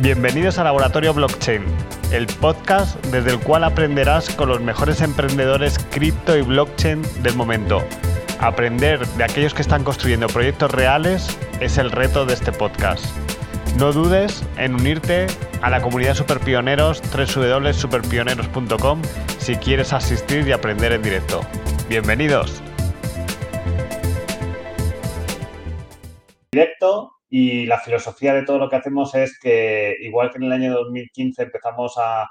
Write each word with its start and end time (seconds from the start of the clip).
Bienvenidos 0.00 0.58
a 0.58 0.64
Laboratorio 0.64 1.12
Blockchain, 1.12 1.64
el 2.12 2.28
podcast 2.28 3.04
desde 3.06 3.32
el 3.32 3.40
cual 3.40 3.64
aprenderás 3.64 4.30
con 4.30 4.48
los 4.48 4.60
mejores 4.60 5.00
emprendedores 5.00 5.76
cripto 5.90 6.36
y 6.36 6.42
blockchain 6.42 7.02
del 7.24 7.34
momento. 7.34 7.82
Aprender 8.38 9.04
de 9.04 9.24
aquellos 9.24 9.54
que 9.54 9.62
están 9.62 9.82
construyendo 9.82 10.28
proyectos 10.28 10.70
reales 10.70 11.36
es 11.58 11.78
el 11.78 11.90
reto 11.90 12.26
de 12.26 12.34
este 12.34 12.52
podcast. 12.52 13.04
No 13.76 13.92
dudes 13.92 14.44
en 14.56 14.76
unirte 14.76 15.26
a 15.62 15.68
la 15.68 15.82
comunidad 15.82 16.14
Superpioneros 16.14 17.02
www.superpioneros.com 17.10 19.02
si 19.38 19.56
quieres 19.56 19.92
asistir 19.92 20.46
y 20.46 20.52
aprender 20.52 20.92
en 20.92 21.02
directo. 21.02 21.40
Bienvenidos. 21.88 22.62
Directo 26.52 27.17
y 27.30 27.66
la 27.66 27.78
filosofía 27.78 28.34
de 28.34 28.44
todo 28.44 28.58
lo 28.58 28.68
que 28.68 28.76
hacemos 28.76 29.14
es 29.14 29.38
que, 29.38 29.96
igual 30.00 30.30
que 30.30 30.38
en 30.38 30.44
el 30.44 30.52
año 30.52 30.72
2015 30.74 31.42
empezamos 31.42 31.94
a, 31.98 32.26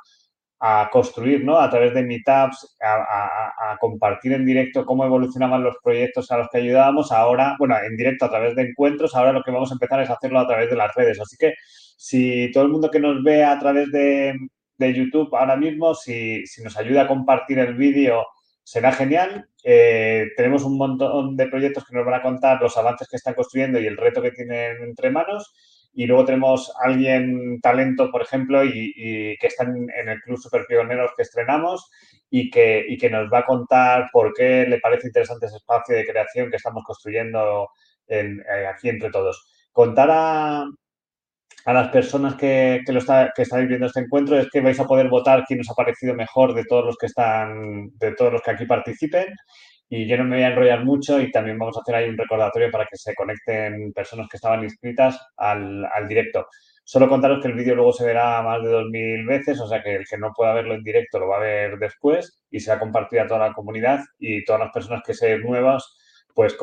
construir, 0.91 1.45
¿no? 1.45 1.59
A 1.59 1.69
través 1.69 1.93
de 1.93 2.01
meetups, 2.01 2.77
a, 2.81 3.77
compartir 3.79 4.33
en 4.33 4.43
directo 4.43 4.87
cómo 4.87 5.05
evolucionaban 5.05 5.63
los 5.63 5.75
proyectos 5.83 6.31
a 6.31 6.37
los 6.37 6.47
que 6.49 6.57
ayudábamos. 6.57 7.11
Ahora, 7.11 7.55
bueno, 7.59 7.75
en 7.77 7.95
directo 7.95 8.25
a 8.25 8.29
través 8.29 8.55
de 8.55 8.63
encuentros, 8.63 9.15
ahora 9.15 9.33
lo 9.33 9.43
que 9.43 9.51
vamos 9.51 9.69
a 9.69 9.75
empezar 9.75 10.01
es 10.01 10.09
hacerlo 10.09 10.39
a 10.39 10.47
través 10.47 10.67
de 10.71 10.75
las 10.75 10.95
redes. 10.95 11.19
Así 11.19 11.37
que 11.37 11.53
si 11.95 12.51
todo 12.51 12.63
el 12.63 12.71
mundo 12.71 12.89
que 12.89 12.99
nos 12.99 13.21
ve 13.23 13.43
a 13.43 13.59
través 13.59 13.91
de, 13.91 14.33
YouTube 14.79 15.35
ahora 15.35 15.55
mismo, 15.55 15.93
si, 15.93 16.43
si 16.47 16.63
nos 16.63 16.75
ayuda 16.75 17.03
a 17.03 17.07
compartir 17.07 17.59
el 17.59 17.75
vídeo 17.75 18.25
será 18.67 18.91
genial. 18.91 19.47
Eh, 19.69 20.31
tenemos 20.37 20.63
un 20.63 20.77
montón 20.77 21.35
de 21.35 21.47
proyectos 21.47 21.85
que 21.85 21.93
nos 21.93 22.05
van 22.05 22.13
a 22.13 22.21
contar 22.21 22.61
los 22.61 22.77
avances 22.77 23.09
que 23.09 23.17
están 23.17 23.33
construyendo 23.33 23.77
y 23.77 23.85
el 23.85 23.97
reto 23.97 24.21
que 24.21 24.31
tienen 24.31 24.81
entre 24.81 25.11
manos. 25.11 25.53
Y 25.93 26.05
luego 26.05 26.23
tenemos 26.23 26.73
alguien 26.81 27.59
talento, 27.59 28.09
por 28.09 28.21
ejemplo, 28.21 28.63
y, 28.63 29.35
que 29.37 29.47
está 29.47 29.65
en, 29.65 29.89
el 30.07 30.21
Club 30.21 30.37
Super 30.37 30.65
Pioneros 30.69 31.11
que 31.17 31.23
estrenamos 31.23 31.89
y 32.29 32.49
que, 32.49 32.85
y 32.87 32.97
que 32.97 33.09
nos 33.09 33.29
va 33.29 33.39
a 33.39 33.45
contar 33.45 34.07
por 34.13 34.33
qué 34.33 34.65
le 34.69 34.79
parece 34.79 35.07
interesante 35.07 35.47
ese 35.47 35.57
espacio 35.57 35.97
de 35.97 36.05
creación 36.05 36.49
que 36.49 36.55
estamos 36.55 36.85
construyendo 36.85 37.67
eh, 38.07 38.37
aquí 38.73 38.87
entre 38.87 39.09
todos. 39.09 39.67
Contar 39.73 40.07
a, 40.11 40.65
a 41.67 41.73
las 41.73 41.89
personas 41.89 42.35
que, 42.35 42.81
que, 42.85 42.93
lo 42.93 42.99
está, 42.99 43.33
que 43.35 43.41
estáis 43.41 43.67
viendo 43.67 43.87
este 43.87 43.99
encuentro 43.99 44.39
es 44.39 44.49
que 44.49 44.61
vais 44.61 44.79
a 44.79 44.85
poder 44.85 45.09
votar 45.09 45.43
quién 45.45 45.59
os 45.59 45.69
ha 45.69 45.73
parecido 45.73 46.15
mejor 46.15 46.53
de 46.53 46.63
todos 46.63 46.85
los 46.85 46.95
que 46.95 47.07
están, 47.07 47.89
de 47.99 48.13
todos 48.13 48.31
los 48.31 48.41
que 48.41 48.51
aquí 48.51 48.65
participen. 48.65 49.27
Y 49.89 50.07
yo 50.07 50.15
no 50.15 50.23
me 50.23 50.37
voy 50.37 50.45
a 50.45 50.47
enrollar 50.47 50.85
mucho 50.85 51.19
y 51.19 51.29
también 51.29 51.59
vamos 51.59 51.75
a 51.75 51.81
hacer 51.81 51.95
ahí 51.95 52.07
un 52.07 52.17
recordatorio 52.17 52.71
para 52.71 52.85
que 52.85 52.95
se 52.95 53.13
conecten 53.13 53.91
personas 53.91 54.29
que 54.31 54.37
estaban 54.37 54.63
inscritas 54.63 55.19
al, 55.35 55.83
al 55.93 56.07
directo. 56.07 56.47
Solo 56.85 57.09
contaros 57.09 57.41
que 57.41 57.49
el 57.49 57.55
vídeo 57.55 57.75
luego 57.75 57.91
se 57.91 58.05
verá 58.05 58.41
más 58.41 58.63
de 58.63 58.69
2.000 58.69 59.27
veces, 59.27 59.59
o 59.59 59.67
sea 59.67 59.83
que 59.83 59.95
el 59.95 60.07
que 60.07 60.17
no 60.17 60.31
pueda 60.33 60.53
verlo 60.53 60.73
en 60.73 60.83
directo 60.83 61.19
lo 61.19 61.27
va 61.27 61.35
a 61.35 61.41
ver 61.41 61.77
después 61.79 62.45
y 62.49 62.61
se 62.61 62.71
va 62.71 62.77
a 62.77 62.79
compartir 62.79 63.19
a 63.19 63.27
toda 63.27 63.45
la 63.45 63.53
comunidad 63.53 63.99
y 64.19 64.45
todas 64.45 64.61
las 64.61 64.71
personas 64.71 65.03
que 65.05 65.13
sean 65.13 65.41
nuevas, 65.41 65.97
pues 66.33 66.55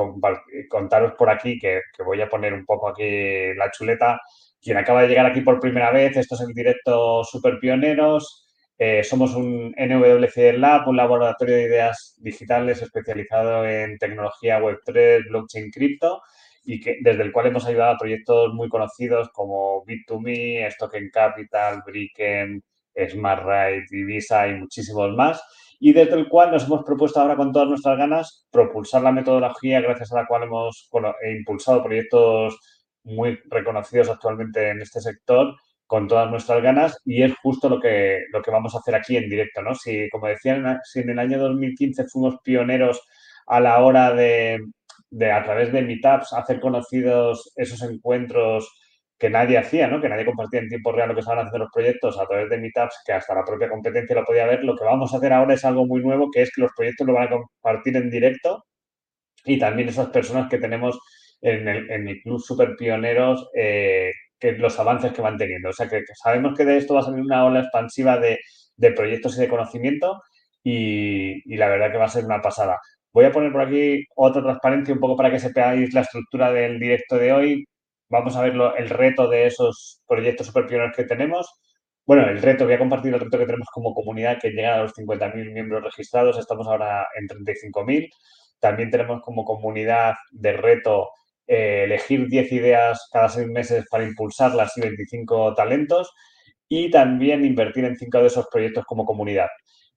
contaros 0.70 1.12
por 1.18 1.28
aquí, 1.28 1.58
que, 1.58 1.82
que 1.94 2.02
voy 2.02 2.22
a 2.22 2.28
poner 2.30 2.54
un 2.54 2.64
poco 2.64 2.88
aquí 2.88 3.52
la 3.54 3.70
chuleta, 3.70 4.18
quien 4.64 4.78
acaba 4.78 5.02
de 5.02 5.08
llegar 5.08 5.26
aquí 5.26 5.42
por 5.42 5.60
primera 5.60 5.92
vez, 5.92 6.16
esto 6.16 6.36
es 6.36 6.40
el 6.40 6.54
directo 6.54 7.22
Super 7.22 7.58
Pioneros. 7.60 8.46
Eh, 8.78 9.04
somos 9.04 9.34
un 9.34 9.74
NWC 9.76 10.56
Lab, 10.58 10.88
un 10.88 10.96
laboratorio 10.96 11.54
de 11.54 11.64
ideas 11.64 12.16
digitales 12.18 12.80
especializado 12.80 13.68
en 13.68 13.98
tecnología 13.98 14.58
Web3, 14.60 15.28
blockchain, 15.28 15.70
cripto 15.70 16.22
y 16.64 16.80
que, 16.80 16.96
desde 17.02 17.22
el 17.22 17.30
cual 17.30 17.48
hemos 17.48 17.66
ayudado 17.66 17.94
a 17.94 17.98
proyectos 17.98 18.54
muy 18.54 18.70
conocidos 18.70 19.28
como 19.32 19.84
Bit2Me, 19.84 20.68
Stocken 20.72 21.10
Capital, 21.12 21.82
Bricken, 21.86 22.62
SmartRide, 22.96 23.84
Visa 23.90 24.48
y 24.48 24.54
muchísimos 24.54 25.14
más. 25.14 25.42
Y 25.78 25.92
desde 25.92 26.14
el 26.14 26.28
cual 26.28 26.52
nos 26.52 26.64
hemos 26.64 26.84
propuesto 26.84 27.20
ahora 27.20 27.36
con 27.36 27.52
todas 27.52 27.68
nuestras 27.68 27.98
ganas 27.98 28.46
propulsar 28.50 29.02
la 29.02 29.12
metodología 29.12 29.82
gracias 29.82 30.10
a 30.12 30.22
la 30.22 30.26
cual 30.26 30.44
hemos 30.44 30.88
impulsado 31.36 31.82
proyectos 31.82 32.58
muy 33.04 33.38
reconocidos 33.46 34.10
actualmente 34.10 34.70
en 34.70 34.80
este 34.80 35.00
sector 35.00 35.54
con 35.86 36.08
todas 36.08 36.30
nuestras 36.30 36.62
ganas 36.62 36.98
y 37.04 37.22
es 37.22 37.34
justo 37.42 37.68
lo 37.68 37.80
que, 37.80 38.22
lo 38.32 38.42
que 38.42 38.50
vamos 38.50 38.74
a 38.74 38.78
hacer 38.78 38.94
aquí 38.94 39.16
en 39.16 39.28
directo, 39.28 39.62
¿no? 39.62 39.74
Si, 39.74 40.08
como 40.10 40.26
decían, 40.26 40.80
si 40.84 41.00
en 41.00 41.10
el 41.10 41.18
año 41.18 41.38
2015 41.38 42.06
fuimos 42.08 42.36
pioneros 42.42 43.02
a 43.46 43.60
la 43.60 43.82
hora 43.82 44.12
de, 44.14 44.58
de, 45.10 45.30
a 45.30 45.44
través 45.44 45.72
de 45.72 45.82
meetups, 45.82 46.32
hacer 46.32 46.60
conocidos 46.60 47.52
esos 47.56 47.82
encuentros 47.82 48.72
que 49.18 49.30
nadie 49.30 49.58
hacía, 49.58 49.86
¿no? 49.86 50.00
Que 50.00 50.08
nadie 50.08 50.24
compartía 50.24 50.60
en 50.60 50.68
tiempo 50.68 50.92
real 50.92 51.08
lo 51.08 51.14
que 51.14 51.20
estaban 51.20 51.40
haciendo 51.40 51.64
los 51.64 51.72
proyectos 51.72 52.18
a 52.18 52.26
través 52.26 52.50
de 52.50 52.58
meetups, 52.58 53.02
que 53.06 53.12
hasta 53.12 53.34
la 53.34 53.44
propia 53.44 53.68
competencia 53.68 54.16
lo 54.16 54.24
podía 54.24 54.46
ver. 54.46 54.64
Lo 54.64 54.76
que 54.76 54.84
vamos 54.84 55.12
a 55.14 55.18
hacer 55.18 55.32
ahora 55.32 55.54
es 55.54 55.64
algo 55.64 55.86
muy 55.86 56.02
nuevo, 56.02 56.30
que 56.32 56.42
es 56.42 56.50
que 56.52 56.62
los 56.62 56.72
proyectos 56.76 57.06
lo 57.06 57.14
van 57.14 57.28
a 57.28 57.30
compartir 57.30 57.96
en 57.96 58.10
directo 58.10 58.64
y 59.44 59.58
también 59.58 59.88
esas 59.88 60.08
personas 60.08 60.48
que 60.48 60.58
tenemos 60.58 60.98
en 61.40 61.68
el, 61.68 61.90
en 61.90 62.08
el 62.08 62.20
club 62.22 62.40
super 62.40 62.74
pioneros 62.76 63.48
eh, 63.54 64.10
que 64.38 64.52
los 64.52 64.78
avances 64.78 65.12
que 65.12 65.22
van 65.22 65.36
teniendo. 65.36 65.70
O 65.70 65.72
sea, 65.72 65.88
que, 65.88 66.02
sabemos 66.22 66.56
que 66.56 66.64
de 66.64 66.78
esto 66.78 66.94
va 66.94 67.00
a 67.00 67.04
salir 67.04 67.20
una 67.22 67.44
ola 67.44 67.60
expansiva 67.60 68.18
de, 68.18 68.38
de 68.76 68.92
proyectos 68.92 69.36
y 69.36 69.40
de 69.40 69.48
conocimiento 69.48 70.20
y, 70.64 71.56
la 71.56 71.68
verdad 71.68 71.92
que 71.92 71.98
va 71.98 72.06
a 72.06 72.08
ser 72.08 72.24
una 72.24 72.40
pasada. 72.40 72.78
Voy 73.12 73.26
a 73.26 73.32
poner 73.32 73.52
por 73.52 73.62
aquí 73.62 74.04
otra 74.16 74.42
transparencia 74.42 74.94
un 74.94 75.00
poco 75.00 75.16
para 75.16 75.30
que 75.30 75.38
sepáis 75.38 75.92
la 75.94 76.00
estructura 76.02 76.52
del 76.52 76.80
directo 76.80 77.16
de 77.16 77.32
hoy. 77.32 77.64
Vamos 78.08 78.36
a 78.36 78.42
ver 78.42 78.54
el 78.78 78.90
reto 78.90 79.28
de 79.28 79.46
esos 79.46 80.02
proyectos 80.06 80.48
super 80.48 80.66
pioneros 80.66 80.96
que 80.96 81.04
tenemos. 81.04 81.48
Bueno, 82.06 82.28
el 82.28 82.42
reto, 82.42 82.64
voy 82.64 82.74
a 82.74 82.78
compartir 82.78 83.14
el 83.14 83.20
reto 83.20 83.38
que 83.38 83.46
tenemos 83.46 83.68
como 83.72 83.94
comunidad 83.94 84.38
que 84.40 84.50
llega 84.50 84.74
a 84.76 84.82
los 84.82 84.92
50.000 84.94 85.52
miembros 85.52 85.84
registrados. 85.84 86.38
Estamos 86.38 86.66
ahora 86.66 87.06
en 87.18 87.26
35.000. 87.28 88.10
También 88.60 88.90
tenemos 88.90 89.22
como 89.22 89.44
comunidad 89.44 90.14
de 90.32 90.52
reto 90.54 91.10
eh, 91.46 91.84
elegir 91.84 92.28
10 92.28 92.52
ideas 92.52 93.08
cada 93.12 93.28
6 93.28 93.48
meses 93.48 93.84
para 93.90 94.04
impulsarlas 94.04 94.76
y 94.76 94.80
25 94.80 95.54
talentos 95.54 96.12
y 96.68 96.90
también 96.90 97.44
invertir 97.44 97.84
en 97.84 97.96
5 97.96 98.18
de 98.20 98.26
esos 98.26 98.46
proyectos 98.50 98.84
como 98.86 99.04
comunidad. 99.04 99.48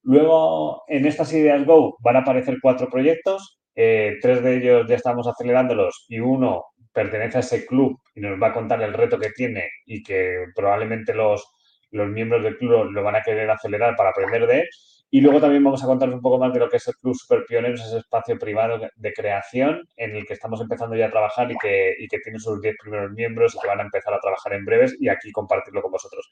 Luego, 0.02 0.84
en 0.88 1.06
estas 1.06 1.32
ideas 1.32 1.64
Go 1.66 1.96
van 2.00 2.16
a 2.16 2.20
aparecer 2.20 2.58
cuatro 2.62 2.88
proyectos, 2.88 3.60
eh, 3.74 4.16
tres 4.22 4.42
de 4.42 4.56
ellos 4.56 4.86
ya 4.88 4.96
estamos 4.96 5.26
acelerándolos 5.26 6.06
y 6.08 6.18
uno 6.20 6.64
pertenece 6.92 7.38
a 7.38 7.40
ese 7.40 7.66
club 7.66 7.98
y 8.14 8.20
nos 8.20 8.40
va 8.40 8.48
a 8.48 8.52
contar 8.52 8.82
el 8.82 8.94
reto 8.94 9.18
que 9.18 9.30
tiene 9.30 9.68
y 9.86 10.02
que 10.02 10.46
probablemente 10.54 11.14
los, 11.14 11.46
los 11.90 12.08
miembros 12.08 12.42
del 12.42 12.56
club 12.56 12.90
lo 12.90 13.02
van 13.02 13.16
a 13.16 13.22
querer 13.22 13.50
acelerar 13.50 13.96
para 13.96 14.10
aprender 14.10 14.46
de 14.46 14.60
él. 14.60 14.68
Y 15.10 15.22
luego 15.22 15.40
también 15.40 15.64
vamos 15.64 15.82
a 15.82 15.86
contaros 15.86 16.14
un 16.14 16.20
poco 16.20 16.38
más 16.38 16.52
de 16.52 16.58
lo 16.58 16.68
que 16.68 16.76
es 16.76 16.86
el 16.86 16.94
Club 16.96 17.14
Super 17.14 17.44
Pioneros, 17.46 17.80
ese 17.80 17.98
espacio 17.98 18.38
privado 18.38 18.78
de 18.94 19.12
creación 19.14 19.88
en 19.96 20.14
el 20.14 20.26
que 20.26 20.34
estamos 20.34 20.60
empezando 20.60 20.96
ya 20.96 21.06
a 21.06 21.10
trabajar 21.10 21.50
y 21.50 21.56
que, 21.56 21.94
y 21.98 22.06
que 22.08 22.18
tiene 22.18 22.38
sus 22.38 22.60
10 22.60 22.76
primeros 22.78 23.12
miembros 23.12 23.54
y 23.54 23.58
que 23.58 23.68
van 23.68 23.80
a 23.80 23.84
empezar 23.84 24.12
a 24.12 24.20
trabajar 24.20 24.52
en 24.52 24.66
breves 24.66 24.96
y 25.00 25.08
aquí 25.08 25.32
compartirlo 25.32 25.80
con 25.80 25.92
vosotros. 25.92 26.28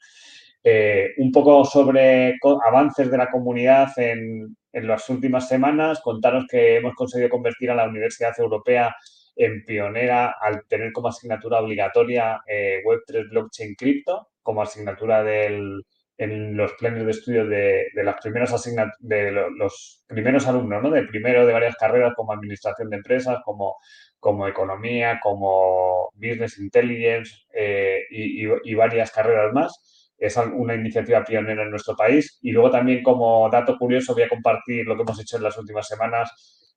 Eh, 0.63 1.09
un 1.17 1.31
poco 1.31 1.65
sobre 1.65 2.35
avances 2.65 3.09
de 3.09 3.17
la 3.17 3.31
comunidad 3.31 3.89
en, 3.97 4.55
en 4.71 4.87
las 4.87 5.09
últimas 5.09 5.47
semanas, 5.47 6.01
contaros 6.01 6.45
que 6.47 6.75
hemos 6.75 6.93
conseguido 6.93 7.29
convertir 7.29 7.71
a 7.71 7.75
la 7.75 7.87
Universidad 7.87 8.39
Europea 8.39 8.95
en 9.35 9.63
pionera 9.65 10.35
al 10.39 10.65
tener 10.67 10.91
como 10.91 11.07
asignatura 11.07 11.59
obligatoria 11.59 12.41
eh, 12.47 12.81
Web3 12.85 13.29
Blockchain 13.29 13.75
Crypto 13.75 14.29
como 14.41 14.61
asignatura 14.61 15.23
del, 15.23 15.83
en 16.17 16.57
los 16.57 16.73
planes 16.73 17.05
de 17.05 17.11
estudio 17.11 17.45
de, 17.45 17.87
de 17.93 18.03
las 18.03 18.19
primeras 18.21 18.51
de 18.99 19.31
los 19.31 20.03
primeros 20.07 20.47
alumnos, 20.47 20.81
¿no? 20.81 20.89
De 20.89 21.03
primero 21.03 21.45
de 21.45 21.53
varias 21.53 21.75
carreras 21.75 22.13
como 22.15 22.33
administración 22.33 22.89
de 22.89 22.97
empresas, 22.97 23.39
como, 23.45 23.75
como 24.19 24.47
economía, 24.47 25.19
como 25.21 26.09
business 26.15 26.57
intelligence 26.59 27.31
eh, 27.53 28.01
y, 28.09 28.47
y, 28.63 28.75
varias 28.75 29.11
carreras 29.11 29.53
más. 29.53 30.11
Es 30.17 30.35
una 30.37 30.73
iniciativa 30.73 31.23
pionera 31.23 31.63
en 31.63 31.69
nuestro 31.69 31.95
país. 31.95 32.39
Y 32.41 32.51
luego 32.51 32.71
también 32.71 33.03
como 33.03 33.47
dato 33.51 33.77
curioso 33.77 34.15
voy 34.15 34.23
a 34.23 34.29
compartir 34.29 34.85
lo 34.85 34.95
que 34.95 35.03
hemos 35.03 35.19
hecho 35.21 35.37
en 35.37 35.43
las 35.43 35.57
últimas 35.57 35.87
semanas. 35.87 36.75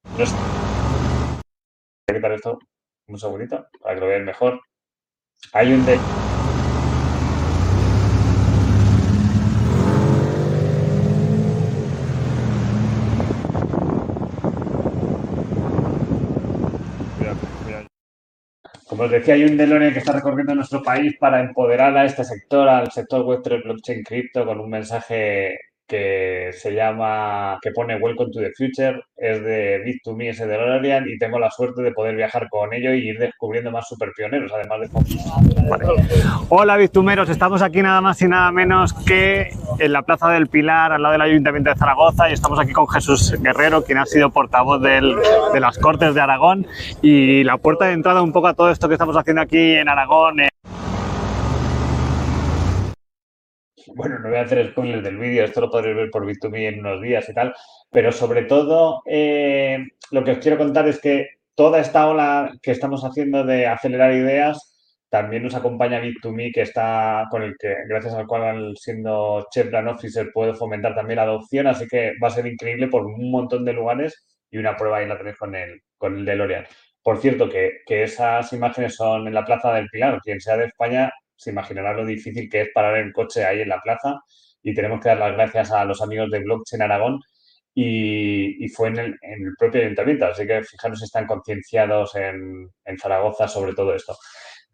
A 2.08 2.12
quitar 2.12 2.32
esto 2.32 2.58
un 3.06 3.18
segundito 3.18 3.66
para 3.80 3.94
que 3.94 4.00
lo 4.00 4.06
vean 4.06 4.24
mejor. 4.24 4.60
Hay 5.52 5.72
un... 5.72 5.84
Como 19.00 19.06
os 19.06 19.12
decía, 19.12 19.32
hay 19.32 19.44
un 19.44 19.56
DeLorean 19.56 19.94
que 19.94 20.00
está 20.00 20.12
recorriendo 20.12 20.54
nuestro 20.54 20.82
país 20.82 21.16
para 21.18 21.40
empoderar 21.40 21.96
a 21.96 22.04
este 22.04 22.22
sector, 22.22 22.68
al 22.68 22.92
sector 22.92 23.24
Web3 23.24 23.64
Blockchain 23.64 24.04
Crypto, 24.04 24.44
con 24.44 24.60
un 24.60 24.68
mensaje 24.68 25.58
que 25.90 26.50
se 26.52 26.72
llama, 26.72 27.58
que 27.60 27.72
pone 27.72 27.96
Welcome 27.96 28.30
to 28.32 28.38
the 28.38 28.52
Future, 28.56 29.02
es 29.16 29.42
de 29.42 29.82
Bit2Me, 29.84 30.30
es 30.30 30.38
de 30.38 30.46
DeLorean 30.46 31.08
y 31.08 31.18
tengo 31.18 31.40
la 31.40 31.50
suerte 31.50 31.82
de 31.82 31.90
poder 31.90 32.14
viajar 32.14 32.46
con 32.48 32.72
ello 32.72 32.94
y 32.94 33.08
ir 33.08 33.18
descubriendo 33.18 33.72
más 33.72 33.88
super 33.88 34.10
pioneros, 34.16 34.52
además 34.54 34.80
de... 34.82 34.88
Hola 36.48 36.76
Bitumeros, 36.76 37.28
estamos 37.28 37.60
aquí 37.60 37.82
nada 37.82 38.00
más 38.00 38.22
y 38.22 38.28
nada 38.28 38.52
menos 38.52 38.92
que 38.92 39.48
en 39.80 39.92
la 39.92 40.02
Plaza 40.02 40.28
del 40.28 40.46
Pilar, 40.46 40.92
al 40.92 41.02
lado 41.02 41.12
del 41.12 41.22
Ayuntamiento 41.22 41.70
de 41.70 41.76
Zaragoza 41.76 42.30
y 42.30 42.34
estamos 42.34 42.60
aquí 42.60 42.72
con 42.72 42.86
Jesús 42.86 43.34
Guerrero, 43.42 43.82
quien 43.84 43.98
ha 43.98 44.06
sido 44.06 44.30
portavoz 44.30 44.80
del, 44.80 45.16
de 45.52 45.60
las 45.60 45.76
Cortes 45.78 46.14
de 46.14 46.20
Aragón 46.20 46.68
y 47.02 47.42
la 47.42 47.56
puerta 47.56 47.86
de 47.86 47.94
entrada 47.94 48.22
un 48.22 48.32
poco 48.32 48.46
a 48.46 48.54
todo 48.54 48.70
esto 48.70 48.86
que 48.86 48.94
estamos 48.94 49.16
haciendo 49.16 49.42
aquí 49.42 49.74
en 49.74 49.88
Aragón. 49.88 50.38
Eh, 50.38 50.50
bueno, 53.94 54.18
no 54.18 54.28
voy 54.28 54.38
a 54.38 54.42
hacer 54.42 54.70
spoilers 54.70 55.02
del 55.02 55.18
vídeo, 55.18 55.44
esto 55.44 55.60
lo 55.60 55.70
podréis 55.70 55.96
ver 55.96 56.10
por 56.10 56.26
Bit2Me 56.26 56.68
en 56.68 56.80
unos 56.80 57.00
días 57.02 57.28
y 57.28 57.34
tal, 57.34 57.54
pero 57.90 58.12
sobre 58.12 58.44
todo 58.44 59.02
eh, 59.06 59.78
lo 60.10 60.24
que 60.24 60.32
os 60.32 60.38
quiero 60.38 60.58
contar 60.58 60.88
es 60.88 61.00
que 61.00 61.28
toda 61.54 61.80
esta 61.80 62.08
ola 62.08 62.52
que 62.62 62.70
estamos 62.70 63.04
haciendo 63.04 63.44
de 63.44 63.66
acelerar 63.66 64.12
ideas 64.12 64.70
también 65.08 65.42
nos 65.42 65.54
acompaña 65.54 66.00
Bit2Me, 66.00 66.52
que 66.54 66.62
está 66.62 67.26
con 67.30 67.42
el 67.42 67.56
que, 67.58 67.74
gracias 67.88 68.14
al 68.14 68.26
cual, 68.26 68.74
siendo 68.76 69.46
Chef 69.50 69.68
Brand 69.68 69.88
Officer, 69.88 70.30
puedo 70.32 70.54
fomentar 70.54 70.94
también 70.94 71.16
la 71.16 71.24
adopción, 71.24 71.66
así 71.66 71.86
que 71.88 72.12
va 72.22 72.28
a 72.28 72.30
ser 72.30 72.46
increíble 72.46 72.86
por 72.88 73.04
un 73.04 73.30
montón 73.30 73.64
de 73.64 73.72
lugares 73.72 74.24
y 74.50 74.58
una 74.58 74.76
prueba 74.76 74.98
ahí 74.98 75.08
la 75.08 75.18
tenéis 75.18 75.36
con 75.36 75.54
el, 75.54 75.80
con 75.98 76.16
el 76.16 76.24
DeLorean. 76.24 76.66
Por 77.02 77.18
cierto, 77.18 77.48
que, 77.48 77.80
que 77.86 78.04
esas 78.04 78.52
imágenes 78.52 78.94
son 78.94 79.26
en 79.26 79.34
la 79.34 79.44
Plaza 79.44 79.72
del 79.74 79.88
Pilar. 79.88 80.20
Quien 80.22 80.40
sea 80.40 80.56
de 80.56 80.66
España 80.66 81.10
se 81.40 81.50
imaginará 81.50 81.94
lo 81.94 82.04
difícil 82.04 82.50
que 82.50 82.62
es 82.62 82.68
parar 82.74 82.98
el 82.98 83.12
coche 83.12 83.44
ahí 83.44 83.62
en 83.62 83.70
la 83.70 83.80
plaza 83.80 84.20
y 84.62 84.74
tenemos 84.74 85.00
que 85.00 85.08
dar 85.08 85.18
las 85.18 85.32
gracias 85.32 85.72
a 85.72 85.84
los 85.86 86.02
amigos 86.02 86.30
de 86.30 86.40
Blockchain 86.40 86.82
Aragón 86.82 87.18
y, 87.74 88.68
fue 88.68 88.88
en 88.88 88.98
el, 88.98 89.18
propio 89.58 89.80
ayuntamiento, 89.80 90.26
así 90.26 90.46
que 90.46 90.62
fijaros 90.62 91.02
están 91.02 91.26
concienciados 91.26 92.14
en, 92.14 92.68
Zaragoza 93.00 93.48
sobre 93.48 93.72
todo 93.72 93.94
esto. 93.94 94.14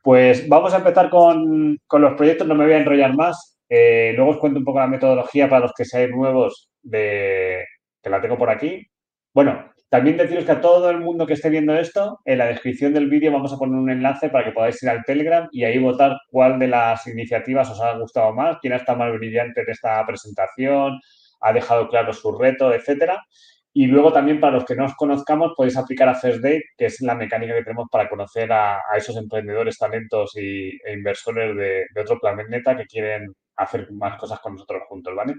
Pues 0.02 0.48
vamos 0.48 0.74
a 0.74 0.78
empezar 0.78 1.08
con, 1.08 1.78
los 1.88 2.14
proyectos, 2.14 2.48
no 2.48 2.56
me 2.56 2.64
voy 2.64 2.74
a 2.74 2.78
enrollar 2.78 3.14
más, 3.14 3.58
eh, 3.68 4.12
luego 4.16 4.32
os 4.32 4.38
cuento 4.38 4.58
un 4.58 4.64
poco 4.64 4.80
la 4.80 4.88
metodología 4.88 5.48
para 5.48 5.62
los 5.62 5.72
que 5.76 5.84
seáis 5.84 6.10
nuevos, 6.10 6.68
de, 6.82 7.64
que 8.02 8.10
la 8.10 8.20
tengo 8.20 8.36
por 8.36 8.50
aquí. 8.50 8.84
Bueno, 9.32 9.70
también 9.96 10.18
deciros 10.18 10.44
que 10.44 10.52
a 10.52 10.60
todo 10.60 10.90
el 10.90 11.00
mundo 11.00 11.26
que 11.26 11.32
esté 11.32 11.48
viendo 11.48 11.74
esto, 11.74 12.20
en 12.26 12.36
la 12.36 12.48
descripción 12.48 12.92
del 12.92 13.08
vídeo 13.08 13.32
vamos 13.32 13.50
a 13.54 13.56
poner 13.56 13.78
un 13.78 13.88
enlace 13.88 14.28
para 14.28 14.44
que 14.44 14.52
podáis 14.52 14.82
ir 14.82 14.90
al 14.90 15.02
Telegram 15.04 15.48
y 15.50 15.64
ahí 15.64 15.78
votar 15.78 16.18
cuál 16.28 16.58
de 16.58 16.68
las 16.68 17.06
iniciativas 17.06 17.70
os 17.70 17.80
ha 17.80 17.96
gustado 17.96 18.34
más, 18.34 18.58
quién 18.60 18.74
ha 18.74 18.76
estado 18.76 18.98
más 18.98 19.10
brillante 19.14 19.62
en 19.62 19.70
esta 19.70 20.04
presentación, 20.04 21.00
ha 21.40 21.52
dejado 21.54 21.88
claro 21.88 22.12
su 22.12 22.30
reto, 22.36 22.74
etcétera. 22.74 23.24
Y 23.72 23.86
luego 23.86 24.12
también 24.12 24.38
para 24.38 24.52
los 24.52 24.66
que 24.66 24.74
no 24.76 24.84
os 24.84 24.94
conozcamos 24.96 25.54
podéis 25.56 25.78
aplicar 25.78 26.10
a 26.10 26.14
First 26.14 26.42
Date, 26.42 26.64
que 26.76 26.84
es 26.84 27.00
la 27.00 27.14
mecánica 27.14 27.54
que 27.54 27.64
tenemos 27.64 27.88
para 27.90 28.06
conocer 28.06 28.52
a, 28.52 28.82
esos 28.98 29.16
emprendedores, 29.16 29.78
talentos 29.78 30.36
y, 30.36 30.78
e 30.84 30.92
inversores 30.92 31.56
de, 31.56 31.86
de, 31.90 32.00
otro 32.02 32.18
planeta 32.20 32.76
que 32.76 32.84
quieren 32.84 33.32
hacer 33.56 33.90
más 33.92 34.18
cosas 34.18 34.40
con 34.40 34.52
nosotros 34.52 34.82
juntos, 34.88 35.14
¿vale? 35.16 35.36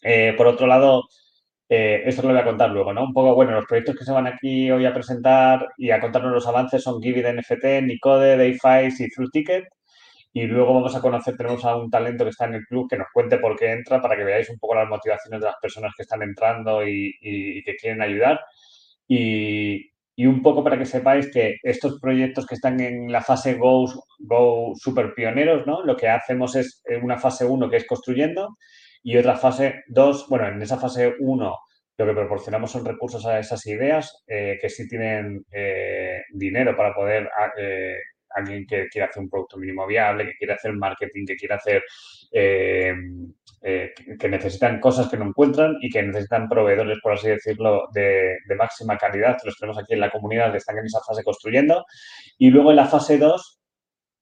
Eh, 0.00 0.32
por 0.36 0.46
otro 0.46 0.68
lado, 0.68 1.08
eh, 1.74 2.02
esto 2.08 2.22
lo 2.22 2.28
voy 2.28 2.38
a 2.38 2.44
contar 2.44 2.70
luego, 2.70 2.92
¿no? 2.92 3.04
Un 3.04 3.12
poco, 3.12 3.34
bueno, 3.34 3.52
los 3.52 3.66
proyectos 3.66 3.96
que 3.96 4.04
se 4.04 4.12
van 4.12 4.26
aquí 4.26 4.70
hoy 4.70 4.86
a 4.86 4.94
presentar 4.94 5.68
y 5.76 5.90
a 5.90 6.00
contarnos 6.00 6.32
los 6.32 6.46
avances 6.46 6.82
son 6.82 7.02
Give 7.02 7.32
NFT, 7.32 7.82
Nicode, 7.82 8.36
Dayfice 8.36 9.04
y 9.04 9.08
Through 9.10 9.30
Ticket. 9.32 9.64
Y 10.32 10.44
luego 10.46 10.74
vamos 10.74 10.94
a 10.96 11.00
conocer, 11.00 11.36
tenemos 11.36 11.64
a 11.64 11.76
un 11.76 11.90
talento 11.90 12.24
que 12.24 12.30
está 12.30 12.46
en 12.46 12.54
el 12.54 12.64
club 12.66 12.88
que 12.88 12.96
nos 12.96 13.08
cuente 13.12 13.38
por 13.38 13.56
qué 13.56 13.72
entra 13.72 14.00
para 14.00 14.16
que 14.16 14.24
veáis 14.24 14.50
un 14.50 14.58
poco 14.58 14.74
las 14.74 14.88
motivaciones 14.88 15.40
de 15.40 15.46
las 15.46 15.56
personas 15.60 15.92
que 15.96 16.02
están 16.02 16.22
entrando 16.22 16.86
y, 16.86 17.12
que 17.64 17.76
quieren 17.76 18.02
ayudar. 18.02 18.40
Y, 19.08 19.90
un 20.26 20.42
poco 20.42 20.62
para 20.62 20.78
que 20.78 20.86
sepáis 20.86 21.30
que 21.32 21.56
estos 21.62 21.98
proyectos 22.00 22.46
que 22.46 22.54
están 22.54 22.80
en 22.80 23.10
la 23.10 23.20
fase 23.22 23.54
Go, 23.54 23.86
Go 24.20 24.72
super 24.76 25.12
pioneros, 25.14 25.66
¿no? 25.66 25.84
Lo 25.84 25.96
que 25.96 26.08
hacemos 26.08 26.56
es 26.56 26.82
una 27.02 27.18
fase 27.18 27.44
1 27.44 27.68
que 27.70 27.78
es 27.78 27.86
construyendo 27.86 28.56
y 29.04 29.16
otra 29.16 29.36
fase 29.36 29.84
2, 29.86 30.28
bueno, 30.28 30.48
en 30.48 30.60
esa 30.60 30.78
fase 30.78 31.14
1 31.20 31.58
lo 31.96 32.06
que 32.06 32.12
proporcionamos 32.12 32.72
son 32.72 32.84
recursos 32.84 33.24
a 33.24 33.38
esas 33.38 33.64
ideas 33.66 34.24
que 34.26 34.68
sí 34.68 34.88
tienen 34.88 35.44
eh, 35.52 36.22
dinero 36.32 36.76
para 36.76 36.92
poder, 36.92 37.30
eh, 37.56 37.98
alguien 38.30 38.66
que 38.66 38.88
quiere 38.88 39.06
hacer 39.06 39.22
un 39.22 39.30
producto 39.30 39.58
mínimo 39.58 39.86
viable, 39.86 40.26
que 40.26 40.36
quiere 40.36 40.54
hacer 40.54 40.72
marketing, 40.72 41.24
que 41.24 41.36
quiere 41.36 41.54
hacer, 41.54 41.84
eh, 42.32 42.94
que 44.18 44.28
necesitan 44.28 44.80
cosas 44.80 45.08
que 45.08 45.16
no 45.16 45.26
encuentran 45.26 45.76
y 45.80 45.88
que 45.88 46.02
necesitan 46.02 46.48
proveedores, 46.48 46.98
por 47.00 47.12
así 47.12 47.28
decirlo, 47.28 47.86
de, 47.94 48.38
máxima 48.58 48.98
calidad, 48.98 49.38
los 49.44 49.56
tenemos 49.56 49.78
aquí 49.78 49.94
en 49.94 50.00
la 50.00 50.10
comunidad 50.10 50.54
están 50.56 50.78
en 50.78 50.86
esa 50.86 51.00
fase 51.06 51.22
construyendo. 51.22 51.84
Y 52.38 52.50
luego 52.50 52.70
en 52.70 52.76
la 52.76 52.86
fase 52.86 53.18
2 53.18 53.60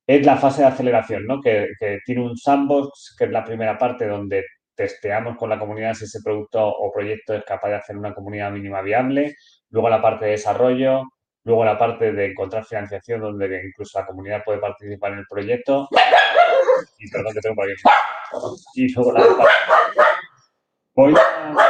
es 0.07 0.27
la 0.27 0.37
fase 0.37 0.61
de 0.61 0.69
aceleración, 0.69 1.27
¿no? 1.27 1.41
que 1.41 1.71
tiene 2.05 2.23
un 2.23 2.37
sandbox, 2.37 3.17
que 3.19 3.25
es 3.25 3.31
la 3.31 3.45
primera 3.45 3.79
parte 3.79 4.07
donde 4.07 4.45
testeamos 4.75 5.37
con 5.37 5.51
la 5.51 5.59
comunidad 5.59 5.95
si 5.95 6.05
ese 6.05 6.21
producto 6.23 6.67
o 6.67 6.93
proyecto 6.93 7.35
es 7.35 7.45
capaz 7.45 7.69
de 7.69 7.77
hacer 7.77 7.97
una 7.97 8.15
comunidad 8.15 8.51
mínima 8.51 8.83
viable, 8.83 9.37
luego 9.71 9.89
la 9.89 10.01
parte 10.01 10.27
de 10.27 10.31
desarrollo, 10.33 11.03
luego 11.45 11.65
la 11.65 11.79
parte 11.79 12.13
de 12.13 12.27
encontrar 12.27 12.65
financiación 12.65 13.21
donde 13.21 13.63
incluso 13.67 13.99
la 13.99 14.07
comunidad 14.07 14.45
puede 14.45 14.59
participar 14.59 15.13
en 15.13 15.19
el 15.19 15.27
proyecto 15.29 15.89
y 16.99 17.11
perdón 17.11 17.35
que 17.35 17.41
tengo 17.41 17.57
por 17.57 17.65
aquí 17.67 17.83
y 18.75 18.93
luego 18.93 19.13
la 19.13 19.21
parte 19.21 19.53
voy 20.95 21.15
a 21.15 21.69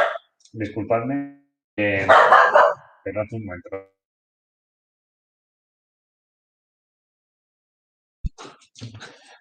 disculpadme 0.53 1.43
eh, 1.77 2.05
un 3.05 3.45
momento 3.45 3.93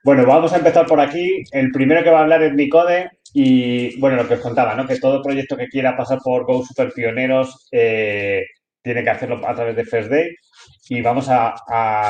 bueno, 0.04 0.26
vamos 0.26 0.52
a 0.52 0.56
empezar 0.56 0.86
por 0.86 1.00
aquí. 1.00 1.44
El 1.52 1.70
primero 1.70 2.02
que 2.02 2.10
va 2.10 2.18
a 2.18 2.22
hablar 2.22 2.42
es 2.42 2.52
Nicode. 2.54 3.08
Y 3.32 3.98
bueno, 3.98 4.16
lo 4.16 4.28
que 4.28 4.34
os 4.34 4.40
contaba, 4.40 4.74
¿no? 4.74 4.86
Que 4.86 4.98
todo 4.98 5.22
proyecto 5.22 5.56
que 5.56 5.68
quiera 5.68 5.96
pasar 5.96 6.18
por 6.22 6.44
Go 6.44 6.64
Super 6.64 6.92
Pioneros 6.92 7.68
eh, 7.72 8.44
tiene 8.82 9.02
que 9.02 9.10
hacerlo 9.10 9.40
a 9.46 9.54
través 9.54 9.76
de 9.76 9.84
First 9.84 10.10
Day. 10.10 10.34
Y 10.88 11.00
vamos 11.00 11.28
a, 11.30 11.54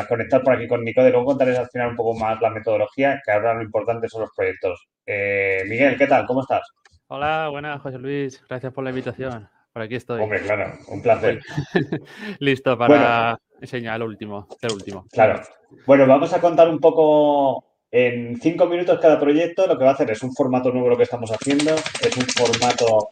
conectar 0.09 0.43
por 0.43 0.55
aquí 0.55 0.67
con 0.67 0.83
Nicode. 0.83 1.11
Luego 1.11 1.27
contarles 1.27 1.59
al 1.59 1.69
final 1.69 1.91
un 1.91 1.97
poco 1.97 2.15
más 2.15 2.41
la 2.41 2.51
metodología, 2.51 3.21
que 3.25 3.31
ahora 3.31 3.55
lo 3.55 3.63
importante 3.63 4.09
son 4.09 4.23
los 4.23 4.31
proyectos. 4.35 4.89
Eh, 5.07 5.63
Miguel, 5.69 5.97
¿qué 5.97 6.07
tal? 6.07 6.27
¿Cómo 6.27 6.43
estás? 6.43 6.69
Hola, 7.07 7.49
buenas, 7.51 7.81
José 7.81 7.99
Luis. 7.99 8.43
Gracias 8.49 8.73
por 8.73 8.83
la 8.83 8.91
invitación. 8.91 9.49
Por 9.73 9.83
aquí 9.83 9.95
estoy. 9.95 10.21
Hombre, 10.21 10.41
claro, 10.41 10.73
un 10.89 11.03
placer. 11.03 11.41
Listo 12.41 12.77
para 12.77 13.39
enseñar 13.61 13.97
el 13.97 14.09
último, 14.09 14.49
el 14.61 14.73
último. 14.73 15.07
Claro. 15.13 15.41
Bueno, 15.87 16.07
vamos 16.07 16.33
a 16.33 16.41
contar 16.41 16.69
un 16.69 16.79
poco 16.79 17.72
en 17.93 18.41
cinco 18.41 18.67
minutos 18.67 18.99
cada 19.01 19.21
proyecto 19.21 19.67
lo 19.67 19.77
que 19.79 19.85
va 19.85 19.91
a 19.91 19.95
hacer 19.95 20.11
es 20.11 20.23
un 20.23 20.33
formato 20.33 20.73
nuevo 20.73 20.89
lo 20.89 20.97
que 20.97 21.03
estamos 21.03 21.31
haciendo, 21.31 21.75
es 21.75 22.17
un 22.17 22.25
formato 22.25 23.11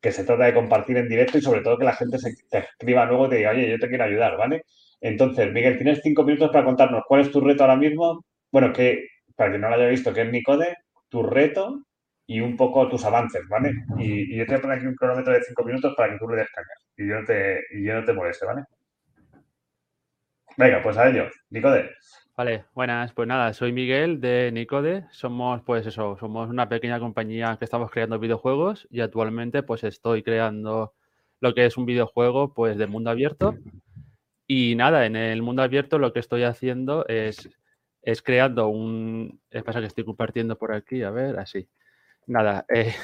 que 0.00 0.10
se 0.10 0.24
trata 0.24 0.46
de 0.46 0.54
compartir 0.54 0.96
en 0.96 1.08
directo 1.08 1.38
y 1.38 1.42
sobre 1.42 1.60
todo 1.60 1.78
que 1.78 1.84
la 1.84 1.94
gente 1.94 2.18
se 2.18 2.34
te 2.50 2.58
escriba 2.58 3.04
luego 3.04 3.26
y 3.26 3.28
te 3.28 3.36
diga, 3.36 3.50
oye, 3.50 3.70
yo 3.70 3.78
te 3.78 3.88
quiero 3.88 4.04
ayudar, 4.04 4.36
¿vale? 4.36 4.64
Entonces, 5.00 5.52
Miguel, 5.52 5.76
tienes 5.76 6.00
cinco 6.02 6.24
minutos 6.24 6.50
para 6.50 6.64
contarnos 6.64 7.04
cuál 7.06 7.20
es 7.20 7.30
tu 7.30 7.40
reto 7.40 7.62
ahora 7.62 7.76
mismo. 7.76 8.24
Bueno, 8.50 8.72
que 8.72 9.06
para 9.36 9.52
que 9.52 9.58
no 9.58 9.68
lo 9.68 9.76
haya 9.76 9.86
visto, 9.86 10.12
que 10.12 10.22
es 10.22 10.30
Nicode, 10.30 10.76
tu 11.08 11.22
reto 11.22 11.84
y 12.26 12.40
un 12.40 12.56
poco 12.56 12.88
tus 12.88 13.04
avances, 13.04 13.42
¿vale? 13.48 13.74
Y, 13.98 14.36
yo 14.36 14.44
te 14.46 14.52
voy 14.52 14.58
a 14.58 14.62
poner 14.62 14.78
aquí 14.78 14.86
un 14.86 14.94
cronómetro 14.94 15.32
de 15.34 15.42
cinco 15.42 15.64
minutos 15.64 15.94
para 15.96 16.12
que 16.12 16.18
tú 16.18 16.28
le 16.28 16.36
des 16.38 16.48
y 16.96 17.08
yo 17.08 17.20
no 17.20 17.24
te, 17.26 17.60
y 17.72 17.84
yo 17.84 17.94
no 17.94 18.04
te 18.04 18.12
moleste, 18.12 18.46
¿vale? 18.46 18.62
Venga, 20.56 20.82
pues 20.82 20.96
a 20.96 21.08
ello. 21.08 21.28
Nicode. 21.50 21.90
Vale, 22.34 22.64
buenas. 22.74 23.12
Pues 23.12 23.28
nada, 23.28 23.52
soy 23.52 23.72
Miguel 23.72 24.18
de 24.18 24.50
Nicode. 24.52 25.04
Somos, 25.10 25.60
pues 25.62 25.86
eso, 25.86 26.16
somos 26.18 26.48
una 26.48 26.66
pequeña 26.66 26.98
compañía 26.98 27.56
que 27.58 27.66
estamos 27.66 27.90
creando 27.90 28.18
videojuegos 28.18 28.88
y 28.90 29.00
actualmente 29.00 29.62
pues 29.62 29.84
estoy 29.84 30.22
creando 30.22 30.94
lo 31.40 31.52
que 31.52 31.66
es 31.66 31.76
un 31.76 31.84
videojuego 31.84 32.54
pues 32.54 32.78
de 32.78 32.86
mundo 32.86 33.10
abierto. 33.10 33.54
Y 34.46 34.74
nada, 34.76 35.04
en 35.04 35.14
el 35.16 35.42
mundo 35.42 35.62
abierto 35.62 35.98
lo 35.98 36.14
que 36.14 36.20
estoy 36.20 36.44
haciendo 36.44 37.06
es, 37.06 37.50
es 38.00 38.22
creando 38.22 38.68
un... 38.68 39.40
Es 39.50 39.62
pasa 39.62 39.80
que 39.80 39.86
estoy 39.86 40.04
compartiendo 40.04 40.56
por 40.56 40.72
aquí, 40.72 41.02
a 41.02 41.10
ver, 41.10 41.38
así. 41.38 41.68
Nada, 42.26 42.64
eh, 42.74 42.94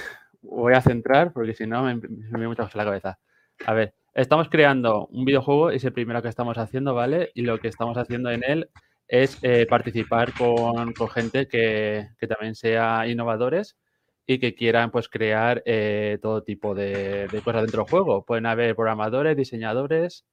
voy 0.41 0.73
a 0.73 0.81
centrar 0.81 1.35
porque 1.35 1.53
si 1.55 1.67
no 1.67 1.83
me, 1.83 1.97
me, 1.97 2.39
me 2.39 2.49
mucha 2.49 2.63
cosa 2.63 2.79
la 2.79 2.85
cabeza. 2.87 3.19
A 3.67 3.75
ver, 3.75 3.95
estamos 4.15 4.49
creando 4.49 5.07
un 5.09 5.27
videojuego, 5.27 5.71
es 5.71 5.85
el 5.85 5.93
primero 5.93 6.23
que 6.23 6.29
estamos 6.29 6.57
haciendo, 6.57 6.95
¿vale? 6.95 7.31
Y 7.35 7.43
lo 7.43 7.59
que 7.59 7.69
estamos 7.69 7.99
haciendo 7.99 8.31
en 8.31 8.43
él 8.43 8.71
es 9.09 9.39
eh, 9.43 9.67
participar 9.69 10.35
con, 10.35 10.95
gente 11.09 11.49
que, 11.49 12.09
también 12.29 12.55
sea 12.55 13.07
innovadores 13.07 13.77
y 14.27 14.39
que 14.39 14.55
quieran 14.55 14.91
pues 14.91 15.09
crear 15.09 15.63
eh, 15.65 16.19
todo 16.21 16.43
tipo 16.43 16.75
de, 16.75 17.27
cosas 17.43 17.63
dentro 17.63 17.83
del 17.83 17.91
juego. 17.91 18.25
Pueden 18.25 18.47
haber 18.47 18.77
programadores, 18.77 19.37
diseñadores. 19.37 20.27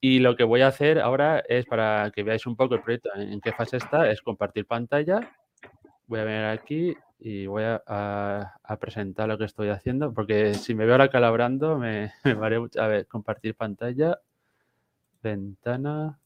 Y 0.00 0.20
lo 0.20 0.36
que 0.36 0.44
voy 0.44 0.60
a 0.60 0.68
hacer 0.68 1.00
ahora 1.00 1.42
es 1.48 1.66
para 1.66 2.12
que 2.14 2.22
veáis 2.22 2.46
un 2.46 2.56
poco 2.56 2.74
el 2.74 2.82
proyecto 2.82 3.10
en 3.16 3.40
qué 3.40 3.52
fase 3.52 3.78
está, 3.78 4.10
es 4.10 4.22
compartir 4.22 4.66
pantalla. 4.66 5.20
Voy 6.06 6.20
a 6.20 6.24
ver 6.24 6.44
aquí 6.44 6.94
y 7.18 7.46
voy 7.46 7.64
a, 7.64 8.54
presentar 8.78 9.28
lo 9.28 9.38
que 9.38 9.44
estoy 9.44 9.70
haciendo, 9.70 10.12
porque 10.12 10.54
si 10.54 10.74
me 10.74 10.84
veo 10.84 10.94
ahora 10.94 11.08
calabrando 11.08 11.78
me, 11.78 12.12
me 12.24 12.58
mucho. 12.60 12.80
A 12.82 12.86
ver, 12.86 13.06
compartir 13.06 13.54
pantalla, 13.56 14.20
ventana, 15.22 16.18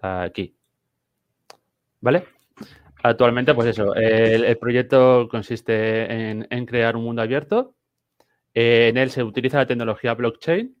aquí. 0.00 0.54
¿Vale? 2.00 2.24
Actualmente, 3.02 3.54
pues 3.54 3.68
eso, 3.68 3.94
el, 3.94 4.56
proyecto 4.58 5.28
consiste 5.28 6.30
en, 6.30 6.66
crear 6.66 6.96
un 6.96 7.04
mundo 7.04 7.22
abierto. 7.22 7.74
en 8.54 8.96
él 8.96 9.10
se 9.10 9.24
utiliza 9.24 9.58
la 9.58 9.66
tecnología 9.66 10.14
blockchain. 10.14 10.76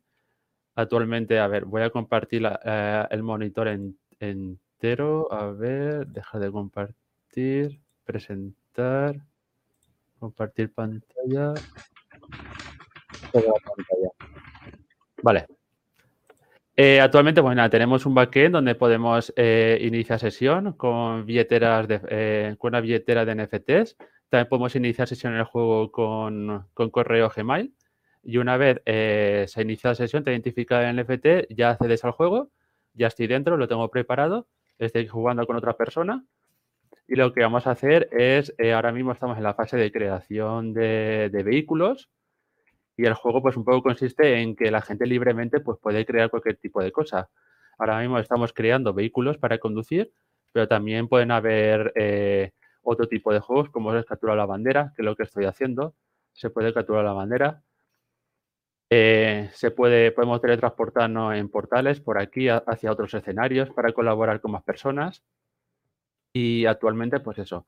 Actualmente, 0.74 1.38
a 1.38 1.48
ver, 1.48 1.64
voy 1.64 1.82
a 1.82 1.90
compartir 1.90 2.48
eh, 2.64 3.06
el 3.10 3.22
monitor 3.22 3.68
entero. 4.20 5.32
A 5.32 5.50
ver, 5.50 6.06
deja 6.06 6.38
de 6.38 6.50
compartir, 6.50 7.80
presentar, 8.04 9.16
compartir 10.18 10.72
pantalla. 10.72 11.54
Vale. 15.22 15.46
Eh, 16.74 17.00
actualmente, 17.00 17.42
pues 17.42 17.54
nada, 17.54 17.68
tenemos 17.68 18.06
un 18.06 18.14
backend 18.14 18.54
donde 18.54 18.74
podemos 18.74 19.32
eh, 19.36 19.78
iniciar 19.82 20.18
sesión 20.18 20.72
con 20.72 21.26
billeteras 21.26 21.86
de, 21.86 22.00
eh, 22.08 22.56
con 22.58 22.70
una 22.70 22.80
billetera 22.80 23.26
de 23.26 23.34
NFTs. 23.34 23.96
También 24.30 24.48
podemos 24.48 24.74
iniciar 24.76 25.06
sesión 25.06 25.34
en 25.34 25.40
el 25.40 25.44
juego 25.44 25.92
con, 25.92 26.66
correo 26.90 27.30
Gmail. 27.34 27.74
Y 28.22 28.38
una 28.38 28.56
vez 28.56 28.80
se 28.84 29.62
inicia 29.62 29.90
la 29.90 29.94
sesión, 29.96 30.24
te 30.24 30.30
identifica 30.30 30.88
el 30.88 30.96
NFT, 30.96 31.50
ya 31.50 31.70
accedes 31.70 32.04
al 32.04 32.12
juego, 32.12 32.50
ya 32.94 33.08
estoy 33.08 33.26
dentro, 33.26 33.56
lo 33.56 33.68
tengo 33.68 33.90
preparado, 33.90 34.46
estoy 34.78 35.08
jugando 35.08 35.46
con 35.46 35.56
otra 35.56 35.76
persona. 35.76 36.24
Y 37.08 37.16
lo 37.16 37.32
que 37.32 37.42
vamos 37.42 37.66
a 37.66 37.72
hacer 37.72 38.08
es, 38.12 38.54
ahora 38.72 38.92
mismo 38.92 39.12
estamos 39.12 39.36
en 39.36 39.42
la 39.42 39.54
fase 39.54 39.76
de 39.76 39.90
creación 39.90 40.72
de 40.72 41.42
vehículos 41.44 42.10
y 42.96 43.06
el 43.06 43.14
juego, 43.14 43.42
pues 43.42 43.56
un 43.56 43.64
poco 43.64 43.82
consiste 43.82 44.40
en 44.40 44.54
que 44.54 44.70
la 44.70 44.82
gente 44.82 45.06
libremente 45.06 45.60
pues, 45.60 45.78
puede 45.80 46.04
crear 46.04 46.30
cualquier 46.30 46.56
tipo 46.56 46.82
de 46.82 46.92
cosa. 46.92 47.30
Ahora 47.78 48.00
mismo 48.00 48.18
estamos 48.18 48.52
creando 48.52 48.92
vehículos 48.92 49.38
para 49.38 49.58
conducir, 49.58 50.12
pero 50.52 50.68
también 50.68 51.08
pueden 51.08 51.30
haber 51.30 51.92
eh, 51.96 52.52
otro 52.82 53.08
tipo 53.08 53.32
de 53.32 53.40
juegos, 53.40 53.70
como 53.70 53.94
es 53.94 54.04
capturar 54.04 54.36
la 54.36 54.46
bandera, 54.46 54.92
que 54.94 55.02
es 55.02 55.06
lo 55.06 55.16
que 55.16 55.22
estoy 55.24 55.46
haciendo. 55.46 55.94
Se 56.32 56.50
puede 56.50 56.74
capturar 56.74 57.04
la 57.04 57.12
bandera. 57.12 57.62
Eh, 58.90 59.48
se 59.54 59.70
puede, 59.70 60.12
podemos 60.12 60.40
teletransportarnos 60.42 61.34
en 61.34 61.48
portales 61.48 62.00
por 62.00 62.18
aquí 62.18 62.48
hacia 62.48 62.92
otros 62.92 63.14
escenarios 63.14 63.70
para 63.70 63.92
colaborar 63.92 64.40
con 64.40 64.52
más 64.52 64.62
personas. 64.64 65.24
Y 66.34 66.66
actualmente, 66.66 67.20
pues 67.20 67.38
eso. 67.38 67.66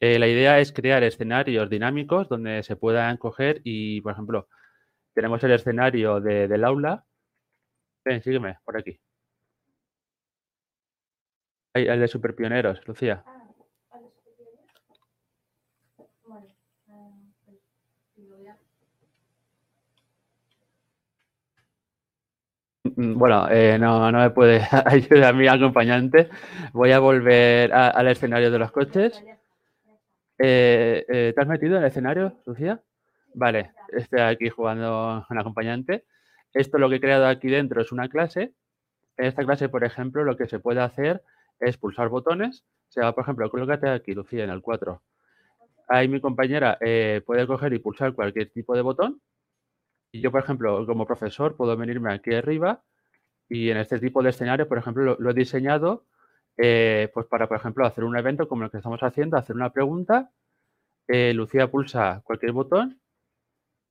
Eh, 0.00 0.18
la 0.18 0.28
idea 0.28 0.60
es 0.60 0.72
crear 0.72 1.02
escenarios 1.02 1.70
dinámicos 1.70 2.28
donde 2.28 2.62
se 2.62 2.76
puedan 2.76 3.16
coger 3.16 3.62
y, 3.64 4.02
por 4.02 4.12
ejemplo, 4.12 4.48
tenemos 5.16 5.42
el 5.44 5.52
escenario 5.52 6.20
del 6.20 6.62
aula. 6.62 7.02
Ven, 8.04 8.22
sígueme, 8.22 8.58
por 8.64 8.76
aquí. 8.76 9.00
el 11.72 12.00
de 12.00 12.08
superpioneros, 12.08 12.86
Lucía. 12.86 13.24
Bueno, 22.84 23.48
eh, 23.50 23.78
no, 23.78 24.10
no 24.12 24.18
me 24.20 24.30
puede 24.30 24.60
ayudar 24.84 25.34
mi 25.34 25.48
acompañante. 25.48 26.28
Voy 26.72 26.92
a 26.92 26.98
volver 26.98 27.72
al 27.72 28.08
escenario 28.08 28.50
de 28.50 28.58
los 28.58 28.70
coches. 28.70 29.22
Eh, 30.38 31.04
eh, 31.08 31.32
¿Te 31.34 31.40
has 31.40 31.48
metido 31.48 31.76
en 31.76 31.82
el 31.82 31.88
escenario, 31.88 32.38
Lucía? 32.44 32.82
Vale, 33.36 33.72
estoy 33.90 34.20
aquí 34.20 34.48
jugando 34.48 35.26
un 35.28 35.38
acompañante. 35.38 36.06
Esto 36.54 36.78
lo 36.78 36.88
que 36.88 36.96
he 36.96 37.00
creado 37.00 37.26
aquí 37.26 37.48
dentro 37.48 37.82
es 37.82 37.92
una 37.92 38.08
clase. 38.08 38.54
En 39.18 39.26
esta 39.26 39.44
clase, 39.44 39.68
por 39.68 39.84
ejemplo, 39.84 40.24
lo 40.24 40.38
que 40.38 40.48
se 40.48 40.58
puede 40.58 40.80
hacer 40.80 41.22
es 41.60 41.76
pulsar 41.76 42.08
botones. 42.08 42.64
O 42.88 42.92
sea, 42.92 43.12
por 43.12 43.24
ejemplo, 43.24 43.50
colócate 43.50 43.90
aquí, 43.90 44.14
Lucía, 44.14 44.44
en 44.44 44.48
el 44.48 44.62
4. 44.62 45.02
Ahí 45.88 46.08
mi 46.08 46.18
compañera 46.18 46.78
eh, 46.80 47.20
puede 47.26 47.46
coger 47.46 47.74
y 47.74 47.78
pulsar 47.78 48.14
cualquier 48.14 48.48
tipo 48.50 48.74
de 48.74 48.80
botón. 48.80 49.20
Y 50.12 50.22
yo, 50.22 50.32
por 50.32 50.42
ejemplo, 50.42 50.86
como 50.86 51.06
profesor, 51.06 51.56
puedo 51.56 51.76
venirme 51.76 52.14
aquí 52.14 52.32
arriba 52.32 52.82
y 53.50 53.68
en 53.68 53.76
este 53.76 53.98
tipo 53.98 54.22
de 54.22 54.30
escenario, 54.30 54.66
por 54.66 54.78
ejemplo, 54.78 55.14
lo, 55.18 55.30
he 55.30 55.34
diseñado 55.34 56.06
eh, 56.56 57.10
pues 57.12 57.26
para, 57.26 57.48
por 57.48 57.58
ejemplo, 57.58 57.84
hacer 57.84 58.04
un 58.04 58.16
evento 58.16 58.48
como 58.48 58.64
el 58.64 58.70
que 58.70 58.78
estamos 58.78 59.02
haciendo, 59.02 59.36
hacer 59.36 59.56
una 59.56 59.74
pregunta. 59.74 60.30
Eh, 61.06 61.34
Lucía 61.34 61.70
pulsa 61.70 62.22
cualquier 62.24 62.52
botón 62.52 62.98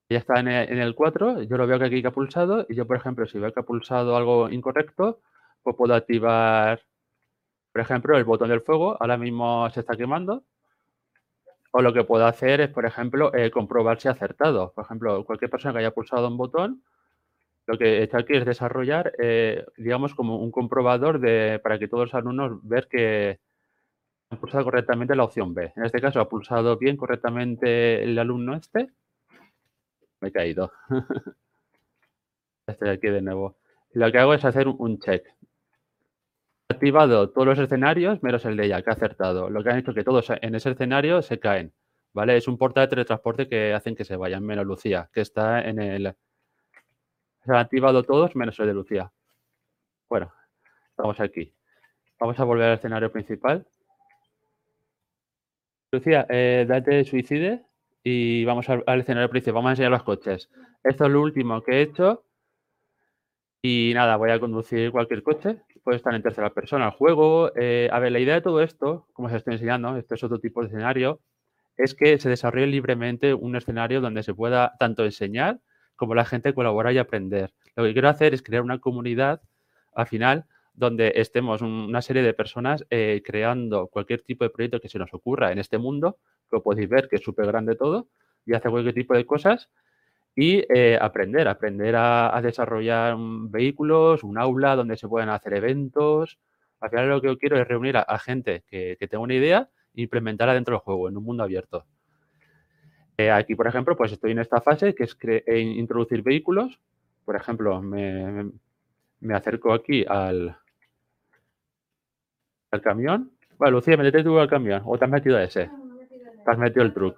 ya 0.10 0.20
está 0.20 0.40
en 0.40 0.48
el, 0.48 0.96
4, 0.96 1.44
yo 1.44 1.58
lo 1.58 1.68
veo 1.68 1.80
que 1.80 1.86
aquí 1.86 2.02
que 2.02 2.08
ha 2.08 2.12
pulsado 2.12 2.66
y 2.70 2.76
yo, 2.76 2.86
por 2.86 2.98
ejemplo, 2.98 3.26
si 3.26 3.40
veo 3.40 3.52
que 3.52 3.60
ha 3.60 3.64
pulsado 3.64 4.16
algo 4.16 4.50
incorrecto, 4.50 5.20
pues 5.64 5.76
puedo 5.76 5.96
activar, 5.96 6.82
por 7.72 7.82
ejemplo, 7.82 8.18
el 8.18 8.24
botón 8.24 8.50
del 8.50 8.62
fuego, 8.62 8.98
ahora 9.00 9.18
mismo 9.18 9.70
se 9.72 9.80
está 9.80 9.98
quemando, 9.98 10.44
o 11.72 11.82
lo 11.82 11.92
que 11.92 12.04
puedo 12.04 12.26
hacer 12.26 12.62
es, 12.62 12.70
por 12.70 12.86
ejemplo, 12.86 13.34
eh, 13.36 13.52
comprobar 13.52 14.00
si 14.00 14.08
ha 14.08 14.12
acertado. 14.12 14.72
Por 14.74 14.86
ejemplo, 14.86 15.26
cualquier 15.26 15.52
persona 15.52 15.74
que 15.74 15.80
haya 15.80 15.92
pulsado 15.92 16.28
un 16.28 16.38
botón, 16.38 16.84
lo 17.68 17.78
que 17.78 18.04
está 18.04 18.20
aquí 18.20 18.36
es 18.36 18.46
desarrollar, 18.46 19.14
eh, 19.20 19.66
digamos, 19.78 20.16
como 20.16 20.38
un 20.38 20.52
comprobador 20.52 21.20
de, 21.20 21.60
para 21.64 21.80
que 21.80 21.88
todos 21.88 22.06
los 22.06 22.14
alumnos 22.14 22.60
vean 22.64 22.86
que 22.90 23.40
han 24.30 24.40
pulsado 24.40 24.64
correctamente 24.64 25.16
la 25.16 25.24
opción 25.26 25.54
B. 25.54 25.74
En 25.76 25.84
este 25.84 26.00
caso, 26.00 26.22
ha 26.22 26.30
pulsado 26.30 26.78
bien 26.78 26.96
correctamente 26.96 28.04
el 28.04 28.18
alumno 28.20 28.56
este 28.56 28.92
me 30.26 30.30
he 30.30 30.32
caído. 30.32 30.72
Estoy 32.68 32.90
aquí 32.90 33.08
de 33.08 33.22
nuevo. 33.22 33.58
lo 33.94 34.12
que 34.12 34.18
hago 34.18 34.34
es 34.34 34.44
hacer 34.44 34.68
un 34.68 34.98
check. 34.98 35.24
He 36.68 36.74
activado 36.74 37.30
todos 37.30 37.46
los 37.46 37.60
escenarios 37.60 38.24
menos 38.24 38.44
el 38.46 38.58
de 38.58 38.66
ella, 38.66 38.82
que 38.82 38.90
ha 38.90 38.94
acertado. 38.94 39.52
Lo 39.52 39.64
que 39.64 39.70
han 39.70 39.78
hecho 39.78 39.94
que 39.94 40.04
todos 40.04 40.32
en 40.42 40.56
ese 40.56 40.72
escenario 40.72 41.22
se 41.22 41.40
caen. 41.40 41.74
¿Vale? 42.12 42.38
Es 42.38 42.48
un 42.48 42.58
portal 42.58 42.86
de 42.86 42.90
teletransporte 42.90 43.48
que 43.48 43.74
hacen 43.74 43.96
que 43.96 44.04
se 44.04 44.16
vayan, 44.16 44.44
menos 44.44 44.66
Lucía, 44.66 45.10
que 45.14 45.22
está 45.22 45.62
en 45.62 45.80
el... 45.80 46.16
Se 47.44 47.52
han 47.52 47.58
activado 47.58 48.02
todos 48.02 48.36
menos 48.36 48.60
el 48.60 48.68
de 48.68 48.74
Lucía. 48.74 49.12
Bueno, 50.10 50.34
estamos 50.90 51.20
aquí. 51.20 51.54
Vamos 52.20 52.40
a 52.40 52.46
volver 52.46 52.70
al 52.70 52.76
escenario 52.76 53.12
principal. 53.12 53.68
Lucía, 55.92 56.26
eh, 56.30 56.66
date 56.68 57.04
suicide 57.04 57.64
y 58.08 58.46
vamos 58.46 58.70
al, 58.70 58.84
escenario 59.02 59.30
principal. 59.32 59.56
Vamos 59.56 59.70
a 59.70 59.72
enseñar 59.72 59.92
los 59.92 60.04
coches. 60.04 60.48
Esto 60.84 61.06
es 61.06 61.12
lo 61.12 61.22
último 61.22 61.62
que 61.64 61.72
he 61.72 61.82
hecho. 61.82 62.24
Y 63.64 63.94
nada, 63.96 64.16
voy 64.16 64.30
a 64.30 64.40
conducir 64.40 64.92
cualquier 64.92 65.24
coche. 65.24 65.58
Puede 65.84 65.98
estar 65.98 66.14
en 66.14 66.22
tercera 66.22 66.52
persona 66.52 66.86
el 66.86 66.92
juego. 66.92 67.52
Eh, 67.56 67.90
a 67.92 67.98
ver, 67.98 68.12
la 68.12 68.20
idea 68.20 68.36
de 68.36 68.42
todo 68.42 68.62
esto, 68.62 69.08
como 69.12 69.28
os 69.28 69.34
estoy 69.34 69.54
enseñando, 69.56 69.98
este 69.98 70.14
es 70.14 70.24
otro 70.24 70.40
tipo 70.40 70.62
de 70.62 70.68
escenario, 70.68 71.20
es 71.78 71.96
que 71.96 72.20
se 72.20 72.30
desarrolle 72.30 72.68
libremente 72.68 73.34
un 73.34 73.56
escenario 73.56 74.02
donde 74.02 74.22
se 74.22 74.36
pueda 74.36 74.76
tanto 74.80 75.04
enseñar 75.04 75.60
como 75.96 76.14
la 76.14 76.26
gente 76.26 76.54
colaborar 76.54 76.94
y 76.94 77.00
aprender. 77.00 77.56
Lo 77.76 77.86
que 77.86 77.94
quiero 77.94 78.10
hacer 78.10 78.36
es 78.36 78.44
crear 78.44 78.62
una 78.62 78.78
comunidad 78.78 79.42
al 79.96 80.06
final 80.06 80.46
donde 80.76 81.14
estemos 81.16 81.62
una 81.62 82.02
serie 82.02 82.22
de 82.22 82.34
personas 82.34 82.86
eh, 82.90 83.22
creando 83.26 83.88
cualquier 83.88 84.22
tipo 84.22 84.44
de 84.44 84.50
proyecto 84.50 84.82
que 84.82 84.90
se 84.90 85.00
nos 85.00 85.14
ocurra 85.14 85.52
en 85.52 85.60
este 85.60 85.78
mundo 85.78 86.18
que 86.52 86.60
podéis 86.60 86.90
ver 86.90 87.08
que 87.08 87.16
es 87.16 87.24
súper 87.24 87.48
grande 87.48 87.76
todo 87.76 88.08
y 88.46 88.54
hace 88.54 88.70
cualquier 88.70 88.94
tipo 88.94 89.16
de 89.16 89.26
cosas 89.26 89.70
y 90.36 90.66
eh, 90.70 90.98
aprender, 91.00 91.48
aprender 91.48 91.96
a, 91.96 92.40
desarrollar 92.44 93.16
vehículos, 93.18 94.24
un 94.24 94.38
aula 94.38 94.76
donde 94.76 94.98
se 94.98 95.08
puedan 95.08 95.30
hacer 95.30 95.54
eventos. 95.54 96.38
Al 96.82 96.90
final 96.90 97.08
lo 97.08 97.22
que 97.22 97.28
yo 97.28 97.38
quiero 97.38 97.58
es 97.58 97.66
reunir 97.66 97.96
a, 97.96 98.20
gente 98.20 98.66
que, 98.68 98.98
tenga 99.00 99.20
una 99.20 99.34
idea 99.34 99.70
e 99.94 100.02
implementarla 100.02 100.54
dentro 100.54 100.74
del 100.76 100.82
juego, 100.82 101.08
en 101.08 101.16
un 101.16 101.24
mundo 101.24 101.44
abierto. 101.44 101.86
Eh, 103.18 103.32
aquí, 103.32 103.56
por 103.56 103.68
ejemplo, 103.68 103.96
pues 103.96 104.12
estoy 104.12 104.32
en 104.32 104.40
esta 104.40 104.60
fase 104.60 104.94
que 104.94 105.06
es 105.06 105.18
introducir 105.48 106.22
vehículos. 106.22 106.82
Por 107.24 107.38
ejemplo, 107.38 107.82
me 107.82 109.34
acerco 109.34 109.72
aquí 109.72 110.04
al, 110.06 110.58
al 112.76 112.82
camión. 112.82 113.32
Bueno, 113.58 113.78
Lucía, 113.78 113.98
metete 113.98 114.24
tú 114.24 114.38
al 114.38 114.50
camión 114.50 114.82
o 114.86 114.98
te 114.98 115.06
has 115.06 115.12
metido 115.12 115.38
a 115.38 115.44
ese. 115.44 115.70
Te 116.46 116.52
has 116.52 116.58
metido 116.58 116.86
el 116.86 116.94
truck. 116.94 117.18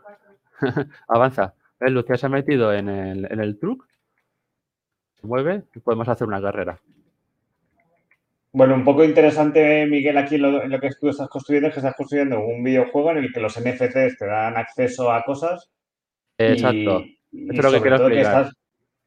Avanza. 1.07 1.53
¿Ves? 1.79 1.91
Lucía 1.91 2.17
se 2.17 2.25
ha 2.25 2.29
metido 2.29 2.73
en 2.73 2.89
el, 2.89 3.31
en 3.31 3.39
el 3.39 3.59
truck. 3.59 3.85
Se 5.15 5.27
mueve 5.27 5.63
y 5.75 5.79
podemos 5.79 6.07
hacer 6.07 6.27
una 6.27 6.41
carrera. 6.41 6.79
Bueno, 8.53 8.75
un 8.75 8.83
poco 8.83 9.03
interesante, 9.03 9.85
Miguel, 9.85 10.17
aquí 10.17 10.37
lo, 10.37 10.65
lo 10.65 10.79
que 10.79 10.89
tú 10.99 11.09
estás 11.09 11.29
construyendo 11.29 11.67
es 11.67 11.73
que 11.73 11.79
estás 11.79 11.95
construyendo 11.95 12.39
un 12.39 12.63
videojuego 12.63 13.11
en 13.11 13.17
el 13.17 13.31
que 13.31 13.39
los 13.39 13.59
NFTs 13.59 14.17
te 14.17 14.25
dan 14.25 14.57
acceso 14.57 15.11
a 15.11 15.21
cosas. 15.23 15.69
Exacto. 16.37 17.03
Eso 17.31 17.51
es 17.51 17.63
lo 17.63 17.71
que 17.71 17.81
quiero 17.81 17.97
explicar. 17.97 18.49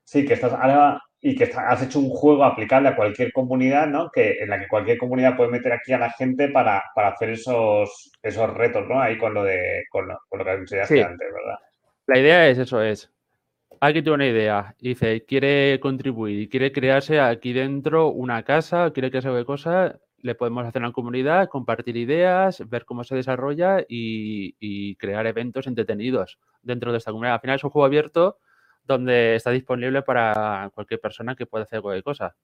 sí, 0.05 0.25
que 0.25 0.35
estás 0.35 0.53
ahora 0.53 1.01
y 1.23 1.37
que 1.37 1.45
has 1.45 1.83
hecho 1.83 1.99
un 1.99 2.09
juego 2.09 2.45
aplicable 2.45 2.89
a 2.89 2.97
cualquier 2.97 3.33
comunidad, 3.33 3.87
¿no? 3.87 4.11
Que, 4.11 4.39
en 4.41 4.49
la 4.49 4.59
que 4.59 4.69
cualquier 4.69 4.97
comunidad 4.97 5.37
puede 5.37 5.51
meter 5.51 5.73
aquí 5.73 5.93
a 5.93 5.99
la 5.99 6.11
gente 6.11 6.49
para, 6.49 6.83
hacer 6.97 7.31
esos, 7.31 8.11
esos 8.23 8.55
retos, 8.55 8.89
¿no? 8.89 9.01
Ahí 9.01 9.19
con 9.19 9.35
lo, 9.35 9.45
de, 9.45 9.85
con 9.91 10.09
lo, 10.09 10.45
que 10.45 10.51
enseñaste 10.51 11.05
antes, 11.05 11.29
¿verdad? 11.33 11.59
La 12.07 12.19
idea 12.19 12.49
es 12.49 12.59
eso, 12.59 12.83
es, 12.83 13.13
alguien 13.81 14.03
tiene 14.03 14.15
una 14.15 14.27
idea, 14.27 14.75
dice, 14.81 15.25
quiere 15.25 15.79
contribuir 15.79 16.49
quiere 16.49 16.73
crearse 16.73 17.21
aquí 17.21 17.53
dentro 17.53 18.09
una 18.09 18.43
casa, 18.43 18.91
quiere 18.93 19.11
crearse 19.11 19.29
de 19.29 19.45
cosa, 19.45 20.01
le 20.23 20.35
podemos 20.35 20.67
hacer 20.67 20.83
una 20.83 20.93
comunidad, 20.93 21.49
compartir 21.49 21.97
ideas, 21.97 22.67
ver 22.69 22.85
cómo 22.85 23.05
se 23.05 23.15
desarrolla 23.15 23.81
y, 23.89 24.57
y 24.59 24.97
crear 24.97 25.27
eventos 25.27 25.67
entretenidos 25.67 26.39
dentro 26.63 26.93
de 26.93 26.99
esta 26.99 27.11
comunidad. 27.11 27.35
Al 27.35 27.41
final 27.41 27.57
es 27.57 27.65
un 27.65 27.71
juego 27.71 27.87
abierto 27.87 28.39
donde 28.85 29.37
está 29.37 29.51
disponible 29.51 30.03
para 30.03 30.71
cualquier 30.75 31.01
persona 31.01 31.35
que 31.37 31.47
pueda 31.47 31.65
hacer 31.65 31.81
cualquier 31.83 32.05
cosa. 32.05 32.37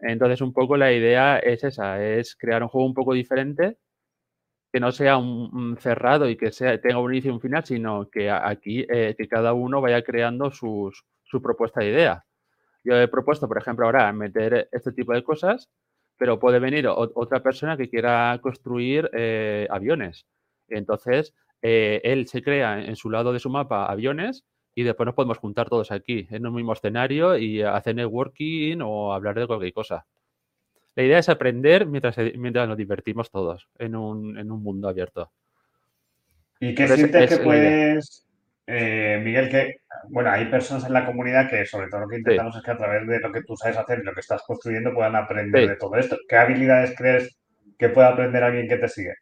Entonces, 0.00 0.40
un 0.40 0.52
poco 0.52 0.76
la 0.76 0.92
idea 0.92 1.38
es 1.38 1.64
esa, 1.64 2.04
es 2.04 2.36
crear 2.36 2.62
un 2.62 2.68
juego 2.68 2.86
un 2.86 2.94
poco 2.94 3.14
diferente, 3.14 3.78
que 4.72 4.80
no 4.80 4.92
sea 4.92 5.16
un, 5.18 5.76
cerrado 5.78 6.28
y 6.28 6.36
que 6.36 6.52
sea, 6.52 6.80
tenga 6.80 6.98
un 6.98 7.12
inicio 7.12 7.30
y 7.30 7.34
un 7.34 7.40
final, 7.40 7.64
sino 7.64 8.08
que 8.10 8.30
aquí 8.30 8.84
eh, 8.88 9.14
que 9.16 9.28
cada 9.28 9.52
uno 9.52 9.80
vaya 9.80 10.02
creando 10.02 10.50
sus, 10.50 11.04
su 11.22 11.40
propuesta 11.40 11.80
de 11.80 11.90
idea. 11.90 12.24
Yo 12.82 12.96
he 13.00 13.08
propuesto, 13.08 13.48
por 13.48 13.58
ejemplo, 13.58 13.86
ahora 13.86 14.12
meter 14.12 14.68
este 14.72 14.92
tipo 14.92 15.14
de 15.14 15.22
cosas, 15.22 15.70
pero 16.18 16.38
puede 16.38 16.58
venir 16.58 16.86
otra 16.88 17.42
persona 17.42 17.76
que 17.76 17.88
quiera 17.88 18.38
construir 18.42 19.10
eh, 19.14 19.66
aviones. 19.70 20.26
Entonces, 20.68 21.34
eh, 21.62 22.00
él 22.04 22.26
se 22.28 22.42
crea 22.42 22.84
en 22.84 22.96
su 22.96 23.10
lado 23.10 23.32
de 23.32 23.38
su 23.38 23.50
mapa 23.50 23.86
aviones 23.86 24.44
y 24.74 24.82
después 24.82 25.06
nos 25.06 25.14
podemos 25.14 25.38
juntar 25.38 25.68
todos 25.68 25.90
aquí 25.92 26.26
en 26.30 26.46
un 26.46 26.54
mismo 26.54 26.72
escenario 26.72 27.36
y 27.36 27.62
hacer 27.62 27.94
networking 27.94 28.78
o 28.82 29.12
hablar 29.12 29.38
de 29.38 29.46
cualquier 29.46 29.72
cosa. 29.72 30.06
La 30.96 31.02
idea 31.02 31.18
es 31.18 31.28
aprender 31.28 31.86
mientras, 31.86 32.16
mientras 32.36 32.68
nos 32.68 32.76
divertimos 32.76 33.30
todos 33.30 33.68
en 33.78 33.96
un, 33.96 34.38
en 34.38 34.50
un 34.50 34.62
mundo 34.62 34.88
abierto. 34.88 35.32
¿Y 36.60 36.74
qué 36.74 36.88
sientes 36.88 37.36
que 37.36 37.44
puedes, 37.44 38.26
eh, 38.66 39.20
Miguel, 39.22 39.48
que, 39.50 39.76
bueno, 40.08 40.30
hay 40.30 40.46
personas 40.46 40.86
en 40.86 40.92
la 40.92 41.04
comunidad 41.04 41.50
que 41.50 41.66
sobre 41.66 41.88
todo 41.88 42.00
lo 42.00 42.08
que 42.08 42.18
intentamos 42.18 42.56
es 42.56 42.62
que 42.62 42.70
a 42.70 42.76
través 42.76 43.06
de 43.06 43.20
lo 43.20 43.32
que 43.32 43.42
tú 43.42 43.56
sabes 43.56 43.76
hacer 43.76 44.00
y 44.00 44.04
lo 44.04 44.12
que 44.12 44.20
estás 44.20 44.42
construyendo 44.46 44.94
puedan 44.94 45.16
aprender 45.16 45.68
de 45.68 45.76
todo 45.76 45.96
esto? 45.96 46.16
¿Qué 46.28 46.36
habilidades 46.36 46.94
crees 46.96 47.36
que 47.76 47.88
puede 47.88 48.08
aprender 48.08 48.42
alguien 48.44 48.68
que 48.68 48.78
te 48.78 48.88
sigue? 48.88 49.14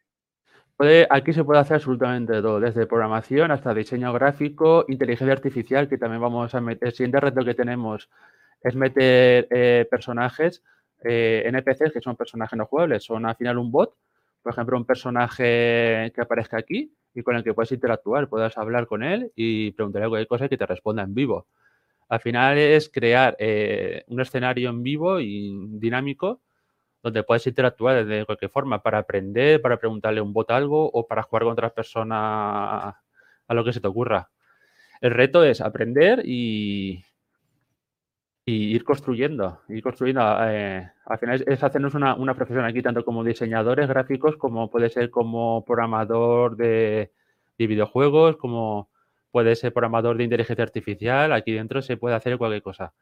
Aquí 1.09 1.33
se 1.33 1.43
puede 1.43 1.59
hacer 1.59 1.75
absolutamente 1.75 2.41
todo, 2.41 2.59
desde 2.59 2.87
programación 2.87 3.51
hasta 3.51 3.73
diseño 3.73 4.11
gráfico, 4.13 4.85
inteligencia 4.87 5.33
artificial, 5.33 5.87
que 5.87 5.97
también 5.97 6.21
vamos 6.21 6.53
a 6.55 6.61
meter. 6.61 6.89
El 6.89 6.93
siguiente 6.93 7.19
reto 7.19 7.43
que 7.45 7.53
tenemos 7.53 8.09
es 8.61 8.75
meter 8.75 9.47
eh, 9.49 9.87
personajes, 9.89 10.63
eh, 11.03 11.43
NPCs, 11.45 11.91
que 11.91 12.01
son 12.01 12.15
personajes 12.15 12.57
no 12.57 12.65
jugables, 12.65 13.03
son 13.03 13.25
al 13.25 13.35
final 13.35 13.57
un 13.57 13.71
bot, 13.71 13.95
por 14.41 14.53
ejemplo, 14.53 14.77
un 14.77 14.85
personaje 14.85 16.11
que 16.13 16.21
aparezca 16.21 16.57
aquí 16.57 16.93
y 17.13 17.21
con 17.23 17.35
el 17.35 17.43
que 17.43 17.53
puedes 17.53 17.71
interactuar, 17.71 18.27
puedas 18.27 18.57
hablar 18.57 18.87
con 18.87 19.03
él 19.03 19.31
y 19.35 19.71
preguntarle 19.71 20.09
cualquier 20.09 20.27
cosa 20.27 20.45
y 20.45 20.49
que 20.49 20.57
te 20.57 20.65
responda 20.65 21.03
en 21.03 21.13
vivo. 21.13 21.47
Al 22.09 22.19
final 22.19 22.57
es 22.57 22.89
crear 22.89 23.35
eh, 23.39 24.03
un 24.07 24.21
escenario 24.21 24.69
en 24.69 24.83
vivo 24.83 25.19
y 25.19 25.53
dinámico 25.79 26.41
donde 27.03 27.23
puedes 27.23 27.45
interactuar 27.45 28.05
de 28.05 28.25
cualquier 28.25 28.49
forma 28.49 28.81
para 28.81 28.99
aprender, 28.99 29.61
para 29.61 29.77
preguntarle 29.77 30.21
un 30.21 30.31
bot 30.31 30.49
algo 30.51 30.89
o 30.89 31.05
para 31.05 31.21
jugar 31.23 31.43
con 31.43 31.51
otras 31.51 31.73
personas 31.73 32.95
a 33.47 33.53
lo 33.53 33.63
que 33.63 33.73
se 33.73 33.81
te 33.81 33.87
ocurra. 33.87 34.29
El 35.01 35.11
reto 35.11 35.43
es 35.43 35.59
aprender 35.59 36.21
y, 36.23 37.03
ir 38.45 38.83
construyendo, 38.85 39.61
ir 39.67 39.83
construyendo. 39.83 40.21
Eh, 40.47 40.89
al 41.05 41.19
final 41.19 41.43
es, 41.45 41.61
hacernos 41.61 41.93
una, 41.93 42.35
profesión 42.35 42.63
aquí, 42.63 42.81
tanto 42.81 43.03
como 43.03 43.21
diseñadores 43.21 43.89
gráficos, 43.89 44.37
como 44.37 44.71
puede 44.71 44.89
ser 44.89 45.09
como 45.09 45.65
programador 45.65 46.55
de, 46.55 47.11
de 47.57 47.67
videojuegos, 47.67 48.37
como 48.37 48.89
puede 49.29 49.57
ser 49.57 49.73
programador 49.73 50.17
de 50.17 50.23
inteligencia 50.23 50.63
artificial. 50.63 51.33
Aquí 51.33 51.51
dentro 51.51 51.81
se 51.81 51.97
puede 51.97 52.15
hacer 52.15 52.37
cualquier 52.37 52.61
cosa. 52.61 52.93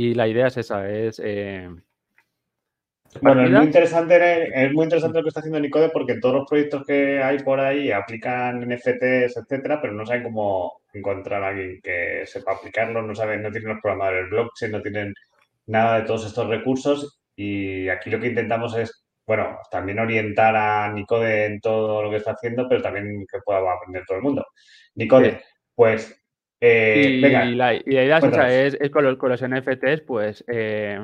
Y 0.00 0.14
la 0.14 0.26
idea 0.26 0.46
es 0.46 0.56
esa, 0.56 0.88
es... 0.88 1.20
Eh, 1.22 1.68
bueno, 3.20 3.44
es 3.44 3.50
muy, 3.50 3.64
interesante, 3.66 4.64
es 4.64 4.72
muy 4.72 4.84
interesante 4.84 5.18
lo 5.18 5.24
que 5.24 5.28
está 5.28 5.40
haciendo 5.40 5.60
Nicode 5.60 5.90
porque 5.90 6.18
todos 6.18 6.36
los 6.36 6.48
proyectos 6.48 6.86
que 6.86 7.22
hay 7.22 7.40
por 7.40 7.60
ahí 7.60 7.92
aplican 7.92 8.66
NFTs, 8.66 9.36
etcétera, 9.36 9.78
pero 9.78 9.92
no 9.92 10.06
saben 10.06 10.22
cómo 10.22 10.80
encontrar 10.94 11.42
a 11.42 11.48
alguien 11.48 11.80
que 11.82 12.22
sepa 12.24 12.52
aplicarlo, 12.52 13.02
no 13.02 13.14
saben, 13.14 13.42
no 13.42 13.50
tienen 13.50 13.74
los 13.74 13.82
programadores 13.82 14.30
blockchain, 14.30 14.72
no 14.72 14.80
tienen 14.80 15.12
nada 15.66 16.00
de 16.00 16.06
todos 16.06 16.24
estos 16.24 16.48
recursos 16.48 17.20
y 17.36 17.90
aquí 17.90 18.08
lo 18.08 18.20
que 18.20 18.28
intentamos 18.28 18.74
es, 18.78 19.04
bueno, 19.26 19.58
también 19.70 19.98
orientar 19.98 20.56
a 20.56 20.90
Nicode 20.94 21.44
en 21.44 21.60
todo 21.60 22.02
lo 22.02 22.08
que 22.08 22.16
está 22.16 22.30
haciendo, 22.30 22.66
pero 22.70 22.80
también 22.80 23.26
que 23.30 23.40
pueda 23.44 23.58
aprender 23.70 24.04
todo 24.06 24.16
el 24.16 24.24
mundo. 24.24 24.46
Nicode, 24.94 25.42
pues 25.74 26.19
eh, 26.60 27.02
y, 27.06 27.20
la, 27.54 27.74
idea 27.74 28.18
es, 28.18 28.90
con, 28.90 29.04
los, 29.04 29.42
NFTs, 29.42 30.02
pues 30.06 30.44
eh, 30.46 30.98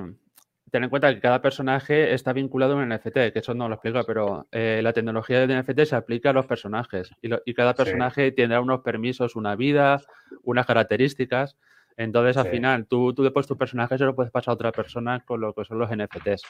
tener 0.71 0.85
en 0.85 0.91
cuenta 0.91 1.15
que 1.15 1.21
cada 1.21 1.41
personaje 1.41 2.13
está 2.13 2.35
vinculado 2.35 2.75
a 2.75 2.77
un 2.77 2.89
NFT, 2.89 3.33
que 3.33 3.39
eso 3.39 3.55
no 3.55 3.69
lo 3.69 3.77
explico, 3.77 4.03
pero 4.07 4.47
eh, 4.53 4.81
la 4.83 4.93
tecnología 4.93 5.47
de 5.47 5.63
NFT 5.63 5.85
se 5.85 5.97
aplica 5.97 6.31
a 6.31 6.33
los 6.35 6.47
personajes 6.47 7.11
y, 7.23 7.55
cada 7.55 7.75
personaje 7.75 8.33
tendrá 8.33 8.61
unos 8.61 8.83
permisos, 8.83 9.37
una 9.37 9.57
vida, 9.57 10.03
unas 10.43 10.67
características. 10.67 11.57
Entonces, 11.97 12.37
al 12.37 12.49
final, 12.49 12.87
tú, 12.87 13.15
tú 13.15 13.23
después 13.23 13.47
tu 13.47 13.57
personaje 13.57 13.97
se 13.97 14.05
lo 14.05 14.15
puedes 14.15 14.31
pasar 14.31 14.53
a 14.53 14.55
otra 14.55 14.73
persona 14.73 15.21
con 15.21 15.41
lo 15.41 15.55
que 15.55 15.65
son 15.65 15.79
los 15.79 15.91
NFTs. 15.91 16.43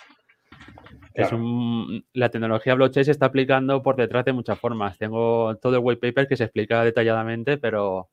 Es 1.15 1.31
la 2.13 2.29
tecnología 2.29 2.75
blockchain 2.75 3.05
se 3.05 3.11
está 3.13 3.27
aplicando 3.27 3.83
por 3.83 3.97
detrás 3.97 4.25
de 4.25 4.33
muchas 4.33 4.59
formas. 4.59 4.99
Tengo 4.99 5.57
todo 5.57 5.77
el 5.77 5.83
white 5.83 6.01
paper 6.01 6.27
que 6.27 6.37
se 6.37 6.45
explica 6.45 6.83
detalladamente, 6.83 7.57
pero 7.59 8.11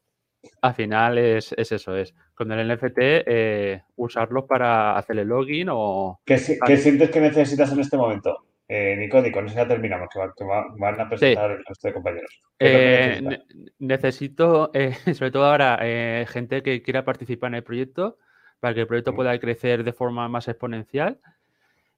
al 0.61 0.73
final 0.73 1.17
es, 1.17 1.53
eso, 1.57 1.95
es 1.95 2.13
con 2.33 2.51
el 2.51 2.67
NFT 2.67 2.97
eh, 2.99 3.81
usarlo 3.95 4.45
para 4.45 4.97
hacer 4.97 5.19
el 5.19 5.27
login 5.27 5.67
o... 5.71 6.19
¿Qué, 6.25 6.37
sientes 6.37 7.09
que 7.09 7.21
necesitas 7.21 7.71
en 7.71 7.79
este 7.79 7.97
momento? 7.97 8.45
Eh, 8.67 8.95
Nico, 8.97 9.21
con 9.31 9.45
eso 9.45 9.55
ya 9.55 9.67
terminamos, 9.67 10.07
que, 10.11 10.43
van 10.45 10.99
a 10.99 11.09
presentar 11.09 11.51
el 11.51 11.65
resto 11.65 11.87
de 11.87 11.93
compañeros. 11.93 12.41
Eh, 12.59 13.21
necesito, 13.79 14.71
eh, 14.73 14.93
sobre 15.13 15.31
todo 15.31 15.45
ahora, 15.45 15.77
gente 16.27 16.63
que 16.63 16.81
quiera 16.81 17.03
participar 17.03 17.49
en 17.49 17.55
el 17.55 17.63
proyecto 17.63 18.17
para 18.59 18.73
que 18.73 18.81
el 18.81 18.87
proyecto 18.87 19.11
mm. 19.11 19.15
pueda 19.15 19.39
crecer 19.39 19.83
de 19.83 19.93
forma 19.93 20.27
más 20.29 20.47
exponencial 20.47 21.19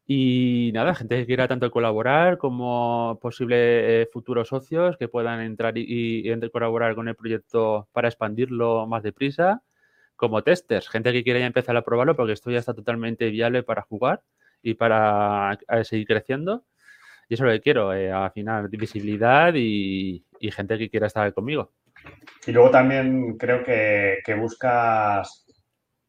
y 0.08 0.70
nada, 0.74 0.94
gente 0.94 1.18
que 1.18 1.26
quiera 1.26 1.48
tanto 1.48 1.72
colaborar 1.72 2.38
como 2.38 3.18
posibles 3.20 3.60
eh, 3.60 4.10
futuros 4.14 4.50
socios 4.50 4.98
que 4.98 5.08
puedan 5.08 5.42
entrar 5.42 5.74
y, 5.78 6.32
colaborar 6.52 6.94
con 6.94 7.08
el 7.08 7.16
proyecto 7.16 7.88
para 7.92 8.08
expandirlo 8.08 8.86
más 8.86 9.02
deprisa, 9.02 9.64
como 10.16 10.44
testers, 10.44 10.90
gente 10.90 11.12
que 11.12 11.24
quiera 11.24 11.40
ya 11.40 11.48
empezar 11.48 11.76
a 11.76 11.84
probarlo 11.84 12.16
porque 12.16 12.34
esto 12.34 12.52
ya 12.52 12.60
está 12.60 12.74
totalmente 12.74 13.30
viable 13.32 13.64
para 13.64 13.82
jugar 13.82 14.22
y 14.62 14.76
para 14.76 15.58
seguir 15.84 16.06
creciendo. 16.06 16.66
Y 17.28 17.34
eso 17.34 17.44
es 17.46 17.48
lo 17.48 17.54
que 17.54 17.62
quiero, 17.62 17.92
eh, 17.92 18.12
al 18.12 18.32
final, 18.32 18.68
visibilidad 18.70 19.54
y, 19.56 20.24
gente 20.52 20.78
que 20.78 20.92
quiera 20.92 21.08
estar 21.08 21.34
conmigo. 21.34 21.72
Y 22.46 22.52
luego 22.52 22.70
también 22.70 23.36
creo 23.38 23.64
que, 23.64 24.36
buscas, 24.40 25.48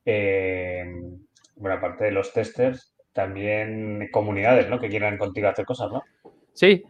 eh, 0.04 0.84
bueno, 1.54 1.76
aparte 1.76 2.04
de 2.04 2.12
los 2.12 2.34
testers, 2.34 2.95
también 3.16 4.08
comunidades, 4.12 4.68
¿no? 4.68 4.78
Que 4.78 4.90
quieran 4.90 5.16
contigo 5.16 5.48
hacer 5.48 5.64
cosas, 5.64 5.90
¿no? 5.90 6.04
Sí, 6.52 6.84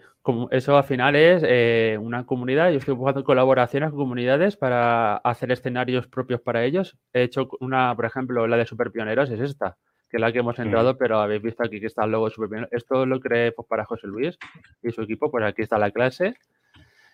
eso 0.50 0.76
al 0.76 0.84
final 0.84 1.14
es 1.14 1.44
eh, 1.46 1.96
una 2.00 2.26
comunidad. 2.26 2.70
Yo 2.70 2.78
estoy 2.78 2.94
buscando 2.94 3.22
colaboraciones 3.22 3.90
con 3.90 4.00
comunidades 4.00 4.56
para 4.56 5.18
hacer 5.18 5.52
escenarios 5.52 6.08
propios 6.08 6.40
para 6.40 6.64
ellos. 6.64 6.98
He 7.12 7.22
hecho 7.22 7.48
una, 7.60 7.94
por 7.94 8.06
ejemplo, 8.06 8.46
la 8.48 8.56
de 8.56 8.66
Super 8.66 8.90
Pioneros 8.90 9.30
es 9.30 9.40
esta, 9.40 9.76
que 10.10 10.16
es 10.16 10.20
la 10.20 10.32
que 10.32 10.40
hemos 10.40 10.58
entrado, 10.58 10.94
mm. 10.94 10.96
pero 10.98 11.20
habéis 11.20 11.42
visto 11.42 11.62
aquí 11.62 11.78
que 11.78 11.86
está 11.86 12.04
el 12.04 12.10
logo 12.10 12.26
de 12.26 12.34
Super 12.34 12.48
Pioneros. 12.48 12.72
Esto 12.72 13.06
lo 13.06 13.20
creé 13.20 13.52
pues, 13.52 13.68
para 13.68 13.84
José 13.84 14.08
Luis 14.08 14.36
y 14.82 14.90
su 14.90 15.02
equipo, 15.02 15.30
pues 15.30 15.44
aquí 15.44 15.62
está 15.62 15.78
la 15.78 15.92
clase. 15.92 16.34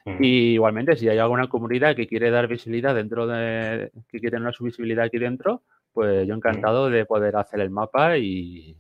Mm. 0.07 0.25
Y 0.25 0.55
igualmente, 0.55 0.97
si 0.97 1.07
hay 1.11 1.19
alguna 1.19 1.49
comunidad 1.49 1.95
que 1.95 2.07
quiere 2.07 2.31
dar 2.31 2.49
visibilidad 2.49 2.95
dentro 2.95 3.27
de, 3.27 3.91
que 4.09 4.21
quiere 4.21 4.39
tener 4.39 4.55
su 4.55 4.65
visibilidad 4.65 5.05
aquí 5.05 5.19
dentro, 5.19 5.63
pues 5.93 6.27
yo 6.27 6.35
encantado 6.35 6.91
de 6.91 7.07
poder 7.07 7.37
hacer 7.37 7.61
el 7.61 7.71
mapa 7.71 8.17
y, 8.19 8.77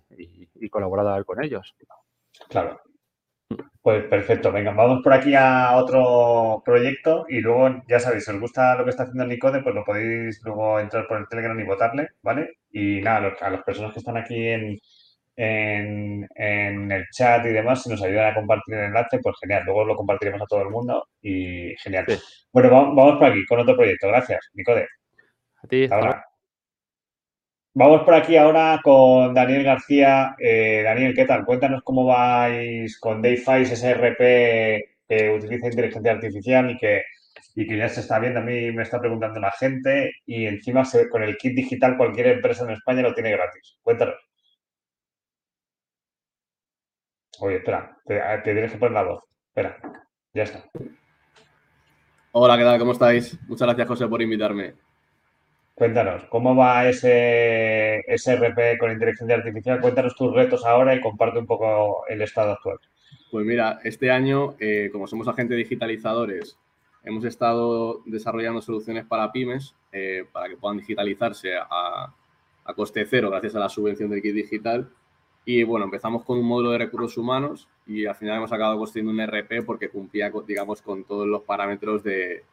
colaborar 0.71 1.25
con 1.25 1.43
ellos. 1.43 1.75
Claro. 2.49 2.81
Pues 3.83 4.05
perfecto, 4.05 4.53
venga, 4.53 4.73
vamos 4.73 5.03
por 5.03 5.13
aquí 5.13 5.35
a 5.35 5.77
otro 5.77 6.63
proyecto 6.65 7.27
y 7.29 7.41
luego, 7.41 7.83
ya 7.89 7.99
sabéis, 7.99 8.25
si 8.25 8.31
os 8.31 8.41
gusta 8.41 8.77
lo 8.77 8.85
que 8.85 8.91
está 8.91 9.03
haciendo 9.03 9.27
Nicode, 9.27 9.63
pues 9.63 9.75
lo 9.75 9.85
podéis 9.85 10.41
luego 10.45 10.81
entrar 10.81 11.07
por 11.07 11.19
el 11.19 11.29
Telegram 11.29 11.59
y 11.59 11.65
votarle, 11.65 12.09
¿vale? 12.23 12.59
Y 12.71 13.01
nada, 13.03 13.35
a 13.41 13.51
las 13.51 13.63
personas 13.63 13.93
que 13.93 13.99
están 13.99 14.17
aquí 14.17 14.49
en, 14.49 14.79
en, 15.37 16.93
el 16.93 17.07
chat 17.11 17.45
y 17.47 17.51
demás, 17.51 17.83
si 17.83 17.91
nos 17.91 18.03
ayudan 18.03 18.31
a 18.31 18.35
compartir 18.35 18.75
el 18.75 18.85
enlace, 18.85 19.19
pues 19.23 19.37
genial, 19.41 19.65
luego 19.65 19.85
lo 19.85 19.97
compartiremos 19.97 20.43
a 20.43 20.47
todo 20.47 20.63
el 20.63 20.71
mundo 20.71 21.09
y 21.21 21.75
genial. 21.83 22.07
Bueno, 22.53 22.71
vamos, 22.71 22.97
vamos 22.97 23.19
por 23.19 23.27
aquí 23.27 23.45
con 23.47 23.61
otro 23.61 23.77
proyecto. 23.77 24.09
Gracias, 24.09 24.51
Nicode. 24.55 24.87
A 25.63 25.67
ti. 25.67 25.89
Vamos 27.75 28.03
por 28.03 28.13
aquí 28.13 28.37
ahora 28.37 28.81
con 28.85 29.33
Daniel 29.33 29.65
García. 29.65 30.37
Eh, 30.39 30.83
Daniel, 30.85 31.15
¿qué 31.15 31.25
tal? 31.25 31.45
Cuéntanos 31.47 31.83
cómo 31.83 32.05
vais 32.05 32.99
con 33.01 33.23
Dayfice, 33.23 33.73
ese 33.73 33.95
RP 33.95 34.19
que 35.09 35.31
utiliza 35.31 35.69
inteligencia 35.69 36.13
artificial 36.13 36.71
y 36.71 36.77
que, 36.77 37.03
y 37.55 37.67
que 37.67 37.77
ya 37.79 37.89
se 37.89 38.01
está 38.01 38.19
viendo. 38.19 38.41
A 38.41 38.43
mí 38.43 38.71
me 38.73 38.83
está 38.83 39.01
preguntando 39.01 39.41
la 39.41 39.53
gente 39.53 40.13
y 40.27 40.45
encima 40.45 40.83
con 41.11 41.23
el 41.23 41.39
kit 41.39 41.55
digital 41.57 41.97
cualquier 41.97 42.27
empresa 42.27 42.65
en 42.65 42.73
España 42.73 43.01
lo 43.01 43.15
tiene 43.15 43.33
gratis. 43.33 43.79
Cuéntanos. 43.83 44.17
Oye, 47.41 47.57
espera, 47.57 47.97
te, 48.05 48.21
te 48.45 48.53
tienes 48.53 48.73
que 48.73 48.79
poner 48.79 48.93
la 48.93 49.03
voz. 49.05 49.25
Espera, 49.49 49.79
ya 50.35 50.43
está. 50.43 50.63
Hola, 52.33 52.59
¿qué 52.59 52.65
tal? 52.65 52.79
¿Cómo 52.79 52.93
estáis? 52.93 53.39
Muchas 53.49 53.67
gracias, 53.67 53.89
José, 53.89 54.07
por 54.09 54.21
invitarme. 54.21 54.75
Cuéntanos, 55.75 56.25
¿cómo 56.25 56.55
va 56.55 56.89
ese 56.89 58.05
con 58.79 58.93
inteligencia 58.93 59.37
artificial? 59.37 59.81
Cuéntanos 59.81 60.15
tus 60.15 60.33
retos 60.35 60.65
ahora 60.67 60.95
y 60.95 61.01
comparte 61.01 61.39
un 61.39 61.47
poco 61.47 62.07
el 62.09 62.21
estado 62.21 62.53
actual. 62.53 62.79
Pues 63.31 63.47
mira, 63.47 63.81
este 63.83 64.11
año, 64.11 64.55
eh, 64.61 64.91
como 64.93 65.07
somos 65.07 65.27
agentes 65.29 65.57
digitalizadores, 65.57 66.59
hemos 67.03 67.25
estado 67.25 68.03
desarrollando 68.05 68.61
soluciones 68.61 69.07
para 69.07 69.33
pymes 69.33 69.75
eh, 69.91 70.27
para 70.31 70.49
que 70.49 70.59
puedan 70.59 70.77
digitalizarse 70.79 71.57
a, 71.57 72.15
a, 72.65 72.75
coste 72.75 73.07
cero 73.07 73.31
gracias 73.31 73.55
a 73.55 73.59
la 73.59 73.71
subvención 73.71 74.11
del 74.11 74.21
kit 74.21 74.35
digital. 74.35 74.91
Y 75.47 75.65
bueno, 75.65 75.87
empezamos 75.87 76.25
con 76.25 76.39
un 76.39 76.45
módulo 76.45 76.73
de 76.73 76.79
recursos 76.79 77.17
humanos 77.17 77.69
y 77.87 78.05
al 78.05 78.15
final 78.15 78.37
hemos 78.37 78.53
acabado 78.53 78.79
construyendo 78.79 79.11
un 79.13 79.27
RP 79.27 79.65
porque 79.65 79.89
cumplía, 79.89 80.31
digamos, 80.47 80.83
con 80.83 81.05
todos 81.05 81.27
los 81.27 81.43
parámetros 81.43 82.03
de, 82.05 82.45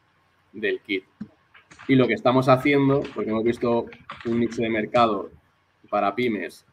del 0.54 0.80
kit. 0.80 1.04
Y 1.88 1.96
lo 1.96 2.08
que 2.08 2.14
estamos 2.14 2.50
haciendo, 2.50 3.02
porque 3.16 3.32
hemos 3.32 3.44
visto 3.44 3.86
un 4.26 4.40
nicho 4.40 4.62
de 4.62 4.70
mercado 4.70 5.32
para 5.90 6.14
pymes, 6.16 6.66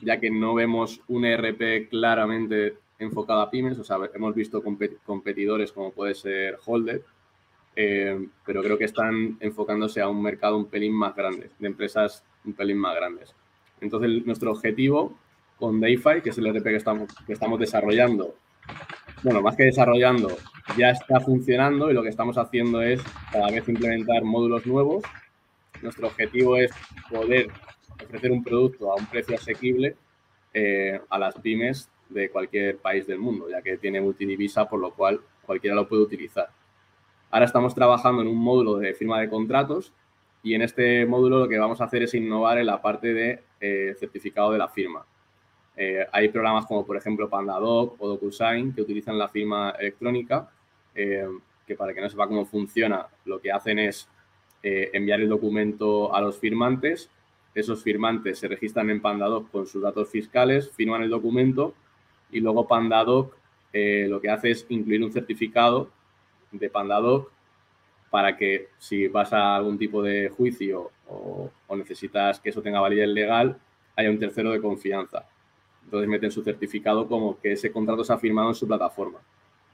ya 0.00 0.18
que 0.18 0.30
no 0.30 0.54
vemos 0.54 1.00
un 1.08 1.24
ERP 1.24 1.88
claramente 1.90 2.78
enfocado 2.98 3.40
a 3.40 3.50
pymes, 3.50 3.78
o 3.78 3.84
sea, 3.84 3.98
hemos 4.14 4.34
visto 4.34 4.62
competidores 5.04 5.72
como 5.72 5.92
puede 5.92 6.14
ser 6.14 6.58
Holder, 6.64 7.02
eh, 7.74 8.28
pero 8.44 8.62
creo 8.62 8.78
que 8.78 8.84
están 8.84 9.36
enfocándose 9.40 10.00
a 10.00 10.08
un 10.08 10.22
mercado 10.22 10.56
un 10.56 10.66
pelín 10.66 10.94
más 10.94 11.14
grande, 11.14 11.50
de 11.58 11.66
empresas 11.66 12.24
un 12.44 12.52
pelín 12.52 12.78
más 12.78 12.94
grandes. 12.94 13.34
Entonces, 13.80 14.24
nuestro 14.26 14.52
objetivo 14.52 15.16
con 15.58 15.80
Dayfi, 15.80 16.22
que 16.22 16.30
es 16.30 16.38
el 16.38 16.46
ERP 16.46 16.64
que 16.64 16.76
estamos, 16.76 17.08
que 17.26 17.32
estamos 17.32 17.58
desarrollando, 17.58 18.34
bueno, 19.22 19.40
más 19.40 19.56
que 19.56 19.64
desarrollando, 19.64 20.36
ya 20.76 20.90
está 20.90 21.20
funcionando 21.20 21.90
y 21.90 21.94
lo 21.94 22.02
que 22.02 22.08
estamos 22.08 22.36
haciendo 22.38 22.82
es 22.82 23.00
cada 23.30 23.50
vez 23.50 23.68
implementar 23.68 24.24
módulos 24.24 24.66
nuevos. 24.66 25.04
Nuestro 25.80 26.08
objetivo 26.08 26.56
es 26.56 26.72
poder 27.10 27.48
ofrecer 28.02 28.32
un 28.32 28.42
producto 28.42 28.92
a 28.92 28.96
un 28.96 29.06
precio 29.06 29.36
asequible 29.36 29.96
eh, 30.54 31.00
a 31.08 31.18
las 31.18 31.34
pymes 31.36 31.88
de 32.08 32.30
cualquier 32.30 32.78
país 32.78 33.06
del 33.06 33.18
mundo, 33.18 33.48
ya 33.48 33.62
que 33.62 33.76
tiene 33.78 34.00
multidivisa, 34.00 34.68
por 34.68 34.80
lo 34.80 34.92
cual 34.92 35.20
cualquiera 35.46 35.74
lo 35.74 35.88
puede 35.88 36.02
utilizar. 36.02 36.50
Ahora 37.30 37.46
estamos 37.46 37.74
trabajando 37.74 38.22
en 38.22 38.28
un 38.28 38.36
módulo 38.36 38.76
de 38.76 38.92
firma 38.94 39.20
de 39.20 39.30
contratos 39.30 39.92
y 40.42 40.54
en 40.54 40.62
este 40.62 41.06
módulo 41.06 41.38
lo 41.38 41.48
que 41.48 41.58
vamos 41.58 41.80
a 41.80 41.84
hacer 41.84 42.02
es 42.02 42.14
innovar 42.14 42.58
en 42.58 42.66
la 42.66 42.82
parte 42.82 43.14
de 43.14 43.42
eh, 43.60 43.94
certificado 43.98 44.52
de 44.52 44.58
la 44.58 44.68
firma. 44.68 45.06
Eh, 45.76 46.06
hay 46.12 46.28
programas 46.28 46.66
como, 46.66 46.84
por 46.84 46.96
ejemplo, 46.96 47.28
PandaDoc 47.28 47.96
o 47.98 48.08
DocuSign 48.08 48.74
que 48.74 48.82
utilizan 48.82 49.18
la 49.18 49.28
firma 49.28 49.70
electrónica, 49.78 50.50
eh, 50.94 51.26
que 51.66 51.74
para 51.76 51.94
que 51.94 52.00
no 52.00 52.10
sepa 52.10 52.26
cómo 52.26 52.44
funciona, 52.44 53.06
lo 53.24 53.40
que 53.40 53.50
hacen 53.50 53.78
es 53.78 54.08
eh, 54.62 54.90
enviar 54.92 55.20
el 55.20 55.28
documento 55.28 56.14
a 56.14 56.20
los 56.20 56.38
firmantes. 56.38 57.10
Esos 57.54 57.82
firmantes 57.82 58.38
se 58.38 58.48
registran 58.48 58.90
en 58.90 59.00
PandaDoc 59.00 59.50
con 59.50 59.66
sus 59.66 59.82
datos 59.82 60.08
fiscales, 60.08 60.70
firman 60.70 61.02
el 61.02 61.10
documento 61.10 61.74
y 62.30 62.40
luego 62.40 62.66
PandaDoc 62.66 63.36
lo 63.74 64.20
que 64.20 64.28
hace 64.28 64.50
es 64.50 64.66
incluir 64.68 65.02
un 65.02 65.12
certificado 65.12 65.88
de 66.50 66.68
PandaDoc 66.68 67.30
para 68.10 68.36
que 68.36 68.68
si 68.78 69.08
pasa 69.08 69.56
algún 69.56 69.78
tipo 69.78 70.02
de 70.02 70.28
juicio 70.28 70.90
o 71.08 71.50
necesitas 71.74 72.38
que 72.40 72.50
eso 72.50 72.60
tenga 72.60 72.80
validez 72.80 73.08
legal, 73.08 73.58
haya 73.96 74.10
un 74.10 74.18
tercero 74.18 74.50
de 74.50 74.60
confianza. 74.60 75.26
Entonces 75.84 76.08
meten 76.08 76.30
su 76.30 76.42
certificado 76.42 77.06
como 77.06 77.38
que 77.38 77.52
ese 77.52 77.70
contrato 77.70 78.04
se 78.04 78.12
ha 78.12 78.18
firmado 78.18 78.48
en 78.48 78.54
su 78.54 78.66
plataforma. 78.66 79.18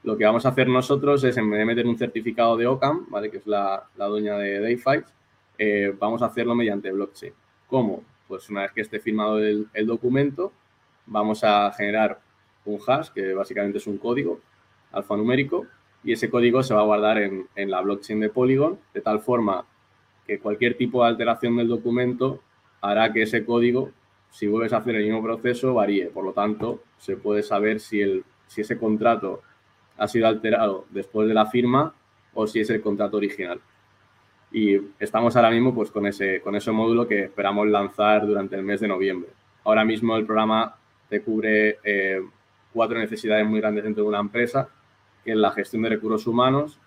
Lo 0.03 0.17
que 0.17 0.25
vamos 0.25 0.45
a 0.45 0.49
hacer 0.49 0.67
nosotros 0.67 1.23
es, 1.23 1.35
en 1.37 1.49
vez 1.49 1.59
de 1.59 1.65
meter 1.65 1.87
un 1.87 1.97
certificado 1.97 2.55
de 2.55 2.67
OCAM, 2.67 3.09
¿vale? 3.09 3.29
que 3.29 3.37
es 3.37 3.47
la, 3.47 3.83
la 3.97 4.05
dueña 4.05 4.37
de 4.37 4.59
Dayfight, 4.61 5.05
eh, 5.57 5.93
vamos 5.99 6.21
a 6.21 6.27
hacerlo 6.27 6.55
mediante 6.55 6.91
blockchain. 6.91 7.33
¿Cómo? 7.67 8.03
Pues 8.27 8.49
una 8.49 8.61
vez 8.61 8.71
que 8.71 8.81
esté 8.81 8.99
firmado 8.99 9.39
el, 9.39 9.67
el, 9.73 9.85
documento, 9.85 10.53
vamos 11.05 11.43
a 11.43 11.71
generar 11.73 12.21
un 12.63 12.79
hash, 12.87 13.09
que 13.09 13.33
básicamente 13.33 13.79
es 13.79 13.87
un 13.87 13.97
código 13.97 14.39
alfanumérico, 14.91 15.65
y 16.03 16.13
ese 16.13 16.29
código 16.29 16.63
se 16.63 16.73
va 16.73 16.81
a 16.81 16.85
guardar 16.85 17.17
en, 17.17 17.47
en 17.55 17.69
la 17.69 17.81
blockchain 17.81 18.21
de 18.21 18.29
Polygon, 18.29 18.79
de 18.93 19.01
tal 19.01 19.19
forma 19.19 19.65
que 20.25 20.39
cualquier 20.39 20.77
tipo 20.77 21.03
de 21.03 21.09
alteración 21.09 21.57
del 21.57 21.67
documento 21.67 22.39
hará 22.81 23.11
que 23.11 23.23
ese 23.23 23.43
código 23.43 23.91
si 24.31 24.47
vuelves 24.47 24.73
a 24.73 24.77
hacer 24.77 24.95
el 24.95 25.05
mismo 25.05 25.23
proceso, 25.23 25.73
varíe. 25.73 26.07
Por 26.07 26.23
lo 26.23 26.33
tanto, 26.33 26.83
se 26.97 27.17
puede 27.17 27.43
saber 27.43 27.79
si, 27.79 28.01
el, 28.01 28.23
si 28.47 28.61
ese 28.61 28.77
contrato 28.77 29.41
ha 29.97 30.07
sido 30.07 30.27
alterado 30.27 30.85
después 30.89 31.27
de 31.27 31.33
la 31.33 31.45
firma 31.45 31.93
o 32.33 32.47
si 32.47 32.59
es 32.59 32.69
el 32.69 32.81
contrato 32.81 33.17
original. 33.17 33.59
Y 34.51 34.77
estamos 34.99 35.35
ahora 35.35 35.51
mismo 35.51 35.73
pues, 35.73 35.91
con, 35.91 36.07
ese, 36.07 36.41
con 36.41 36.55
ese 36.55 36.71
módulo 36.71 37.07
que 37.07 37.25
esperamos 37.25 37.67
lanzar 37.67 38.25
durante 38.25 38.55
el 38.55 38.63
mes 38.63 38.79
de 38.79 38.87
noviembre. 38.87 39.29
Ahora 39.63 39.83
mismo 39.83 40.15
el 40.15 40.25
programa 40.25 40.75
te 41.09 41.21
cubre 41.21 41.79
eh, 41.83 42.21
cuatro 42.73 42.97
necesidades 42.97 43.45
muy 43.45 43.59
grandes 43.59 43.83
dentro 43.83 44.03
de 44.03 44.09
una 44.09 44.19
empresa, 44.19 44.69
que 45.23 45.31
es 45.31 45.37
la 45.37 45.51
gestión 45.51 45.83
de 45.83 45.89
recursos 45.89 46.25
humanos, 46.27 46.79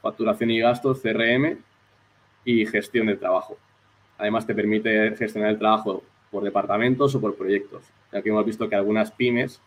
facturación 0.00 0.50
y 0.50 0.60
gastos, 0.60 1.00
CRM 1.02 1.58
y 2.44 2.66
gestión 2.66 3.06
del 3.06 3.18
trabajo. 3.18 3.58
Además, 4.18 4.46
te 4.46 4.54
permite 4.54 5.14
gestionar 5.16 5.50
el 5.50 5.58
trabajo 5.58 6.02
por 6.34 6.42
departamentos 6.42 7.14
o 7.14 7.20
por 7.20 7.36
proyectos, 7.36 7.84
ya 8.12 8.20
que 8.20 8.28
hemos 8.28 8.44
visto 8.44 8.68
que 8.68 8.74
algunas 8.74 9.12
pymes, 9.12 9.60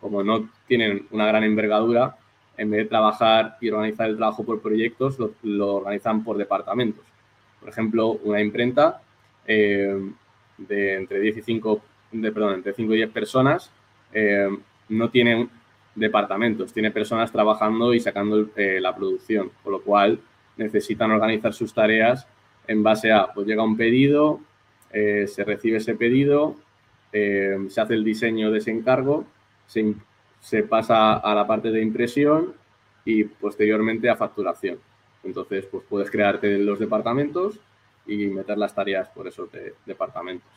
como 0.00 0.22
no 0.22 0.48
tienen 0.68 1.08
una 1.10 1.26
gran 1.26 1.42
envergadura, 1.42 2.16
en 2.56 2.70
vez 2.70 2.84
de 2.84 2.88
trabajar 2.88 3.56
y 3.60 3.70
organizar 3.70 4.08
el 4.08 4.16
trabajo 4.16 4.44
por 4.44 4.62
proyectos, 4.62 5.18
lo, 5.42 5.74
organizan 5.74 6.22
por 6.22 6.38
departamentos. 6.38 7.04
Por 7.58 7.68
ejemplo, 7.68 8.12
una 8.22 8.40
imprenta 8.40 9.02
eh, 9.46 10.00
de 10.58 10.94
entre 10.94 11.18
10 11.18 11.38
y 11.38 11.42
5, 11.42 11.82
de, 12.12 12.30
perdón, 12.30 12.54
entre 12.54 12.72
5 12.72 12.92
y 12.92 12.96
10 12.98 13.10
personas 13.10 13.72
eh, 14.12 14.48
no 14.90 15.10
tiene 15.10 15.48
departamentos, 15.96 16.72
tiene 16.72 16.92
personas 16.92 17.32
trabajando 17.32 17.92
y 17.94 17.98
sacando 18.00 18.48
eh, 18.54 18.78
la 18.80 18.94
producción, 18.94 19.50
con 19.64 19.72
lo 19.72 19.82
cual 19.82 20.20
necesitan 20.56 21.10
organizar 21.10 21.52
sus 21.52 21.74
tareas 21.74 22.28
en 22.68 22.84
base 22.84 23.10
a, 23.10 23.26
pues 23.32 23.44
llega 23.44 23.64
un 23.64 23.76
pedido, 23.76 24.40
eh, 24.92 25.26
se 25.26 25.44
recibe 25.44 25.78
ese 25.78 25.94
pedido, 25.94 26.56
eh, 27.12 27.66
se 27.68 27.80
hace 27.80 27.94
el 27.94 28.04
diseño 28.04 28.50
de 28.50 28.58
ese 28.58 28.70
encargo, 28.70 29.24
se, 29.66 30.62
pasa 30.64 31.14
a 31.14 31.34
la 31.34 31.46
parte 31.46 31.70
de 31.70 31.82
impresión 31.82 32.54
y 33.04 33.24
posteriormente 33.24 34.10
a 34.10 34.16
facturación. 34.16 34.78
Entonces, 35.24 35.66
pues 35.66 35.84
puedes 35.88 36.10
crearte 36.10 36.58
los 36.58 36.78
departamentos 36.78 37.58
y 38.06 38.26
meter 38.26 38.58
las 38.58 38.74
tareas 38.74 39.08
por 39.08 39.28
esos 39.28 39.48
departamentos. 39.86 40.48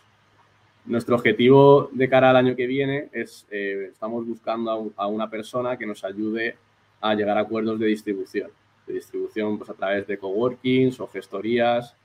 Nuestro 0.86 1.16
objetivo 1.16 1.90
de 1.94 2.08
cara 2.08 2.30
al 2.30 2.36
año 2.36 2.56
que 2.56 2.68
viene 2.68 3.10
es, 3.12 3.48
eh, 3.50 3.90
estamos 3.92 4.28
buscando 4.28 4.92
a, 4.96 5.08
una 5.08 5.30
persona 5.30 5.78
que 5.78 5.86
nos 5.86 6.04
ayude 6.04 6.58
a 7.02 7.16
llegar 7.16 7.38
a 7.38 7.42
acuerdos 7.42 7.80
de 7.80 7.88
distribución. 7.88 8.52
De 8.86 8.94
distribución 8.94 9.58
pues, 9.58 9.70
a 9.70 9.74
través 9.74 10.06
de 10.06 10.18
coworkings 10.18 11.00
o 11.00 11.08
gestorías 11.08 11.96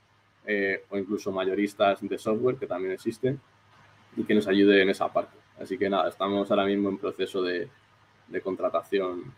eh, 0.45 0.85
o 0.89 0.97
incluso 0.97 1.31
mayoristas 1.31 1.99
de 2.01 2.17
software 2.17 2.55
que 2.55 2.67
también 2.67 2.93
existen 2.93 3.39
y 4.15 4.23
que 4.23 4.33
nos 4.33 4.47
ayude 4.47 4.81
en 4.81 4.89
esa 4.89 5.11
parte. 5.11 5.37
Así 5.59 5.77
que 5.77 5.89
nada, 5.89 6.09
estamos 6.09 6.49
ahora 6.49 6.65
mismo 6.65 6.89
en 6.89 6.97
proceso 6.97 7.41
de, 7.43 7.69
contratación 8.43 9.33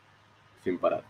sin 0.64 0.78
parar. 0.78 1.04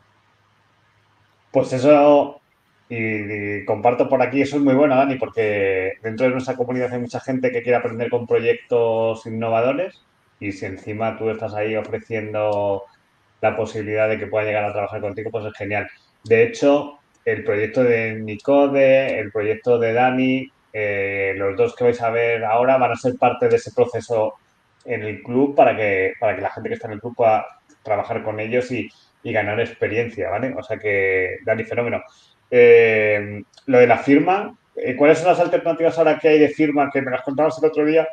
Pues 1.51 1.73
eso, 1.73 2.41
y, 2.89 3.63
comparto 3.65 4.09
por 4.09 4.21
aquí, 4.21 4.41
eso 4.41 4.55
es 4.57 4.63
muy 4.63 4.73
bueno, 4.73 4.95
Dani, 4.95 5.15
porque 5.15 5.93
dentro 6.01 6.25
de 6.25 6.31
nuestra 6.31 6.55
comunidad 6.55 6.93
hay 6.93 6.99
mucha 6.99 7.19
gente 7.19 7.51
que 7.51 7.61
quiere 7.61 7.77
aprender 7.77 8.09
con 8.09 8.25
proyectos 8.25 9.25
innovadores 9.25 10.01
y 10.39 10.51
si 10.51 10.65
encima 10.65 11.17
tú 11.17 11.29
estás 11.29 11.53
ahí 11.53 11.75
ofreciendo 11.75 12.83
la 13.41 13.55
posibilidad 13.55 14.09
de 14.09 14.17
que 14.17 14.27
pueda 14.27 14.45
llegar 14.45 14.65
a 14.65 14.73
trabajar 14.73 15.01
contigo, 15.01 15.29
pues 15.29 15.45
es 15.45 15.53
genial. 15.53 15.87
De 16.23 16.43
hecho, 16.43 16.99
el 17.25 17.43
proyecto 17.43 17.83
de 17.83 18.15
Nicode, 18.15 19.19
el 19.19 19.31
proyecto 19.31 19.79
de 19.79 19.93
Dani, 19.93 20.51
eh, 20.71 21.33
los 21.37 21.55
dos 21.55 21.75
que 21.75 21.83
vais 21.83 22.01
a 22.01 22.09
ver 22.09 22.43
ahora 22.43 22.77
van 22.77 22.91
a 22.91 22.95
ser 22.95 23.15
parte 23.17 23.47
de 23.47 23.57
ese 23.57 23.71
proceso 23.71 24.33
en 24.85 25.03
el 25.03 25.21
club 25.21 25.55
para 25.55 25.77
que, 25.77 26.13
para 26.19 26.35
que 26.35 26.41
la 26.41 26.49
gente 26.49 26.69
que 26.69 26.75
está 26.75 26.87
en 26.87 26.93
el 26.93 26.99
club 26.99 27.15
pueda 27.15 27.45
trabajar 27.83 28.23
con 28.23 28.39
ellos 28.39 28.71
y, 28.71 28.89
ganar 29.25 29.57
experiencia, 29.61 30.29
¿vale? 30.29 30.53
O 30.57 30.61
sea 30.61 30.77
que, 30.77 31.37
Dani, 31.45 31.63
fenómeno. 31.63 32.03
Eh, 32.51 33.41
lo 33.67 33.79
de 33.79 33.87
la 33.87 33.97
firma, 33.97 34.53
eh, 34.75 34.97
¿cuáles 34.97 35.19
son 35.19 35.29
las 35.29 35.39
alternativas 35.39 35.97
ahora 35.97 36.19
que 36.19 36.27
hay 36.27 36.39
de 36.39 36.49
firma 36.49 36.89
que 36.91 37.01
me 37.01 37.11
las 37.11 37.21
contabas 37.21 37.57
el 37.57 37.69
otro 37.69 37.85
día 37.85 38.05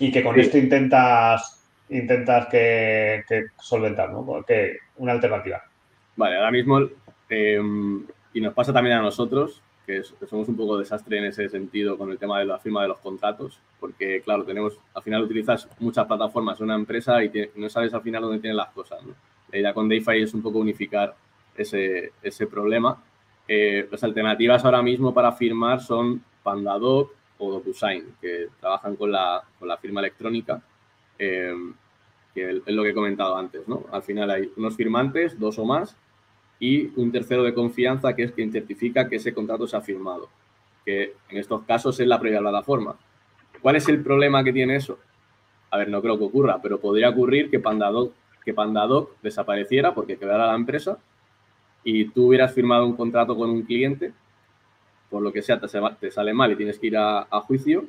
y 0.00 0.10
que 0.10 0.24
con 0.24 0.38
esto 0.38 0.58
intentas, 0.58 1.62
intentas 1.90 2.46
que, 2.48 3.22
solventar, 3.60 4.10
¿no? 4.10 4.26
Porque 4.26 4.78
una 4.96 5.12
alternativa. 5.12 5.62
Vale, 6.16 6.36
ahora 6.36 6.50
mismo, 6.50 6.80
em, 7.30 8.06
y 8.34 8.40
nos 8.40 8.52
pasa 8.52 8.72
también 8.72 8.96
a 8.96 9.02
nosotros, 9.02 9.62
que, 9.86 10.02
somos 10.28 10.48
un 10.48 10.56
poco 10.56 10.78
desastre 10.78 11.18
en 11.18 11.24
ese 11.24 11.48
sentido 11.48 11.96
con 11.96 12.10
el 12.10 12.18
tema 12.18 12.38
de 12.38 12.44
la 12.44 12.58
firma 12.58 12.82
de 12.82 12.88
los 12.88 12.98
contratos, 12.98 13.58
porque 13.78 14.20
claro, 14.22 14.44
tenemos, 14.44 14.78
al 14.94 15.02
final 15.02 15.22
utilizas 15.22 15.68
muchas 15.78 16.06
plataformas 16.06 16.58
en 16.60 16.64
una 16.64 16.74
empresa 16.74 17.24
y 17.24 17.32
no 17.56 17.68
sabes 17.68 17.94
al 17.94 18.02
final 18.02 18.22
dónde 18.22 18.38
tienen 18.38 18.56
las 18.56 18.70
cosas. 18.70 19.00
La 19.50 19.58
idea 19.58 19.74
con 19.74 19.88
DeFi 19.88 20.22
es 20.22 20.34
un 20.34 20.42
poco 20.42 20.58
unificar 20.58 21.14
ese, 21.56 22.12
ese 22.22 22.46
problema. 22.46 23.02
Eh, 23.48 23.88
las 23.90 24.04
alternativas 24.04 24.64
ahora 24.64 24.82
mismo 24.82 25.12
para 25.12 25.32
firmar 25.32 25.80
son 25.80 26.22
Pandadoc 26.42 27.12
o 27.38 27.50
DocuSign, 27.52 28.16
que 28.20 28.48
trabajan 28.60 28.96
con 28.96 29.10
la, 29.10 29.42
con 29.58 29.66
la 29.66 29.76
firma 29.76 30.00
electrónica, 30.00 30.62
eh, 31.18 31.52
que 32.34 32.62
es 32.64 32.74
lo 32.74 32.82
que 32.82 32.90
he 32.90 32.94
comentado 32.94 33.36
antes. 33.36 33.66
¿no? 33.66 33.86
Al 33.90 34.02
final 34.02 34.30
hay 34.30 34.52
unos 34.56 34.76
firmantes, 34.76 35.38
dos 35.38 35.58
o 35.58 35.64
más, 35.64 35.96
y 36.60 36.92
un 37.00 37.10
tercero 37.10 37.42
de 37.42 37.54
confianza 37.54 38.14
que 38.14 38.24
es 38.24 38.32
quien 38.32 38.52
certifica 38.52 39.08
que 39.08 39.16
ese 39.16 39.34
contrato 39.34 39.66
se 39.66 39.76
ha 39.76 39.80
firmado, 39.80 40.28
que 40.84 41.14
en 41.30 41.38
estos 41.38 41.62
casos 41.62 41.98
es 41.98 42.06
la 42.06 42.20
propia 42.20 42.38
plataforma. 42.38 42.94
¿Cuál 43.62 43.76
es 43.76 43.88
el 43.88 44.02
problema 44.02 44.44
que 44.44 44.52
tiene 44.52 44.76
eso? 44.76 44.98
A 45.70 45.78
ver, 45.78 45.88
no 45.88 46.02
creo 46.02 46.18
que 46.18 46.24
ocurra, 46.24 46.60
pero 46.62 46.78
podría 46.78 47.08
ocurrir 47.08 47.50
que 47.50 47.58
Pandadoc, 47.58 48.12
que 48.44 48.54
Pandadoc 48.54 49.10
desapareciera 49.22 49.94
porque 49.94 50.18
quedara 50.18 50.46
la 50.46 50.54
empresa 50.54 50.98
y 51.82 52.06
tú 52.06 52.28
hubieras 52.28 52.52
firmado 52.52 52.86
un 52.86 52.96
contrato 52.96 53.36
con 53.36 53.50
un 53.50 53.62
cliente, 53.62 54.12
por 55.08 55.22
lo 55.22 55.32
que 55.32 55.42
sea 55.42 55.60
te, 55.60 56.10
sale 56.10 56.34
mal 56.34 56.52
y 56.52 56.56
tienes 56.56 56.78
que 56.78 56.88
ir 56.88 56.96
a, 56.96 57.24
juicio, 57.46 57.86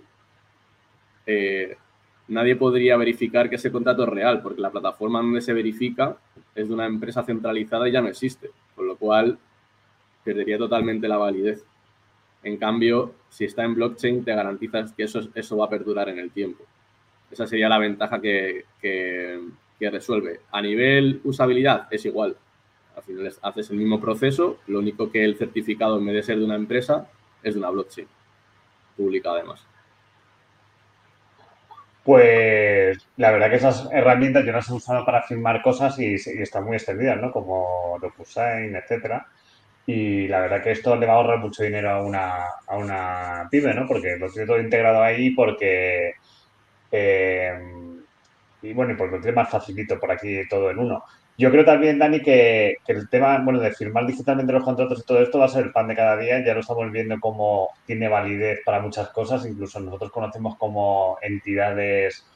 eh, 1.26 1.76
nadie 2.30 2.56
podría 2.56 2.98
verificar 2.98 3.50
que 3.50 3.56
ese 3.56 3.72
contrato 3.72 4.04
es 4.04 4.10
real, 4.10 4.42
porque 4.42 4.62
la 4.62 4.72
plataforma 4.72 5.22
donde 5.22 5.42
se 5.42 5.54
verifica 5.54 6.18
es 6.56 6.68
de 6.68 6.74
una 6.74 6.86
empresa 6.86 7.24
centralizada 7.24 7.88
y 7.88 7.92
ya 7.92 8.02
no 8.02 8.08
existe, 8.08 8.50
con 8.82 8.88
lo 8.88 8.98
cual 8.98 9.38
perdería 10.24 10.58
totalmente 10.58 11.08
la 11.08 11.18
validez. 11.18 11.64
En 12.42 12.58
cambio, 12.58 13.14
si 13.30 13.46
está 13.46 13.64
en 13.64 13.76
blockchain, 13.76 14.26
te 14.26 14.34
garantizas 14.34 14.92
que 14.94 15.04
eso, 15.04 15.22
eso 15.36 15.58
va 15.58 15.66
a 15.66 15.70
perdurar 15.70 16.10
en 16.10 16.18
el 16.18 16.32
tiempo. 16.32 16.64
Esa 17.30 17.46
sería 17.46 17.70
la 17.70 17.78
ventaja 17.78 18.20
que, 18.20 18.66
resuelve. 19.80 20.40
A 20.52 20.64
nivel 20.64 21.22
usabilidad, 21.24 21.90
es 21.92 22.06
igual. 22.06 22.36
Al 22.96 23.04
final 23.04 23.32
haces 23.44 23.70
el 23.70 23.78
mismo 23.78 24.02
proceso, 24.02 24.58
lo 24.66 24.80
único 24.80 25.12
que 25.12 25.24
el 25.24 25.38
certificado, 25.38 26.00
en 26.00 26.08
vez 26.08 26.16
de 26.16 26.24
ser 26.24 26.40
de 26.40 26.46
una 26.46 26.56
empresa, 26.56 27.08
es 27.44 27.54
de 27.54 27.60
una 27.60 27.70
blockchain, 27.70 28.08
pública 28.98 29.30
además. 29.30 29.64
Pues 32.04 32.98
la 33.18 33.32
verdad 33.32 33.50
que 33.50 33.58
esas 33.58 33.88
herramientas 33.92 34.44
yo 34.46 34.52
las 34.52 34.70
he 34.70 34.74
usado 34.74 35.06
para 35.06 35.22
firmar 35.22 35.62
cosas 35.62 36.00
y, 36.00 36.16
están 36.16 36.66
muy 36.66 36.76
extendidas, 36.78 37.22
¿no? 37.22 37.32
Como 37.32 37.98
DocuSign, 38.02 38.76
etcétera. 38.76 39.28
Y 39.86 40.28
la 40.28 40.42
verdad 40.42 40.64
que 40.64 40.72
esto 40.72 40.96
le 40.96 41.06
va 41.06 41.14
a 41.14 41.16
ahorrar 41.18 41.40
mucho 41.40 41.64
dinero 41.64 41.92
a 41.92 42.04
una, 42.04 42.46
a 42.68 42.78
una 42.78 43.48
pyme, 43.52 43.74
¿no? 43.74 43.88
Porque 43.88 44.18
lo 44.18 44.30
tiene 44.32 44.48
todo 44.48 44.60
integrado 44.60 45.04
ahí 45.04 45.32
porque... 45.32 46.14
Eh, 46.92 47.60
y 48.64 48.74
bueno, 48.74 48.96
pues 48.98 49.12
lo 49.12 49.20
tiene 49.20 49.36
más 49.36 49.50
facilito 49.50 50.00
por 50.00 50.12
aquí 50.12 50.48
todo 50.48 50.70
en 50.72 50.80
uno. 50.80 51.04
Yo 51.42 51.50
creo 51.50 51.66
también, 51.66 51.98
Dani, 51.98 52.22
que, 52.22 52.78
el 52.86 53.10
tema 53.10 53.40
bueno, 53.40 53.60
de 53.60 53.72
firmar 53.72 54.06
digitalmente 54.06 54.54
los 54.54 54.64
contratos 54.64 55.00
y 55.00 55.06
todo 55.08 55.24
esto 55.24 55.40
va 55.40 55.46
a 55.46 55.48
ser 55.48 55.64
el 55.64 55.72
pan 55.72 55.88
de 55.88 55.96
cada 55.96 56.16
día. 56.16 56.46
Ya 56.46 56.54
lo 56.54 56.60
estamos 56.60 56.92
viendo 56.92 57.20
como 57.20 57.70
tiene 57.88 58.08
validez 58.08 58.60
para 58.64 58.80
muchas 58.80 59.10
cosas. 59.10 59.44
Incluso 59.48 59.80
nosotros 59.80 60.12
conocemos 60.12 60.56
como 60.60 61.18
entidades, 61.20 62.28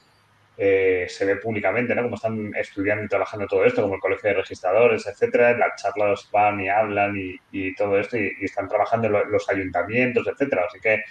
eh, 0.58 1.06
se 1.08 1.24
ve 1.24 1.36
públicamente, 1.36 1.94
¿no? 1.94 2.02
Como 2.02 2.16
están 2.16 2.52
estudiando 2.56 3.04
y 3.04 3.08
trabajando 3.08 3.46
todo 3.46 3.64
esto, 3.64 3.84
como 3.84 3.94
el 3.94 4.02
Colegio 4.02 4.32
de 4.32 4.38
Registradores, 4.38 5.06
etcétera. 5.06 5.52
En 5.52 5.60
las 5.60 5.80
charlas 5.80 6.28
van 6.32 6.62
y 6.62 6.70
hablan 6.70 7.14
y, 7.52 7.76
todo 7.76 8.00
esto 8.00 8.18
y, 8.18 8.32
están 8.42 8.68
trabajando 8.68 9.08
los 9.08 9.48
ayuntamientos, 9.50 10.26
etcétera. 10.28 10.64
Así 10.68 10.80
que 10.80 11.04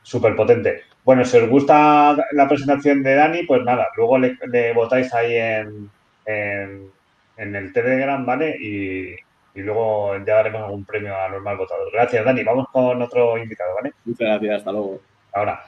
súper 0.00 0.34
potente. 0.34 0.84
Bueno, 1.04 1.22
si 1.26 1.36
os 1.36 1.50
gusta 1.50 2.16
la 2.32 2.48
presentación 2.48 3.02
de 3.02 3.14
Dani, 3.14 3.42
pues 3.42 3.62
nada, 3.62 3.88
luego 3.94 4.16
le, 4.16 4.72
votáis 4.72 5.12
ahí 5.12 5.36
en 5.36 5.90
el 7.36 7.72
Telegram, 7.72 8.24
¿vale? 8.24 8.56
Y, 8.60 9.16
luego 9.60 10.16
ya 10.18 10.36
daremos 10.36 10.62
algún 10.62 10.84
premio 10.84 11.14
a 11.14 11.28
normal 11.28 11.58
votado. 11.58 11.82
Gracias, 11.92 12.24
Dani. 12.24 12.42
Vamos 12.42 12.66
con 12.72 13.00
otro 13.02 13.36
invitado, 13.36 13.74
¿vale? 13.74 13.92
Muchas 14.04 14.28
gracias, 14.28 14.56
hasta 14.58 14.72
luego. 14.72 15.00
Ahora, 15.32 15.60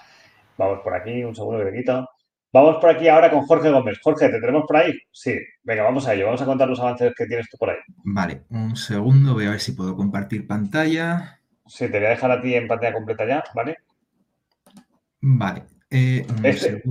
vamos 0.57 0.81
por 0.81 0.95
aquí, 0.95 1.23
un 1.23 1.35
segundo 1.35 1.65
que 1.65 1.77
quito. 1.77 2.09
Vamos 2.55 2.77
por 2.77 2.91
aquí 2.91 3.09
ahora 3.09 3.31
con 3.31 3.43
Jorge 3.47 3.69
Gómez. 3.69 3.99
Jorge, 4.01 4.29
¿te 4.29 4.41
tenemos 4.41 4.65
por 4.65 4.77
ahí? 4.77 4.95
Sí, 5.11 5.37
venga, 5.65 5.83
vamos 5.83 6.07
a 6.07 6.15
ello. 6.15 6.27
Vamos 6.27 6.41
a 6.41 6.47
contar 6.47 6.69
los 6.69 6.79
avances 6.79 7.13
que 7.17 7.27
tienes 7.27 7.49
tú 7.51 7.59
por 7.59 7.71
ahí. 7.71 7.79
Vale, 8.05 8.45
un 8.51 8.77
segundo, 8.77 9.35
voy 9.35 9.47
a 9.47 9.51
ver 9.51 9.61
si 9.61 9.73
puedo 9.73 9.97
compartir 9.97 10.47
pantalla. 10.47 11.41
Sí, 11.67 11.89
te 11.89 11.99
voy 11.99 12.07
a 12.07 12.11
dejar 12.11 12.31
a 12.31 12.41
ti 12.41 12.55
en 12.55 12.69
pantalla 12.69 12.93
completa 12.93 13.27
ya, 13.27 13.45
¿vale? 13.55 13.79
Vale. 15.21 15.65
Eh, 15.91 16.25
un 16.29 16.47
este, 16.47 16.83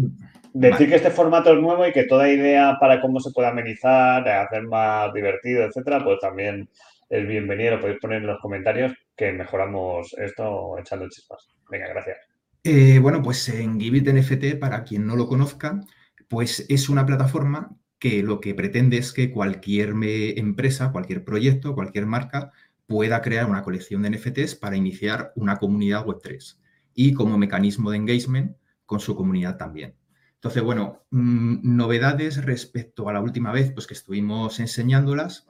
Decir 0.53 0.87
que 0.87 0.95
este 0.95 1.09
formato 1.09 1.51
es 1.51 1.59
nuevo 1.59 1.87
y 1.87 1.91
que 1.91 2.03
toda 2.03 2.29
idea 2.29 2.77
para 2.79 3.01
cómo 3.01 3.19
se 3.19 3.31
puede 3.31 3.47
amenizar, 3.47 4.27
hacer 4.27 4.63
más 4.63 5.11
divertido, 5.11 5.63
etcétera, 5.63 6.03
pues 6.03 6.19
también 6.19 6.69
es 7.09 7.27
bienvenido. 7.27 7.71
Lo 7.71 7.81
podéis 7.81 7.99
poner 7.99 8.21
en 8.21 8.27
los 8.27 8.39
comentarios 8.39 8.93
que 9.15 9.31
mejoramos 9.31 10.13
esto 10.13 10.77
echando 10.77 11.09
chispas. 11.09 11.49
Venga, 11.71 11.87
gracias. 11.87 12.17
Eh, 12.63 12.99
bueno, 12.99 13.21
pues 13.23 13.49
en 13.49 13.79
Givit 13.79 14.07
NFT, 14.07 14.59
para 14.59 14.83
quien 14.83 15.07
no 15.07 15.15
lo 15.15 15.27
conozca, 15.27 15.81
pues 16.29 16.65
es 16.69 16.87
una 16.87 17.05
plataforma 17.05 17.75
que 17.97 18.21
lo 18.21 18.39
que 18.39 18.53
pretende 18.53 18.97
es 18.97 19.11
que 19.11 19.31
cualquier 19.31 19.93
empresa, 20.37 20.91
cualquier 20.91 21.23
proyecto, 21.23 21.73
cualquier 21.73 22.05
marca 22.05 22.51
pueda 22.85 23.21
crear 23.21 23.49
una 23.49 23.63
colección 23.63 24.03
de 24.03 24.11
NFTs 24.11 24.55
para 24.55 24.75
iniciar 24.75 25.31
una 25.35 25.57
comunidad 25.57 26.05
Web3 26.05 26.57
y 26.93 27.13
como 27.13 27.37
mecanismo 27.37 27.91
de 27.91 27.97
engagement 27.97 28.55
con 28.85 28.99
su 28.99 29.15
comunidad 29.15 29.57
también. 29.57 29.95
Entonces, 30.43 30.63
bueno, 30.63 31.05
mm, 31.11 31.59
novedades 31.63 32.43
respecto 32.43 33.07
a 33.07 33.13
la 33.13 33.21
última 33.21 33.53
vez 33.53 33.71
pues, 33.71 33.87
que 33.87 33.93
estuvimos 33.93 34.59
enseñándolas 34.59 35.47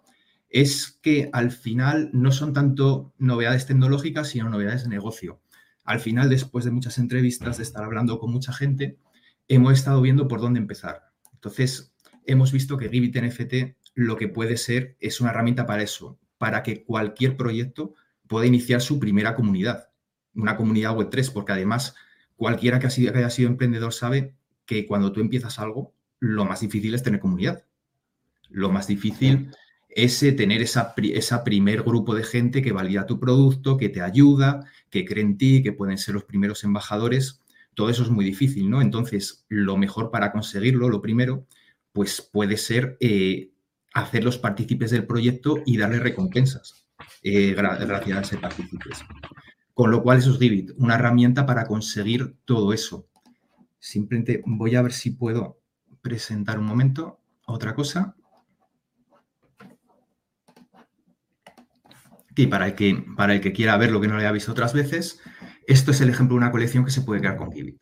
es 0.49 0.99
que 1.01 1.31
al 1.33 1.51
final 1.51 2.11
no 2.13 2.31
son 2.31 2.53
tanto 2.53 3.11
novedades 3.17 3.65
tecnológicas, 3.65 4.29
sino 4.29 4.51
novedades 4.51 4.83
de 4.83 4.89
negocio. 4.89 5.41
Al 5.83 5.99
final, 5.99 6.29
después 6.29 6.63
de 6.63 6.69
muchas 6.69 6.99
entrevistas, 6.99 7.57
de 7.57 7.63
estar 7.63 7.83
hablando 7.83 8.19
con 8.19 8.31
mucha 8.31 8.53
gente, 8.53 8.99
hemos 9.47 9.73
estado 9.73 9.99
viendo 9.99 10.27
por 10.27 10.39
dónde 10.39 10.59
empezar. 10.59 11.09
Entonces, 11.33 11.95
hemos 12.27 12.51
visto 12.51 12.77
que 12.77 12.89
Givit 12.89 13.17
NFT 13.19 13.75
lo 13.95 14.15
que 14.15 14.27
puede 14.27 14.57
ser 14.57 14.95
es 14.99 15.19
una 15.21 15.31
herramienta 15.31 15.65
para 15.65 15.81
eso, 15.81 16.19
para 16.37 16.61
que 16.61 16.83
cualquier 16.83 17.35
proyecto 17.35 17.95
pueda 18.27 18.45
iniciar 18.45 18.79
su 18.79 18.99
primera 18.99 19.35
comunidad, 19.35 19.89
una 20.35 20.55
comunidad 20.55 20.95
Web3, 20.95 21.33
porque 21.33 21.53
además 21.53 21.95
cualquiera 22.35 22.77
que, 22.77 22.85
haya 22.85 23.29
sido 23.31 23.49
emprendedor 23.49 23.91
sabe 23.91 24.35
que 24.73 24.87
cuando 24.87 25.11
tú 25.11 25.21
empiezas 25.21 25.59
algo, 25.59 25.93
lo 26.19 26.45
más 26.45 26.61
difícil 26.61 26.93
es 26.93 27.03
tener 27.03 27.19
comunidad. 27.19 27.63
Lo 28.49 28.71
más 28.71 28.87
difícil 28.87 29.51
es 29.87 30.23
eh, 30.23 30.31
tener 30.31 30.61
esa, 30.61 30.93
esa 30.97 31.43
primer 31.43 31.83
grupo 31.83 32.15
de 32.15 32.23
gente 32.23 32.61
que 32.61 32.71
valida 32.71 33.05
tu 33.05 33.19
producto, 33.19 33.77
que 33.77 33.89
te 33.89 34.01
ayuda, 34.01 34.65
que 34.89 35.05
cree 35.05 35.23
en 35.23 35.37
ti, 35.37 35.61
que 35.61 35.73
pueden 35.73 35.97
ser 35.97 36.15
los 36.15 36.23
primeros 36.23 36.63
embajadores. 36.63 37.41
Todo 37.75 37.89
eso 37.89 38.03
es 38.03 38.09
muy 38.09 38.25
difícil, 38.25 38.69
¿no? 38.69 38.81
Entonces, 38.81 39.45
lo 39.47 39.77
mejor 39.77 40.09
para 40.09 40.31
conseguirlo, 40.31 40.89
lo 40.89 41.01
primero, 41.01 41.45
pues 41.91 42.21
puede 42.21 42.57
ser 42.57 42.97
eh, 42.99 43.51
hacerlos 43.93 44.39
partícipes 44.39 44.89
del 44.89 45.05
proyecto 45.05 45.61
y 45.65 45.77
darles 45.77 46.01
recompensas 46.01 46.87
eh, 47.21 47.53
gracias 47.53 48.17
a 48.17 48.21
ese 48.21 48.37
partícipes. 48.37 49.03
Con 49.73 49.91
lo 49.91 50.01
cual, 50.01 50.19
eso 50.19 50.31
es 50.31 50.39
Givit, 50.39 50.71
una 50.77 50.95
herramienta 50.95 51.45
para 51.45 51.67
conseguir 51.67 52.35
todo 52.45 52.73
eso. 52.73 53.07
Simplemente 53.83 54.41
voy 54.45 54.77
a 54.77 54.81
ver 54.81 54.93
si 54.93 55.11
puedo 55.11 55.59
presentar 56.01 56.57
un 56.57 56.63
momento 56.63 57.19
otra 57.45 57.75
cosa. 57.75 58.15
Y 62.33 62.47
para 62.47 62.67
el, 62.67 62.75
que, 62.75 63.05
para 63.17 63.33
el 63.33 63.41
que 63.41 63.51
quiera 63.51 63.75
ver 63.75 63.91
lo 63.91 63.99
que 63.99 64.07
no 64.07 64.15
le 64.15 64.21
haya 64.21 64.31
visto 64.31 64.53
otras 64.53 64.73
veces, 64.73 65.19
esto 65.67 65.91
es 65.91 65.99
el 65.99 66.09
ejemplo 66.09 66.35
de 66.35 66.37
una 66.37 66.51
colección 66.51 66.85
que 66.85 66.91
se 66.91 67.01
puede 67.01 67.19
crear 67.19 67.35
con 67.35 67.51
Givit. 67.51 67.77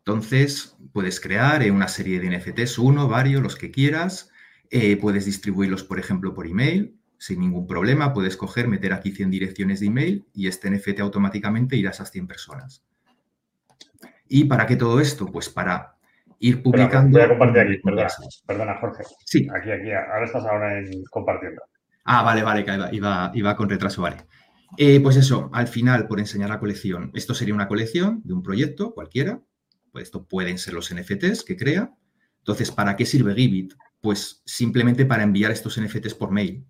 Entonces, 0.00 0.76
puedes 0.92 1.20
crear 1.20 1.62
eh, 1.62 1.70
una 1.70 1.88
serie 1.88 2.20
de 2.20 2.36
NFTs, 2.36 2.78
uno, 2.78 3.08
varios, 3.08 3.42
los 3.42 3.56
que 3.56 3.70
quieras. 3.70 4.30
Eh, 4.68 4.98
puedes 4.98 5.24
distribuirlos, 5.24 5.84
por 5.84 5.98
ejemplo, 5.98 6.34
por 6.34 6.46
email, 6.46 7.00
sin 7.16 7.40
ningún 7.40 7.66
problema. 7.66 8.12
Puedes 8.12 8.36
coger, 8.36 8.68
meter 8.68 8.92
aquí 8.92 9.10
100 9.10 9.30
direcciones 9.30 9.80
de 9.80 9.86
email 9.86 10.26
y 10.34 10.48
este 10.48 10.70
NFT 10.70 11.00
automáticamente 11.00 11.76
irá 11.76 11.88
a 11.88 11.92
esas 11.92 12.10
100 12.10 12.26
personas. 12.26 12.84
¿Y 14.28 14.44
para 14.44 14.66
qué 14.66 14.76
todo 14.76 15.00
esto? 15.00 15.26
Pues 15.26 15.48
para 15.48 15.94
ir 16.38 16.62
publicando. 16.62 17.18
voy 17.18 17.22
a 17.22 17.28
compartir 17.28 17.60
aquí, 17.62 17.80
perdona, 18.46 18.78
Jorge. 18.80 19.04
Sí. 19.24 19.46
Aquí, 19.54 19.70
aquí, 19.70 19.90
ahora 19.90 20.24
estás 20.24 20.44
ahora 20.44 20.78
en 20.78 21.04
compartiendo. 21.04 21.62
Ah, 22.04 22.22
vale, 22.22 22.42
vale, 22.42 22.64
iba, 22.92 23.30
iba, 23.34 23.56
con 23.56 23.68
retraso, 23.68 24.02
vale. 24.02 24.18
Eh, 24.76 25.00
pues 25.00 25.16
eso, 25.16 25.50
al 25.52 25.68
final, 25.68 26.06
por 26.06 26.20
enseñar 26.20 26.50
la 26.50 26.58
colección, 26.58 27.10
esto 27.14 27.34
sería 27.34 27.54
una 27.54 27.68
colección 27.68 28.20
de 28.24 28.34
un 28.34 28.42
proyecto 28.42 28.92
cualquiera, 28.92 29.40
pues 29.92 30.04
esto 30.04 30.26
pueden 30.26 30.58
ser 30.58 30.74
los 30.74 30.92
NFTs 30.92 31.44
que 31.44 31.56
crea. 31.56 31.94
Entonces, 32.38 32.70
¿para 32.70 32.96
qué 32.96 33.06
sirve 33.06 33.34
Givit? 33.34 33.74
Pues 34.00 34.42
simplemente 34.44 35.06
para 35.06 35.22
enviar 35.22 35.50
estos 35.50 35.80
NFTs 35.80 36.14
por 36.14 36.30
mail, 36.30 36.66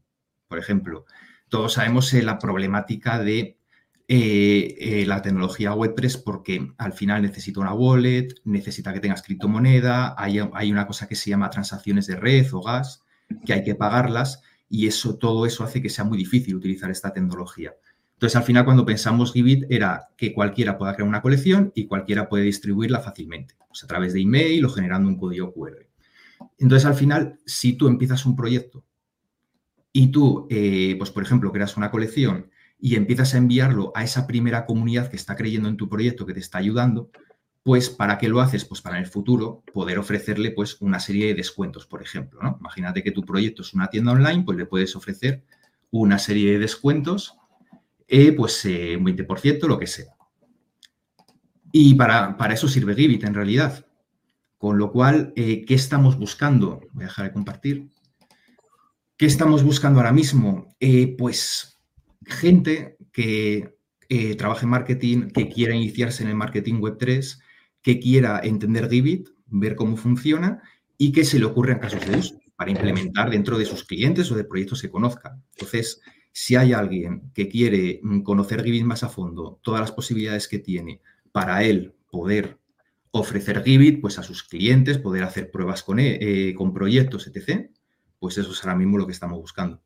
por 0.47 0.59
ejemplo. 0.59 1.07
Todos 1.49 1.75
sabemos 1.75 2.12
eh, 2.14 2.23
la 2.23 2.38
problemática 2.38 3.19
de 3.19 3.59
eh, 4.07 5.05
la 5.07 5.23
tecnología 5.23 5.75
WordPress 5.75 6.19
porque 6.19 6.73
al 6.79 6.93
final 6.93 7.23
necesita 7.23 7.61
una 7.61 7.73
wallet, 7.73 8.29
necesita 8.45 8.93
que 8.93 9.01
tengas 9.01 9.23
criptomoneda, 9.23 10.14
hay, 10.19 10.40
hay 10.53 10.73
una 10.73 10.87
cosa 10.87 11.09
que 11.09 11.14
se 11.14 11.31
llama 11.31 11.51
transacciones 11.51 12.07
de 12.07 12.17
red 12.17 12.47
o 12.53 12.61
gas, 12.61 13.03
que 13.47 13.55
hay 13.55 13.64
que 13.64 13.75
pagarlas 13.75 14.43
y 14.69 14.87
eso, 14.87 15.17
todo 15.17 15.47
eso 15.47 15.64
hace 15.64 15.81
que 15.81 15.88
sea 15.88 16.05
muy 16.05 16.19
difícil 16.19 16.57
utilizar 16.57 16.90
esta 16.90 17.12
tecnología. 17.12 17.75
Entonces, 18.14 18.37
al 18.37 18.45
final, 18.45 18.64
cuando 18.64 18.87
pensamos 18.87 19.33
Givit, 19.33 19.64
era 19.69 20.09
que 20.17 20.33
cualquiera 20.33 20.79
pueda 20.79 20.95
crear 20.95 21.09
una 21.09 21.21
colección 21.21 21.73
y 21.75 21.87
cualquiera 21.87 22.29
puede 22.29 22.45
distribuirla 22.45 23.01
fácilmente, 23.01 23.55
pues 23.69 23.85
a 23.85 23.87
través 23.87 24.12
de 24.12 24.21
email 24.21 24.64
o 24.64 24.71
generando 24.71 25.09
un 25.09 25.17
código 25.17 25.53
QR. 25.53 25.87
Entonces, 26.59 26.87
al 26.87 26.95
final, 26.95 27.38
si 27.45 27.75
tú 27.75 27.88
empiezas 27.88 28.25
un 28.25 28.37
proyecto 28.37 28.85
y 29.93 30.09
tú, 30.09 30.47
eh, 30.51 30.95
pues 30.99 31.11
por 31.11 31.23
ejemplo, 31.23 31.53
creas 31.53 31.77
una 31.77 31.90
colección 31.90 32.51
y 32.85 32.97
empiezas 32.97 33.33
a 33.33 33.38
enviarlo 33.38 33.92
a 33.94 34.05
esa 34.05 34.27
primera 34.27 34.66
comunidad 34.66 35.09
que 35.09 35.16
está 35.16 35.37
creyendo 35.37 35.70
en 35.70 35.79
tu 35.79 35.88
proyecto, 35.88 36.27
que 36.27 36.35
te 36.35 36.40
está 36.40 36.59
ayudando, 36.59 37.09
pues 37.62 37.88
¿para 37.88 38.18
qué 38.18 38.29
lo 38.29 38.42
haces? 38.42 38.66
Pues 38.66 38.83
para 38.83 38.99
en 38.99 39.05
el 39.05 39.09
futuro 39.09 39.62
poder 39.73 39.99
ofrecerle 39.99 40.51
pues 40.51 40.77
una 40.83 41.01
serie 41.01 41.29
de 41.29 41.35
descuentos, 41.35 41.87
por 41.87 42.03
ejemplo. 42.03 42.40
Imagínate 42.61 43.03
que 43.03 43.11
tu 43.11 43.23
proyecto 43.23 43.62
es 43.62 43.73
una 43.73 43.88
tienda 43.88 44.12
online, 44.12 44.42
pues 44.42 44.59
le 44.59 44.66
puedes 44.66 44.94
ofrecer 44.97 45.42
una 45.92 46.18
serie 46.18 46.53
de 46.53 46.59
descuentos 46.59 47.38
eh, 48.07 48.33
pues 48.33 48.62
eh, 48.66 48.99
un 48.99 49.07
20%, 49.07 49.66
lo 49.66 49.79
que 49.79 49.87
sea. 49.87 50.14
Y 51.73 51.94
para, 51.94 52.37
eso 52.53 52.68
sirve 52.68 52.94
Givit 52.94 53.25
en 53.25 53.33
realidad. 53.33 53.87
Con 54.59 54.77
lo 54.77 54.92
cual, 54.92 55.33
eh, 55.37 55.64
¿qué 55.64 55.73
estamos 55.73 56.18
buscando? 56.18 56.83
Voy 56.92 57.05
a 57.05 57.07
dejar 57.07 57.25
de 57.25 57.33
compartir. 57.33 57.88
¿Qué 59.16 59.25
estamos 59.25 59.62
buscando 59.62 60.01
ahora 60.01 60.12
mismo? 60.12 60.68
pues 61.16 61.74
gente 62.27 62.97
que 63.13 63.75
trabaje 64.37 64.65
en 64.65 64.71
marketing, 64.71 65.29
que 65.29 65.49
quiera 65.49 65.75
iniciarse 65.75 66.23
en 66.23 66.29
el 66.29 66.37
marketing 66.37 66.75
web 66.81 66.97
3, 66.99 67.41
que 67.83 67.99
quiera 67.99 68.41
entender 68.43 68.89
Givit, 68.89 69.29
ver 69.47 69.77
cómo 69.77 69.97
funciona 69.97 70.63
y 70.99 71.13
que 71.13 71.25
se 71.25 71.39
le 71.39 71.45
ocurran 71.47 71.79
casos 71.79 72.07
de 72.07 72.17
uso 72.17 72.39
para 72.57 72.71
implementar 72.71 73.31
dentro 73.31 73.59
de 73.59 73.65
sus 73.65 73.85
clientes 73.85 74.31
o 74.31 74.37
de 74.37 74.45
proyectos 74.45 74.81
que 74.81 74.91
conozca. 74.91 75.37
Entonces, 75.55 76.01
si 76.33 76.57
hay 76.57 76.73
alguien 76.73 77.31
que 77.33 77.49
quiere 77.49 78.01
mm, 78.03 78.23
conocer 78.23 78.63
Givit 78.63 78.85
más 78.85 79.05
a 79.05 79.09
fondo, 79.09 79.61
todas 79.63 79.81
las 79.81 79.93
posibilidades 79.93 80.49
que 80.49 80.59
tiene 80.59 81.01
para 81.33 81.63
él 81.63 81.95
poder 82.11 82.59
ofrecer 83.11 83.63
Givit 83.63 84.01
pues, 84.01 84.19
a 84.19 84.23
sus 84.23 84.43
clientes, 84.43 84.99
poder 84.99 85.23
hacer 85.23 85.51
pruebas 85.51 85.83
con, 85.83 86.01
e, 86.01 86.19
eh, 86.21 86.55
con 86.55 86.73
proyectos, 86.73 87.27
etc., 87.29 87.71
pues 88.19 88.39
eso 88.39 88.53
es 88.53 88.65
ahora 88.65 88.77
mismo 88.77 88.99
lo 88.99 89.07
que 89.07 89.13
estamos 89.13 89.39
buscando. 89.39 89.83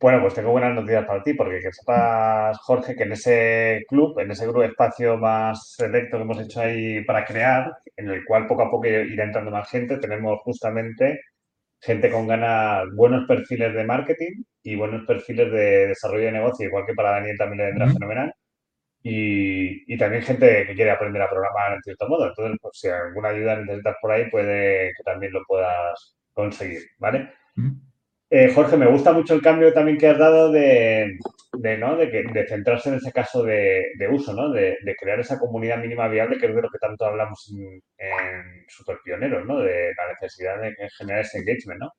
Bueno, 0.00 0.22
pues 0.22 0.32
tengo 0.32 0.50
buenas 0.52 0.74
noticias 0.74 1.04
para 1.04 1.22
ti, 1.22 1.34
porque 1.34 1.60
que 1.60 1.72
sepas, 1.72 2.56
Jorge, 2.60 2.96
que 2.96 3.02
en 3.02 3.12
ese 3.12 3.84
club, 3.86 4.18
en 4.18 4.30
ese 4.30 4.44
grupo 4.44 4.62
de 4.62 4.68
espacio 4.68 5.18
más 5.18 5.74
selecto 5.74 6.16
que 6.16 6.22
hemos 6.22 6.40
hecho 6.40 6.60
ahí 6.60 7.04
para 7.04 7.24
crear, 7.26 7.70
en 7.96 8.08
el 8.08 8.24
cual 8.24 8.46
poco 8.46 8.62
a 8.62 8.70
poco 8.70 8.86
irá 8.86 9.24
entrando 9.24 9.50
más 9.50 9.68
gente, 9.68 9.98
tenemos 9.98 10.38
justamente 10.42 11.20
gente 11.80 12.10
con 12.10 12.26
ganas, 12.28 12.84
buenos 12.94 13.26
perfiles 13.28 13.74
de 13.74 13.84
marketing 13.84 14.42
y 14.62 14.76
buenos 14.76 15.06
perfiles 15.06 15.52
de 15.52 15.88
desarrollo 15.88 16.26
de 16.26 16.32
negocio, 16.32 16.66
igual 16.66 16.86
que 16.86 16.94
para 16.94 17.12
Daniel 17.12 17.38
también 17.38 17.58
le 17.58 17.66
vendrá 17.66 17.88
fenomenal. 17.92 18.34
Y, 19.02 19.96
también 19.98 20.22
gente 20.22 20.66
que 20.66 20.74
quiere 20.74 20.90
aprender 20.92 21.22
a 21.22 21.30
programar 21.30 21.74
en 21.74 21.82
cierto 21.82 22.08
modo. 22.08 22.28
Entonces, 22.28 22.58
pues, 22.60 22.78
si 22.78 22.88
alguna 22.88 23.30
ayuda 23.30 23.56
necesitas 23.56 23.96
por 24.00 24.12
ahí, 24.12 24.30
puede 24.30 24.92
que 24.96 25.02
también 25.04 25.32
lo 25.32 25.42
puedas 25.46 26.16
conseguir, 26.32 26.82
¿vale? 26.98 27.30
Eh, 28.32 28.52
Jorge, 28.54 28.76
me 28.76 28.86
gusta 28.86 29.12
mucho 29.12 29.34
el 29.34 29.42
cambio 29.42 29.72
también 29.72 29.98
que 29.98 30.06
has 30.06 30.18
dado 30.18 30.52
de, 30.52 31.18
¿no? 31.78 31.96
de, 31.96 32.46
centrarse 32.48 32.88
en 32.88 32.94
ese 32.94 33.10
caso 33.10 33.42
de, 33.42 33.84
uso, 34.12 34.32
¿no? 34.32 34.52
De, 34.52 34.76
crear 35.00 35.18
esa 35.18 35.38
comunidad 35.38 35.78
mínima 35.78 36.06
viable, 36.06 36.38
que 36.38 36.46
es 36.46 36.54
de 36.54 36.62
lo 36.62 36.70
que 36.70 36.78
tanto 36.78 37.04
hablamos 37.06 37.52
en, 37.52 37.82
en 37.98 38.64
Super 38.68 38.98
Pioneros, 39.04 39.44
¿no? 39.44 39.58
de 39.58 39.92
la 39.96 40.12
necesidad 40.12 40.60
de 40.60 40.74
generar 40.96 41.22
ese 41.22 41.38
engagement, 41.38 41.80
¿no? 41.80 41.92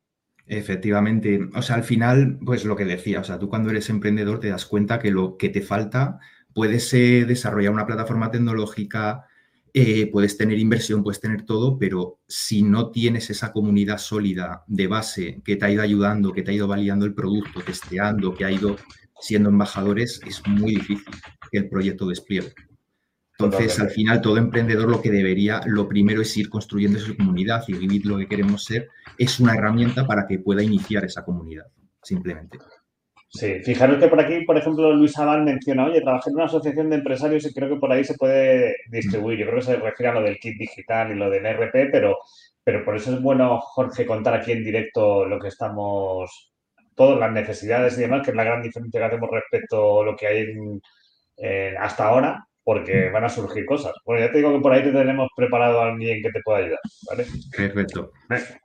Efectivamente, 0.47 1.39
o 1.53 1.61
sea, 1.61 1.75
al 1.75 1.83
final, 1.83 2.39
pues 2.45 2.65
lo 2.65 2.75
que 2.75 2.85
decía, 2.85 3.19
o 3.19 3.23
sea, 3.23 3.37
tú 3.37 3.49
cuando 3.49 3.69
eres 3.69 3.89
emprendedor 3.89 4.39
te 4.39 4.49
das 4.49 4.65
cuenta 4.65 4.99
que 4.99 5.11
lo 5.11 5.37
que 5.37 5.49
te 5.49 5.61
falta 5.61 6.19
puede 6.53 6.79
ser 6.79 7.27
desarrollar 7.27 7.73
una 7.73 7.85
plataforma 7.85 8.31
tecnológica, 8.31 9.25
eh, 9.73 10.09
puedes 10.11 10.37
tener 10.37 10.59
inversión, 10.59 11.03
puedes 11.03 11.21
tener 11.21 11.43
todo, 11.43 11.77
pero 11.77 12.19
si 12.27 12.61
no 12.61 12.91
tienes 12.91 13.29
esa 13.29 13.53
comunidad 13.53 13.97
sólida 13.97 14.63
de 14.67 14.87
base 14.87 15.41
que 15.45 15.55
te 15.55 15.65
ha 15.65 15.71
ido 15.71 15.81
ayudando, 15.81 16.33
que 16.33 16.41
te 16.41 16.51
ha 16.51 16.53
ido 16.53 16.67
validando 16.67 17.05
el 17.05 17.13
producto, 17.13 17.61
testeando, 17.61 18.33
que 18.33 18.45
ha 18.45 18.51
ido 18.51 18.75
siendo 19.21 19.49
embajadores, 19.49 20.19
es 20.25 20.45
muy 20.47 20.75
difícil 20.75 21.13
que 21.51 21.59
el 21.59 21.69
proyecto 21.69 22.07
despliegue. 22.07 22.53
Entonces, 23.39 23.79
al 23.79 23.89
final, 23.89 24.21
todo 24.21 24.37
emprendedor 24.37 24.89
lo 24.89 25.01
que 25.01 25.09
debería, 25.09 25.61
lo 25.65 25.87
primero 25.87 26.21
es 26.21 26.35
ir 26.37 26.49
construyendo 26.49 26.99
esa 26.99 27.15
comunidad 27.15 27.63
y 27.67 27.73
vivir 27.73 28.05
lo 28.05 28.17
que 28.17 28.27
queremos 28.27 28.65
ser, 28.65 28.89
es 29.17 29.39
una 29.39 29.55
herramienta 29.55 30.05
para 30.05 30.27
que 30.27 30.39
pueda 30.39 30.61
iniciar 30.61 31.05
esa 31.05 31.23
comunidad, 31.23 31.65
simplemente. 32.03 32.59
Sí, 33.33 33.59
fijaros 33.63 33.97
que 33.97 34.09
por 34.09 34.19
aquí, 34.19 34.43
por 34.43 34.57
ejemplo, 34.57 34.91
Luis 34.91 35.17
Abán 35.17 35.45
menciona, 35.45 35.85
oye, 35.85 36.01
trabajé 36.01 36.29
en 36.29 36.35
una 36.35 36.45
asociación 36.45 36.89
de 36.89 36.97
empresarios 36.97 37.45
y 37.45 37.53
creo 37.53 37.69
que 37.69 37.79
por 37.79 37.89
ahí 37.89 38.03
se 38.03 38.15
puede 38.15 38.75
distribuir. 38.89 39.39
Yo 39.39 39.45
creo 39.45 39.59
que 39.59 39.65
se 39.65 39.75
refiere 39.77 40.09
a 40.09 40.15
lo 40.15 40.21
del 40.21 40.37
kit 40.37 40.57
digital 40.57 41.11
y 41.11 41.15
lo 41.15 41.29
del 41.29 41.45
RP, 41.45 41.89
pero, 41.91 42.17
pero 42.61 42.83
por 42.83 42.97
eso 42.97 43.13
es 43.13 43.21
bueno, 43.21 43.61
Jorge, 43.61 44.05
contar 44.05 44.33
aquí 44.33 44.51
en 44.51 44.65
directo 44.65 45.25
lo 45.25 45.39
que 45.39 45.47
estamos, 45.47 46.51
todas 46.93 47.17
las 47.19 47.31
necesidades 47.31 47.97
y 47.97 48.01
demás, 48.01 48.21
que 48.21 48.31
es 48.31 48.35
la 48.35 48.43
gran 48.43 48.61
diferencia 48.61 48.99
que 48.99 49.05
hacemos 49.05 49.29
respecto 49.31 50.01
a 50.01 50.05
lo 50.05 50.15
que 50.17 50.27
hay 50.27 50.47
hasta 51.79 52.09
ahora, 52.09 52.45
porque 52.65 53.09
van 53.11 53.23
a 53.23 53.29
surgir 53.29 53.65
cosas. 53.65 53.93
Bueno, 54.05 54.25
ya 54.25 54.31
te 54.31 54.39
digo 54.39 54.51
que 54.53 54.59
por 54.59 54.73
ahí 54.73 54.83
te 54.83 54.91
tenemos 54.91 55.29
preparado 55.35 55.81
a 55.81 55.87
alguien 55.87 56.21
que 56.21 56.31
te 56.31 56.41
pueda 56.41 56.59
ayudar, 56.59 56.79
¿vale? 57.09 57.25
Perfecto. 57.55 58.11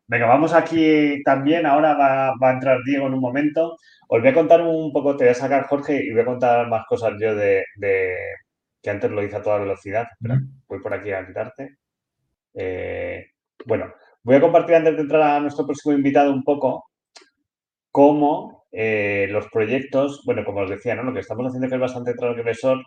Venga, 0.08 0.26
vamos 0.26 0.52
aquí 0.52 1.22
también, 1.24 1.66
ahora 1.66 1.94
va, 1.94 2.34
va 2.42 2.50
a 2.50 2.52
entrar 2.52 2.78
Diego 2.84 3.06
en 3.06 3.14
un 3.14 3.20
momento. 3.20 3.76
Os 4.08 4.20
voy 4.20 4.28
a 4.28 4.34
contar 4.34 4.60
un 4.62 4.92
poco, 4.92 5.16
te 5.16 5.24
voy 5.24 5.32
a 5.32 5.34
sacar 5.34 5.66
Jorge 5.66 6.04
y 6.04 6.12
voy 6.12 6.20
a 6.20 6.24
contar 6.26 6.68
más 6.68 6.86
cosas 6.88 7.14
yo 7.20 7.34
de, 7.34 7.64
que 8.82 8.90
antes 8.90 9.10
lo 9.10 9.22
hice 9.22 9.36
a 9.36 9.42
toda 9.42 9.58
velocidad. 9.58 10.06
Espera, 10.12 10.40
voy 10.68 10.80
por 10.80 10.94
aquí 10.94 11.10
a 11.12 11.26
quitarte. 11.26 11.76
Eh, 12.54 13.26
bueno, 13.66 13.92
voy 14.22 14.36
a 14.36 14.40
compartir 14.40 14.76
antes 14.76 14.96
de 14.96 15.02
entrar 15.02 15.22
a 15.22 15.40
nuestro 15.40 15.66
próximo 15.66 15.94
invitado 15.94 16.32
un 16.32 16.44
poco 16.44 16.84
cómo 17.90 18.66
eh, 18.72 19.26
los 19.30 19.48
proyectos, 19.48 20.22
bueno, 20.24 20.44
como 20.44 20.60
os 20.60 20.70
decía, 20.70 20.94
¿no? 20.94 21.02
lo 21.04 21.14
que 21.14 21.20
estamos 21.20 21.46
haciendo 21.46 21.68
que 21.68 21.74
es 21.74 21.80
bastante 21.80 22.14
transgresor 22.14 22.78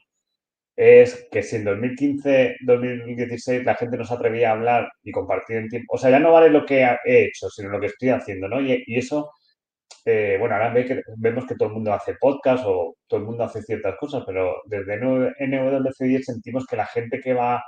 es 0.75 1.27
que 1.31 1.43
si 1.43 1.57
en 1.57 1.65
2015, 1.65 2.57
2016 2.65 3.65
la 3.65 3.75
gente 3.75 3.97
nos 3.97 4.11
atrevía 4.11 4.49
a 4.49 4.53
hablar 4.53 4.89
y 5.03 5.11
compartir 5.11 5.57
en 5.57 5.69
tiempo, 5.69 5.95
o 5.95 5.97
sea, 5.97 6.11
ya 6.11 6.19
no 6.19 6.31
vale 6.31 6.49
lo 6.49 6.65
que 6.65 6.83
he 7.05 7.25
hecho, 7.25 7.49
sino 7.49 7.69
lo 7.69 7.79
que 7.81 7.87
estoy 7.87 8.09
haciendo, 8.09 8.47
¿no? 8.47 8.61
y 8.61 8.83
eso 8.95 9.31
eh, 10.05 10.37
bueno, 10.39 10.55
ahora 10.55 10.73
vemos 11.17 11.45
que 11.45 11.55
todo 11.55 11.69
el 11.69 11.75
mundo 11.75 11.93
hace 11.93 12.15
podcast 12.15 12.63
o 12.65 12.95
todo 13.07 13.19
el 13.19 13.25
mundo 13.25 13.43
hace 13.43 13.61
ciertas 13.61 13.95
cosas, 13.97 14.23
pero 14.25 14.55
desde 14.65 14.99
NWC10 14.99 16.23
sentimos 16.23 16.65
que 16.65 16.75
la 16.75 16.85
gente 16.85 17.19
que 17.19 17.33
va 17.33 17.61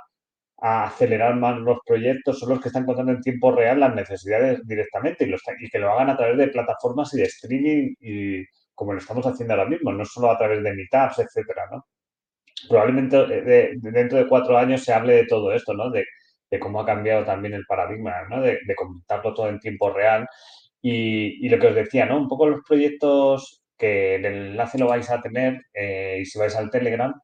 a 0.62 0.84
acelerar 0.84 1.36
más 1.36 1.58
los 1.58 1.78
proyectos 1.84 2.38
son 2.38 2.50
los 2.50 2.60
que 2.60 2.68
están 2.68 2.86
contando 2.86 3.12
en 3.12 3.20
tiempo 3.20 3.52
real 3.52 3.80
las 3.80 3.94
necesidades 3.94 4.60
directamente 4.66 5.24
y, 5.24 5.28
los, 5.28 5.42
y 5.60 5.68
que 5.68 5.78
lo 5.78 5.90
hagan 5.92 6.10
a 6.10 6.16
través 6.16 6.38
de 6.38 6.48
plataformas 6.48 7.12
y 7.14 7.18
de 7.18 7.24
streaming 7.24 7.94
y 8.00 8.44
como 8.74 8.92
lo 8.92 9.00
estamos 9.00 9.26
haciendo 9.26 9.54
ahora 9.54 9.68
mismo, 9.68 9.92
no 9.92 10.04
solo 10.04 10.30
a 10.30 10.38
través 10.38 10.62
de 10.62 10.74
meetups, 10.74 11.18
etcétera, 11.18 11.64
¿no? 11.70 11.84
Probablemente 12.68 13.16
eh, 13.28 13.72
dentro 13.76 14.18
de 14.18 14.28
cuatro 14.28 14.56
años 14.56 14.84
se 14.84 14.92
hable 14.92 15.16
de 15.16 15.26
todo 15.26 15.52
esto, 15.52 15.74
¿no? 15.74 15.90
De, 15.90 16.04
cómo 16.60 16.80
ha 16.80 16.86
cambiado 16.86 17.24
también 17.24 17.54
el 17.54 17.64
paradigma, 17.66 18.12
¿no? 18.28 18.42
De, 18.42 18.58
de 18.66 18.74
contarlo 18.74 19.32
todo 19.34 19.48
en 19.48 19.58
tiempo 19.58 19.90
real 19.90 20.28
y, 20.82 21.48
lo 21.48 21.58
que 21.58 21.68
os 21.68 21.74
decía, 21.74 22.06
¿no? 22.06 22.18
Un 22.18 22.28
poco 22.28 22.48
los 22.48 22.60
proyectos 22.66 23.62
que 23.78 24.16
el 24.16 24.24
enlace 24.24 24.78
lo 24.78 24.88
vais 24.88 25.08
a 25.10 25.20
tener 25.22 25.62
eh, 25.74 26.18
y 26.20 26.24
si 26.26 26.38
vais 26.38 26.54
al 26.56 26.70
Telegram, 26.70 27.14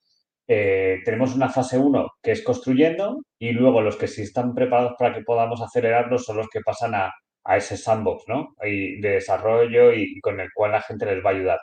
eh, 0.47 1.01
tenemos 1.05 1.35
una 1.35 1.49
fase 1.51 1.79
1 1.79 2.09
que 2.23 2.33
es 2.33 2.43
construyendo 2.43 3.21
y 3.39 3.53
luego 3.53 3.83
los 3.83 3.97
que 3.97 4.09
sí 4.09 4.23
están 4.23 4.55
preparados 4.55 4.95
para 4.99 5.15
que 5.15 5.23
podamos 5.23 5.61
acelerarlos 5.61 6.25
son 6.25 6.39
los 6.39 6.49
que 6.49 6.61
pasan 6.61 6.95
a, 6.95 7.13
ese 7.57 7.79
sandbox, 7.79 8.25
¿no? 8.29 8.55
Y 8.63 9.01
de 9.01 9.13
desarrollo 9.13 9.93
y, 9.95 10.21
con 10.21 10.39
el 10.39 10.51
cual 10.55 10.73
la 10.73 10.83
gente 10.83 11.07
les 11.07 11.25
va 11.25 11.31
a 11.31 11.33
ayudar. 11.33 11.61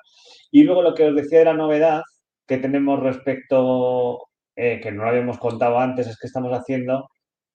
Y 0.52 0.64
luego 0.64 0.82
lo 0.82 0.96
que 0.96 1.06
os 1.06 1.16
decía 1.16 1.40
de 1.40 1.46
la 1.46 1.54
novedad 1.54 2.02
que 2.48 2.58
tenemos 2.58 3.00
respecto, 3.02 4.20
eh, 4.56 4.80
que 4.82 4.92
no 4.92 5.04
lo 5.04 5.10
habíamos 5.10 5.38
contado 5.38 5.80
antes, 5.80 6.08
es 6.08 6.18
que 6.20 6.28
estamos 6.28 6.52
haciendo 6.54 7.08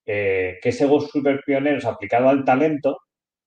que 0.04 0.60
ese 0.62 0.86
Go 0.86 1.00
Super 1.00 1.40
Pioneros 1.46 1.84
aplicado 1.84 2.28
al 2.28 2.44
talento 2.44 2.98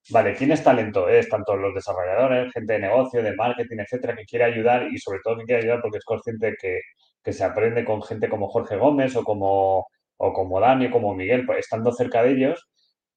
Vale, 0.10 0.36
¿quién 0.36 0.51
es 0.51 0.64
talento? 0.64 1.08
Es 1.08 1.30
tanto 1.30 1.56
los 1.56 1.74
desarrolladores, 1.74 2.51
gente 2.54 2.74
de 2.74 2.80
negocio, 2.80 3.24
de 3.24 3.36
marketing, 3.36 3.78
etcétera, 3.80 4.16
que 4.16 4.26
quiere 4.26 4.45
ayudar 4.45 4.88
y 4.91 4.97
sobre 4.97 5.20
todo 5.24 5.38
que 5.38 5.45
quiere 5.45 5.62
ayudar 5.64 5.82
porque 5.82 5.97
es 5.97 6.06
consciente 6.06 6.47
de 6.47 6.58
que, 6.60 7.32
se 7.32 7.43
aprende 7.43 7.86
con 7.86 8.04
gente 8.04 8.28
como 8.30 8.49
Jorge 8.49 8.76
Gómez 8.78 9.16
o 9.16 9.24
como, 9.24 9.88
o 10.18 10.34
como 10.34 10.60
Dani 10.60 10.88
o 10.88 10.91
como 10.91 11.16
Miguel, 11.16 11.45
pues 11.45 11.60
estando 11.60 11.91
cerca 11.93 12.22
de 12.24 12.32
ellos, 12.34 12.68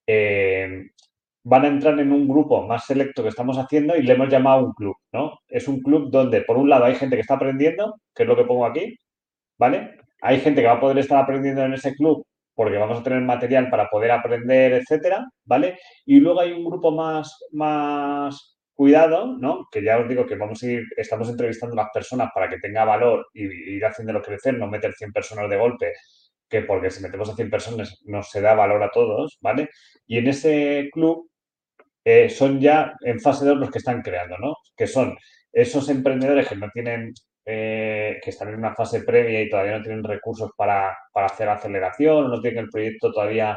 eh, 0.06 0.84
van 1.44 1.64
a 1.64 1.68
entrar 1.68 1.98
en 2.00 2.12
un 2.12 2.28
grupo 2.28 2.62
más 2.66 2.86
selecto 2.86 3.22
que 3.22 3.30
estamos 3.30 3.58
haciendo 3.58 3.96
y 3.96 4.02
le 4.02 4.14
hemos 4.14 4.28
llamado 4.28 4.66
un 4.66 4.72
club, 4.74 4.96
¿no? 5.12 5.38
Es 5.48 5.68
un 5.68 5.80
club 5.82 6.10
donde, 6.10 6.42
por 6.42 6.56
un 6.56 6.68
lado, 6.70 6.84
hay 6.84 6.94
gente 6.96 7.16
que 7.16 7.22
está 7.22 7.34
aprendiendo, 7.34 7.96
que 8.14 8.24
es 8.24 8.28
lo 8.28 8.36
que 8.36 8.44
pongo 8.44 8.66
aquí, 8.66 8.96
¿vale? 9.58 9.96
Hay 10.22 10.40
gente 10.40 10.60
que 10.62 10.68
va 10.68 10.74
a 10.74 10.80
poder 10.80 10.98
estar 10.98 11.22
aprendiendo 11.22 11.64
en 11.64 11.74
ese 11.74 11.94
club 11.94 12.24
porque 12.56 12.78
vamos 12.78 12.98
a 12.98 13.02
tener 13.02 13.20
material 13.20 13.68
para 13.70 13.88
poder 13.88 14.10
aprender, 14.10 14.72
etcétera, 14.72 15.26
¿vale? 15.44 15.78
Y 16.06 16.18
luego 16.18 16.40
hay 16.40 16.52
un 16.52 16.64
grupo 16.64 16.90
más, 16.90 17.38
más 17.52 18.58
cuidado, 18.74 19.36
¿no? 19.38 19.68
Que 19.70 19.84
ya 19.84 19.98
os 19.98 20.08
digo 20.08 20.26
que 20.26 20.36
vamos 20.36 20.62
a 20.62 20.66
ir, 20.66 20.84
estamos 20.96 21.28
entrevistando 21.28 21.74
a 21.74 21.84
las 21.84 21.92
personas 21.92 22.30
para 22.34 22.48
que 22.48 22.58
tenga 22.58 22.84
valor 22.84 23.26
y, 23.34 23.44
ir 23.76 23.84
haciéndolo 23.84 24.22
crecer, 24.22 24.58
no 24.58 24.68
meter 24.68 24.94
100 24.94 25.12
personas 25.12 25.50
de 25.50 25.56
golpe, 25.58 25.92
que 26.48 26.62
porque 26.62 26.90
si 26.90 27.02
metemos 27.02 27.28
a 27.28 27.36
100 27.36 27.50
personas 27.50 28.00
no 28.06 28.22
se 28.22 28.40
da 28.40 28.54
valor 28.54 28.82
a 28.82 28.90
todos, 28.90 29.38
¿vale? 29.42 29.68
Y 30.06 30.18
en 30.18 30.28
ese 30.28 30.88
club 30.92 31.30
eh, 32.04 32.30
son 32.30 32.58
ya 32.60 32.94
en 33.02 33.20
fase 33.20 33.44
2 33.44 33.58
los 33.58 33.70
que 33.70 33.78
están 33.78 34.00
creando, 34.00 34.38
¿no? 34.38 34.54
Que 34.74 34.86
son 34.86 35.14
esos 35.52 35.90
emprendedores 35.90 36.48
que 36.48 36.56
no 36.56 36.70
tienen 36.72 37.12
eh, 37.48 38.18
que 38.22 38.30
están 38.30 38.48
en 38.48 38.56
una 38.56 38.74
fase 38.74 39.02
previa 39.02 39.40
y 39.40 39.48
todavía 39.48 39.78
no 39.78 39.82
tienen 39.84 40.02
recursos 40.02 40.50
para, 40.56 40.96
hacer 41.14 41.48
aceleración, 41.48 42.28
no 42.28 42.40
tienen 42.40 42.64
el 42.64 42.70
proyecto 42.70 43.12
todavía 43.12 43.56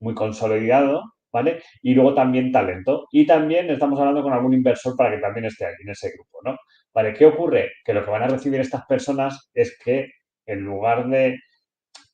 muy 0.00 0.12
consolidado, 0.14 1.04
¿vale? 1.32 1.62
Y 1.82 1.94
luego 1.94 2.14
también 2.14 2.50
talento. 2.50 3.06
Y 3.12 3.26
también 3.26 3.70
estamos 3.70 3.98
hablando 4.00 4.22
con 4.24 4.32
algún 4.32 4.54
inversor 4.54 4.96
para 4.96 5.12
que 5.14 5.22
también 5.22 5.46
esté 5.46 5.66
aquí 5.66 5.82
en 5.84 5.90
ese 5.90 6.10
grupo, 6.10 6.40
¿no? 6.44 6.56
¿Vale? 6.92 7.14
¿Qué 7.14 7.26
ocurre? 7.26 7.70
Que 7.84 7.94
lo 7.94 8.04
que 8.04 8.10
van 8.10 8.24
a 8.24 8.28
recibir 8.28 8.60
estas 8.60 8.84
personas 8.86 9.50
es 9.54 9.78
que 9.84 10.10
en 10.46 10.60
lugar 10.60 11.08
de 11.08 11.38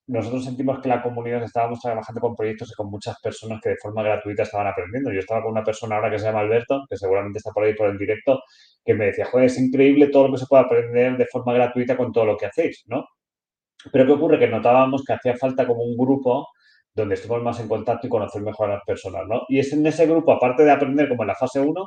nosotros 0.07 0.45
sentimos 0.45 0.81
que 0.81 0.89
la 0.89 1.03
comunidad 1.03 1.43
estábamos 1.43 1.81
trabajando 1.81 2.21
con 2.21 2.37
proyectos 2.37 2.71
y 2.71 2.75
con 2.75 2.91
muchas 2.91 3.19
personas 3.21 3.61
que 3.63 3.71
de 3.71 3.77
forma 3.77 4.03
gratuita 4.03 4.43
estaban 4.43 4.67
aprendiendo. 4.67 5.11
Yo 5.11 5.21
estaba 5.21 5.43
con 5.43 5.53
una 5.53 5.65
persona 5.65 5.97
ahora 5.97 6.11
que 6.11 6.19
se 6.19 6.27
llama 6.27 6.41
Alberto, 6.41 6.85
que 6.89 6.97
seguramente 6.97 7.39
está 7.39 7.53
por 7.53 7.65
ahí 7.65 7.75
por 7.75 7.89
el 7.89 7.97
directo, 7.97 8.43
que 8.85 8.95
me 8.95 9.07
decía, 9.07 9.27
joder, 9.27 9.47
es 9.47 9.59
increíble 9.59 10.09
todo 10.09 10.29
lo 10.29 10.35
que 10.35 10.41
se 10.41 10.47
puede 10.47 10.65
aprender 10.65 11.17
de 11.17 11.27
forma 11.27 11.55
gratuita 11.55 11.97
con 11.97 12.13
todo 12.13 12.27
lo 12.27 12.37
que 12.37 12.47
hacéis, 12.47 12.85
¿no? 12.87 13.07
Pero 13.93 14.07
¿qué 14.07 14.13
ocurre? 14.13 14.39
Que 14.39 14.49
notábamos 14.49 15.05
que 15.05 15.15
hacía 15.15 15.37
falta 15.37 15.67
como 15.67 15.83
un 15.83 15.97
grupo 15.97 16.49
donde 16.95 17.15
estemos 17.15 17.43
más 17.43 17.59
en 17.61 17.69
contacto 17.69 18.07
y 18.07 18.11
conocer 18.11 18.43
mejor 18.43 18.71
a 18.71 18.75
las 18.75 18.85
personas, 18.85 19.23
¿no? 19.27 19.43
Y 19.49 19.59
es 19.59 19.73
en 19.73 19.87
ese 19.87 20.07
grupo, 20.07 20.33
aparte 20.33 20.65
de 20.65 20.71
aprender 20.71 21.09
como 21.09 21.23
en 21.23 21.29
la 21.29 21.35
fase 21.35 21.61
1, 21.61 21.87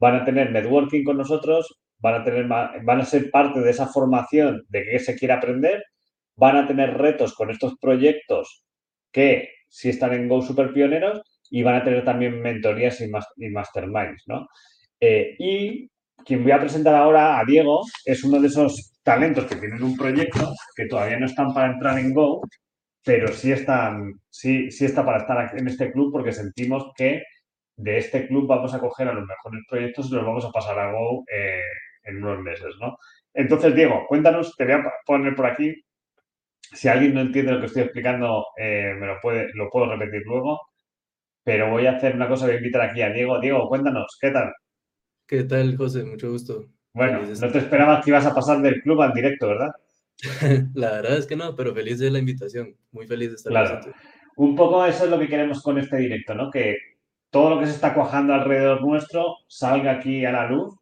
van 0.00 0.16
a 0.16 0.24
tener 0.24 0.50
networking 0.50 1.04
con 1.04 1.16
nosotros, 1.16 1.80
van 1.98 2.20
a, 2.20 2.24
tener, 2.24 2.46
van 2.48 3.00
a 3.00 3.04
ser 3.04 3.30
parte 3.30 3.60
de 3.60 3.70
esa 3.70 3.86
formación 3.86 4.64
de 4.68 4.84
qué 4.84 4.98
se 4.98 5.16
quiere 5.16 5.34
aprender 5.34 5.82
van 6.42 6.56
a 6.56 6.66
tener 6.66 6.98
retos 6.98 7.34
con 7.34 7.52
estos 7.52 7.78
proyectos 7.78 8.64
que 9.12 9.48
sí 9.68 9.90
están 9.90 10.12
en 10.12 10.28
Go 10.28 10.42
Super 10.42 10.72
Pioneros 10.72 11.22
y 11.48 11.62
van 11.62 11.76
a 11.76 11.84
tener 11.84 12.04
también 12.04 12.40
mentorías 12.42 13.00
y, 13.00 13.48
masterminds, 13.48 14.24
¿no? 14.26 14.48
Eh, 14.98 15.36
y 15.38 15.88
quien 16.24 16.42
voy 16.42 16.50
a 16.50 16.58
presentar 16.58 16.96
ahora, 16.96 17.38
a 17.38 17.44
Diego, 17.44 17.82
es 18.04 18.24
uno 18.24 18.40
de 18.40 18.48
esos 18.48 18.92
talentos 19.04 19.44
que 19.46 19.54
tienen 19.54 19.84
un 19.84 19.96
proyecto 19.96 20.52
que 20.74 20.86
todavía 20.86 21.16
no 21.20 21.26
están 21.26 21.54
para 21.54 21.72
entrar 21.72 21.96
en 22.00 22.12
Go, 22.12 22.40
pero 23.04 23.28
sí 23.28 23.52
están, 23.52 24.12
sí, 24.28 24.68
sí 24.72 24.84
está 24.84 25.04
para 25.04 25.18
estar 25.18 25.56
en 25.56 25.68
este 25.68 25.92
club 25.92 26.10
porque 26.10 26.32
sentimos 26.32 26.90
que 26.96 27.22
de 27.76 27.98
este 27.98 28.26
club 28.26 28.48
vamos 28.48 28.74
a 28.74 28.80
coger 28.80 29.06
a 29.06 29.14
los 29.14 29.24
mejores 29.24 29.62
proyectos 29.68 30.10
y 30.10 30.14
los 30.16 30.26
vamos 30.26 30.44
a 30.44 30.50
pasar 30.50 30.76
a 30.76 30.90
Go 30.90 31.22
eh, 31.32 31.62
en 32.02 32.16
unos 32.16 32.40
meses, 32.40 32.74
¿no? 32.80 32.96
Entonces, 33.32 33.76
Diego, 33.76 34.06
cuéntanos, 34.08 34.56
te 34.56 34.64
voy 34.64 34.74
a 34.74 34.92
poner 35.06 35.36
por 35.36 35.46
aquí 35.46 35.72
si 36.72 36.88
alguien 36.88 37.14
no 37.14 37.20
entiende 37.20 37.52
lo 37.52 37.60
que 37.60 37.66
estoy 37.66 37.82
explicando, 37.82 38.46
eh, 38.56 38.94
me 38.98 39.06
lo, 39.06 39.18
puede, 39.20 39.48
lo 39.54 39.68
puedo 39.70 39.94
repetir 39.94 40.22
luego. 40.24 40.60
Pero 41.44 41.70
voy 41.70 41.86
a 41.86 41.92
hacer 41.92 42.14
una 42.14 42.28
cosa, 42.28 42.46
voy 42.46 42.54
a 42.54 42.58
invitar 42.58 42.82
aquí 42.82 43.02
a 43.02 43.10
Diego. 43.10 43.40
Diego, 43.40 43.68
cuéntanos, 43.68 44.16
¿qué 44.20 44.30
tal? 44.30 44.52
¿Qué 45.26 45.44
tal, 45.44 45.76
José? 45.76 46.04
Mucho 46.04 46.30
gusto. 46.30 46.66
Bueno, 46.94 47.22
no 47.22 47.50
te 47.50 47.58
esperabas 47.58 48.04
que 48.04 48.10
ibas 48.10 48.26
a 48.26 48.34
pasar 48.34 48.60
del 48.60 48.82
club 48.82 49.02
al 49.02 49.12
directo, 49.12 49.48
¿verdad? 49.48 49.70
la 50.74 50.92
verdad 50.92 51.18
es 51.18 51.26
que 51.26 51.36
no, 51.36 51.56
pero 51.56 51.74
feliz 51.74 51.98
de 51.98 52.10
la 52.10 52.18
invitación. 52.18 52.76
Muy 52.92 53.06
feliz 53.06 53.30
de 53.30 53.36
estar 53.36 53.50
claro. 53.50 53.80
Un 54.36 54.54
poco 54.54 54.84
eso 54.86 55.04
es 55.04 55.10
lo 55.10 55.18
que 55.18 55.28
queremos 55.28 55.62
con 55.62 55.78
este 55.78 55.96
directo, 55.96 56.34
¿no? 56.34 56.50
Que 56.50 56.76
todo 57.30 57.50
lo 57.50 57.60
que 57.60 57.66
se 57.66 57.72
está 57.72 57.94
cuajando 57.94 58.34
alrededor 58.34 58.82
nuestro 58.82 59.36
salga 59.48 59.92
aquí 59.92 60.24
a 60.24 60.32
la 60.32 60.46
luz 60.46 60.74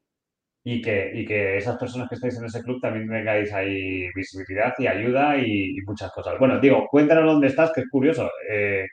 y 0.62 0.82
que, 0.82 1.10
y 1.14 1.24
que 1.24 1.56
esas 1.56 1.78
personas 1.78 2.08
que 2.08 2.16
estáis 2.16 2.36
en 2.36 2.44
ese 2.44 2.62
club 2.62 2.80
también 2.80 3.08
tengáis 3.08 3.52
ahí 3.52 4.08
visibilidad 4.14 4.74
y 4.78 4.86
ayuda 4.86 5.38
y, 5.38 5.74
muchas 5.86 6.12
cosas. 6.12 6.38
Bueno, 6.38 6.60
digo, 6.60 6.86
cuéntanos 6.90 7.24
dónde 7.24 7.48
estás, 7.48 7.72
que 7.72 7.80
es 7.80 7.88
curioso. 7.88 8.30
Eh, 8.50 8.86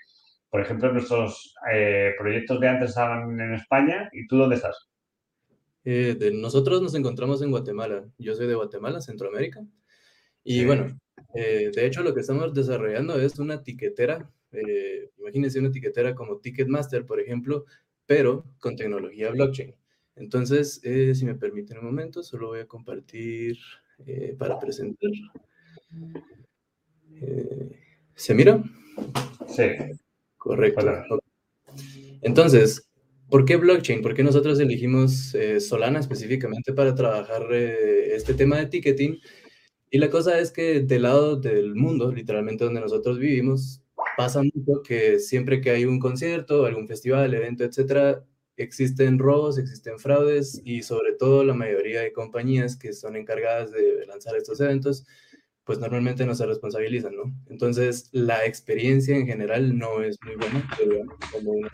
por 0.49 0.61
ejemplo, 0.61 0.91
nuestros 0.91 1.53
eh, 1.71 2.13
proyectos 2.17 2.59
de 2.59 2.69
antes 2.69 2.89
estaban 2.89 3.39
en 3.39 3.53
España 3.53 4.09
y 4.13 4.25
tú 4.27 4.37
dónde 4.37 4.55
estás? 4.55 4.87
Eh, 5.83 6.15
de 6.17 6.31
nosotros 6.31 6.81
nos 6.81 6.95
encontramos 6.95 7.41
en 7.41 7.51
Guatemala. 7.51 8.05
Yo 8.17 8.33
soy 8.33 8.47
de 8.47 8.55
Guatemala, 8.55 9.01
Centroamérica. 9.01 9.61
Y 10.43 10.63
bueno, 10.63 10.97
de 11.33 11.85
hecho 11.85 12.01
lo 12.03 12.13
que 12.13 12.21
estamos 12.21 12.53
desarrollando 12.53 13.19
es 13.19 13.37
una 13.37 13.61
tiquetera. 13.61 14.31
imagínense 15.19 15.59
una 15.59 15.71
tiquetera 15.71 16.15
como 16.15 16.39
Ticketmaster, 16.39 17.05
por 17.05 17.19
ejemplo, 17.19 17.65
pero 18.05 18.45
con 18.59 18.77
tecnología 18.77 19.29
blockchain. 19.31 19.75
Entonces, 20.17 20.79
eh, 20.83 21.13
si 21.15 21.25
me 21.25 21.35
permiten 21.35 21.77
un 21.77 21.85
momento, 21.85 22.23
solo 22.23 22.47
voy 22.47 22.59
a 22.59 22.67
compartir 22.67 23.57
eh, 24.05 24.35
para 24.37 24.59
presentar. 24.59 25.11
Eh, 27.21 27.69
¿Se 28.15 28.33
mira? 28.33 28.63
Sí. 29.47 29.63
Correcto. 30.37 30.81
Entonces, 32.21 32.89
¿por 33.29 33.45
qué 33.45 33.57
blockchain? 33.57 34.01
¿Por 34.01 34.15
qué 34.15 34.23
nosotros 34.23 34.59
elegimos 34.59 35.35
Solana 35.59 35.99
específicamente 35.99 36.73
para 36.73 36.95
trabajar 36.95 37.51
este 37.53 38.33
tema 38.33 38.57
de 38.57 38.67
ticketing? 38.67 39.19
Y 39.89 39.99
la 39.99 40.09
cosa 40.09 40.39
es 40.39 40.51
que 40.51 40.81
del 40.81 41.03
lado 41.03 41.35
del 41.37 41.75
mundo, 41.75 42.11
literalmente 42.11 42.65
donde 42.65 42.81
nosotros 42.81 43.19
vivimos, 43.19 43.81
pasa 44.17 44.41
mucho 44.41 44.81
que 44.83 45.19
siempre 45.19 45.61
que 45.61 45.71
hay 45.71 45.85
un 45.85 45.99
concierto, 45.99 46.65
algún 46.65 46.87
festival, 46.87 47.33
evento, 47.33 47.63
etcétera, 47.63 48.25
existen 48.57 49.19
robos, 49.19 49.57
existen 49.57 49.99
fraudes 49.99 50.61
y 50.65 50.83
sobre 50.83 51.13
todo 51.13 51.43
la 51.43 51.53
mayoría 51.53 52.01
de 52.01 52.11
compañías 52.11 52.75
que 52.75 52.93
son 52.93 53.15
encargadas 53.15 53.71
de 53.71 54.05
lanzar 54.05 54.35
estos 54.35 54.59
eventos, 54.59 55.05
pues 55.63 55.79
normalmente 55.79 56.25
no 56.25 56.33
se 56.33 56.45
responsabilizan, 56.45 57.15
¿no? 57.15 57.33
Entonces, 57.49 58.09
la 58.11 58.45
experiencia 58.45 59.15
en 59.15 59.27
general 59.27 59.77
no 59.77 60.01
es 60.01 60.17
muy 60.25 60.35
buena, 60.35 60.67
pero 60.77 61.01
como 61.31 61.51
una 61.51 61.69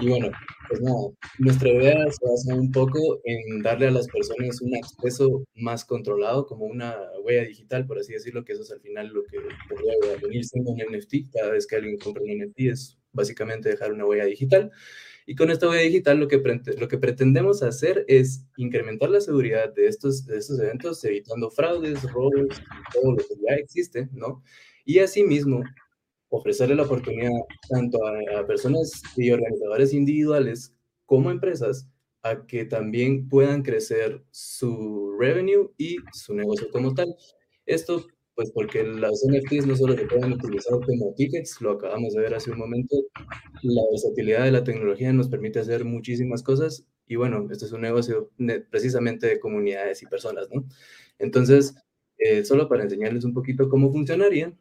y 0.00 0.08
bueno, 0.08 0.30
pues 0.68 0.80
nada, 0.80 0.96
nuestra 1.38 1.68
idea 1.70 1.96
se 2.10 2.24
basa 2.24 2.54
un 2.54 2.70
poco 2.70 3.20
en 3.24 3.62
darle 3.62 3.88
a 3.88 3.90
las 3.90 4.06
personas 4.06 4.60
un 4.60 4.76
acceso 4.76 5.44
más 5.56 5.84
controlado, 5.84 6.46
como 6.46 6.66
una 6.66 6.96
huella 7.24 7.42
digital, 7.42 7.84
por 7.84 7.98
así 7.98 8.12
decirlo, 8.12 8.44
que 8.44 8.52
eso 8.52 8.62
es 8.62 8.70
al 8.70 8.80
final 8.80 9.08
lo 9.08 9.24
que 9.24 9.38
podría 9.68 9.94
venir 10.22 10.44
siendo 10.44 10.70
un 10.70 10.78
NFT. 10.78 11.32
Cada 11.32 11.50
vez 11.50 11.66
que 11.66 11.76
alguien 11.76 11.98
compra 11.98 12.22
un 12.22 12.30
NFT 12.30 12.60
es 12.60 12.97
básicamente 13.18 13.68
dejar 13.68 13.92
una 13.92 14.06
huella 14.06 14.24
digital. 14.24 14.72
Y 15.26 15.34
con 15.34 15.50
esta 15.50 15.68
huella 15.68 15.82
digital 15.82 16.18
lo 16.18 16.26
que, 16.26 16.40
lo 16.78 16.88
que 16.88 16.96
pretendemos 16.96 17.62
hacer 17.62 18.06
es 18.08 18.46
incrementar 18.56 19.10
la 19.10 19.20
seguridad 19.20 19.74
de 19.74 19.86
estos, 19.86 20.24
de 20.24 20.38
estos 20.38 20.58
eventos, 20.58 21.04
evitando 21.04 21.50
fraudes, 21.50 22.02
robos, 22.10 22.62
todo 22.94 23.12
lo 23.12 23.18
que 23.18 23.34
ya 23.46 23.56
existe, 23.56 24.08
¿no? 24.12 24.42
Y 24.86 25.00
asimismo, 25.00 25.62
ofrecerle 26.30 26.74
la 26.74 26.84
oportunidad 26.84 27.32
tanto 27.68 27.98
a, 28.06 28.46
personas 28.46 29.02
y 29.16 29.30
organizadores 29.30 29.92
individuales 29.92 30.74
como 31.06 31.30
empresas 31.30 31.88
a 32.22 32.46
que 32.46 32.64
también 32.64 33.28
puedan 33.28 33.62
crecer 33.62 34.22
su 34.30 35.16
revenue 35.18 35.70
y 35.78 35.96
su 36.12 36.34
negocio 36.34 36.68
como 36.70 36.94
tal. 36.94 37.14
Esto, 37.64 38.06
pues 38.38 38.52
porque 38.52 38.84
las 38.84 39.24
NFTs 39.26 39.66
no 39.66 39.74
solo 39.74 39.96
se 39.96 40.06
pueden 40.06 40.32
utilizar 40.32 40.78
como 40.86 41.12
tickets, 41.16 41.60
lo 41.60 41.72
acabamos 41.72 42.14
de 42.14 42.20
ver 42.20 42.34
hace 42.36 42.52
un 42.52 42.58
momento, 42.58 42.94
la 43.62 43.82
versatilidad 43.90 44.44
de 44.44 44.52
la 44.52 44.62
tecnología 44.62 45.12
nos 45.12 45.28
permite 45.28 45.58
hacer 45.58 45.84
muchísimas 45.84 46.44
cosas 46.44 46.86
y 47.08 47.16
bueno, 47.16 47.48
esto 47.50 47.66
es 47.66 47.72
un 47.72 47.80
negocio 47.80 48.30
precisamente 48.70 49.26
de 49.26 49.40
comunidades 49.40 50.04
y 50.04 50.06
personas, 50.06 50.46
¿no? 50.52 50.64
Entonces, 51.18 51.74
eh, 52.16 52.44
solo 52.44 52.68
para 52.68 52.84
enseñarles 52.84 53.24
un 53.24 53.34
poquito 53.34 53.68
cómo 53.68 53.90
funcionaría, 53.90 54.56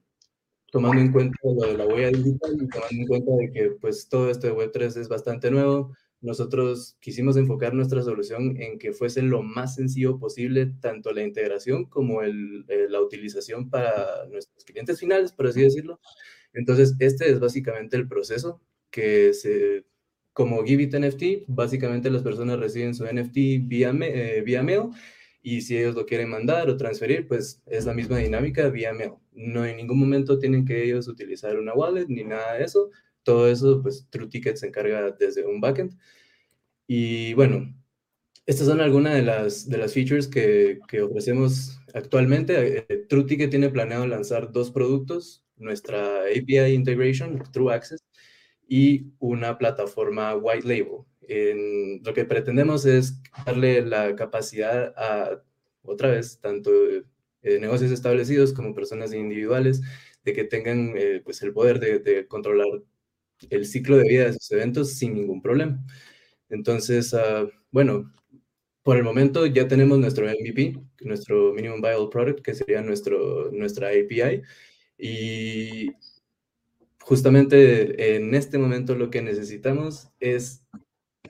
tomando 0.71 0.99
en 0.99 1.11
cuenta 1.11 1.37
lo 1.43 1.67
de 1.67 1.77
la 1.77 1.85
huella 1.85 2.09
digital 2.09 2.57
y 2.59 2.67
tomando 2.67 2.89
en 2.89 3.05
cuenta 3.05 3.31
de 3.35 3.51
que 3.51 3.71
pues 3.79 4.09
todo 4.09 4.31
este 4.31 4.51
Web3 4.51 4.97
es 5.01 5.07
bastante 5.07 5.51
nuevo, 5.51 5.93
nosotros 6.21 6.97
quisimos 6.99 7.37
enfocar 7.37 7.73
nuestra 7.73 8.01
solución 8.01 8.59
en 8.59 8.79
que 8.79 8.91
fuese 8.91 9.21
lo 9.21 9.43
más 9.43 9.75
sencillo 9.75 10.17
posible, 10.19 10.73
tanto 10.81 11.11
la 11.11 11.23
integración 11.23 11.85
como 11.85 12.23
eh, 12.23 12.31
la 12.89 13.01
utilización 13.01 13.69
para 13.69 14.25
nuestros 14.27 14.65
clientes 14.65 14.99
finales, 14.99 15.31
por 15.31 15.47
así 15.47 15.61
decirlo. 15.61 15.99
Entonces, 16.53 16.95
este 16.99 17.29
es 17.29 17.39
básicamente 17.39 17.97
el 17.97 18.07
proceso 18.07 18.61
que 18.89 19.33
se, 19.33 19.85
como 20.33 20.63
Givit 20.63 20.95
NFT, 20.95 21.45
básicamente 21.47 22.09
las 22.09 22.23
personas 22.23 22.59
reciben 22.59 22.95
su 22.95 23.05
NFT 23.05 23.67
vía, 23.67 23.91
eh, 24.01 24.41
vía 24.45 24.63
mail 24.63 24.89
y 25.41 25.61
si 25.61 25.77
ellos 25.77 25.95
lo 25.95 26.05
quieren 26.05 26.29
mandar 26.29 26.69
o 26.69 26.77
transferir, 26.77 27.27
pues 27.27 27.61
es 27.67 27.85
la 27.85 27.93
misma 27.93 28.17
dinámica 28.17 28.69
vía 28.69 28.91
mail. 28.93 29.13
No 29.31 29.65
en 29.65 29.77
ningún 29.77 29.99
momento 29.99 30.39
tienen 30.39 30.65
que 30.65 30.83
ellos 30.83 31.07
utilizar 31.07 31.57
una 31.57 31.73
wallet 31.73 32.07
ni 32.07 32.23
nada 32.23 32.55
de 32.55 32.63
eso. 32.65 32.89
Todo 33.27 33.49
eso, 33.49 33.81
pues 33.81 34.07
TrueTicket 34.09 34.55
se 34.55 34.67
encarga 34.67 35.11
desde 35.11 35.45
un 35.45 35.59
backend. 35.59 35.99
Y 36.87 37.33
bueno, 37.33 37.75
estas 38.45 38.67
son 38.67 38.79
algunas 38.79 39.15
de 39.15 39.21
las, 39.21 39.67
de 39.67 39.77
las 39.77 39.93
features 39.93 40.29
que, 40.29 40.79
que 40.87 41.01
ofrecemos 41.01 41.77
actualmente. 41.93 42.85
Eh, 42.87 43.05
TrueTicket 43.09 43.49
tiene 43.49 43.69
planeado 43.69 44.07
lanzar 44.07 44.53
dos 44.53 44.71
productos, 44.71 45.43
nuestra 45.57 46.21
API 46.21 46.73
Integration, 46.73 47.43
True 47.51 47.73
Access, 47.73 48.01
y 48.65 49.07
una 49.19 49.57
plataforma 49.57 50.33
White 50.37 50.65
Label. 50.65 51.03
En, 51.23 52.01
lo 52.05 52.13
que 52.13 52.23
pretendemos 52.23 52.85
es 52.85 53.21
darle 53.45 53.81
la 53.81 54.15
capacidad 54.15 54.93
a, 54.95 55.43
otra 55.81 56.11
vez, 56.11 56.39
tanto 56.39 56.71
eh, 57.41 57.59
negocios 57.59 57.91
establecidos 57.91 58.53
como 58.53 58.73
personas 58.73 59.13
individuales, 59.13 59.81
de 60.23 60.31
que 60.31 60.45
tengan 60.45 60.93
eh, 60.95 61.21
pues 61.25 61.41
el 61.41 61.51
poder 61.51 61.81
de, 61.81 61.99
de, 61.99 62.25
controlar 62.25 62.67
el 63.49 63.65
ciclo 63.65 63.97
de 63.97 64.07
vida 64.07 64.25
de 64.25 64.33
sus 64.33 64.51
eventos 64.51 64.93
sin 64.93 65.13
ningún 65.13 65.41
problema. 65.41 65.83
Entonces, 66.49 67.13
uh, 67.13 67.49
bueno, 67.71 68.13
por 68.83 68.97
el 68.97 69.03
momento 69.03 69.45
ya 69.45 69.67
tenemos 69.67 69.99
nuestro 69.99 70.25
MVP, 70.27 70.79
nuestro 71.01 71.53
Minimum 71.53 71.81
Viable 71.81 72.07
Product, 72.09 72.41
que 72.41 72.55
sería 72.55 72.81
nuestro, 72.81 73.51
nuestra 73.51 73.89
API. 73.89 74.41
Y 74.97 75.91
justamente 77.01 78.15
en 78.15 78.33
este 78.33 78.57
momento 78.57 78.95
lo 78.95 79.09
que 79.09 79.21
necesitamos 79.21 80.09
es 80.19 80.65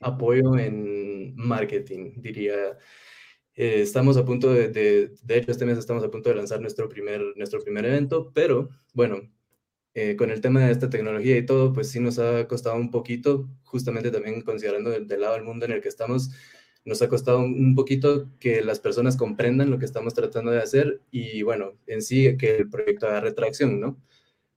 apoyo 0.02 0.58
en 0.58 1.36
marketing, 1.36 2.14
diría. 2.18 2.78
Eh, 3.56 3.82
estamos 3.82 4.18
a 4.18 4.26
punto 4.26 4.54
de, 4.54 4.68
de, 4.70 5.16
de, 5.24 5.38
hecho, 5.38 5.52
este 5.52 5.66
mes 5.66 5.80
estamos 5.80 6.04
a 6.04 6.12
punto 6.12 6.30
de 6.30 6.36
lanzar 6.36 6.62
nuestro 6.62 6.88
primer, 6.88 7.22
nuestro 7.36 7.60
primer 7.60 7.86
evento, 7.86 8.32
pero 8.34 8.70
bueno, 8.94 9.22
eh, 9.98 10.16
con 10.16 10.30
el 10.30 10.42
tema 10.42 10.64
de 10.64 10.72
esta 10.72 10.92
tecnología 10.92 11.38
y 11.38 11.46
todo, 11.46 11.74
pues 11.74 11.90
sí 11.90 12.00
nos 12.00 12.20
ha 12.20 12.48
costado 12.48 12.76
un 12.76 12.92
poquito, 12.92 13.50
justamente 13.64 14.12
también 14.12 14.42
considerando 14.42 14.92
del, 14.92 15.08
del 15.08 15.22
lado 15.22 15.34
del 15.34 15.44
mundo 15.44 15.66
en 15.66 15.72
el 15.72 15.82
que 15.82 15.90
estamos, 15.90 16.30
nos 16.86 17.02
ha 17.02 17.10
costado 17.10 17.40
un 17.40 17.74
poquito 17.74 18.30
que 18.40 18.62
las 18.62 18.80
personas 18.80 19.18
comprendan 19.18 19.72
lo 19.72 19.80
que 19.80 19.86
estamos 19.86 20.14
tratando 20.14 20.52
de 20.52 20.62
hacer 20.62 21.02
y 21.10 21.42
bueno, 21.42 21.74
en 21.88 22.04
sí 22.04 22.38
que 22.38 22.58
el 22.58 22.70
proyecto 22.70 23.08
haga 23.08 23.22
retracción, 23.22 23.80
¿no? 23.80 24.00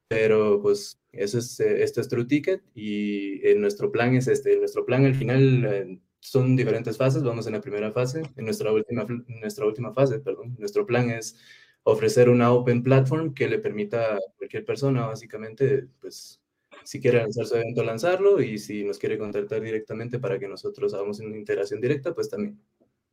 Pero 0.08 0.60
pues 0.60 1.00
eso 1.12 1.38
es, 1.38 1.58
eh, 1.60 1.82
esto 1.82 2.02
es 2.02 2.08
True 2.08 2.26
Ticket 2.26 2.62
y 2.74 3.40
eh, 3.46 3.54
nuestro 3.56 3.90
plan 3.90 4.14
es 4.14 4.28
este, 4.28 4.58
nuestro 4.58 4.84
plan 4.84 5.06
al 5.06 5.14
final 5.14 5.64
eh, 5.64 6.00
son 6.20 6.54
diferentes 6.54 6.98
fases, 6.98 7.22
vamos 7.22 7.46
en 7.46 7.54
la 7.54 7.62
primera 7.62 7.92
fase, 7.92 8.22
en 8.36 8.44
nuestra 8.44 8.72
última, 8.72 9.06
nuestra 9.26 9.64
última 9.64 9.94
fase, 9.94 10.20
perdón, 10.20 10.54
nuestro 10.58 10.84
plan 10.84 11.08
es 11.08 11.36
ofrecer 11.84 12.28
una 12.28 12.52
open 12.52 12.82
platform 12.82 13.34
que 13.34 13.48
le 13.48 13.58
permita 13.58 14.16
a 14.16 14.18
cualquier 14.36 14.64
persona 14.64 15.06
básicamente 15.06 15.86
pues 16.00 16.40
si 16.84 17.00
quiere 17.00 17.18
lanzar 17.18 17.46
su 17.46 17.56
evento, 17.56 17.84
lanzarlo 17.84 18.40
y 18.40 18.58
si 18.58 18.84
nos 18.84 18.98
quiere 18.98 19.18
contactar 19.18 19.60
directamente 19.60 20.18
para 20.18 20.38
que 20.38 20.48
nosotros 20.48 20.94
hagamos 20.94 21.20
una 21.20 21.36
interacción 21.36 21.80
directa, 21.80 22.14
pues 22.14 22.28
también. 22.30 22.58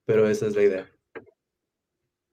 Pero 0.05 0.27
esa 0.29 0.47
es 0.47 0.55
la 0.55 0.63
idea. 0.63 0.89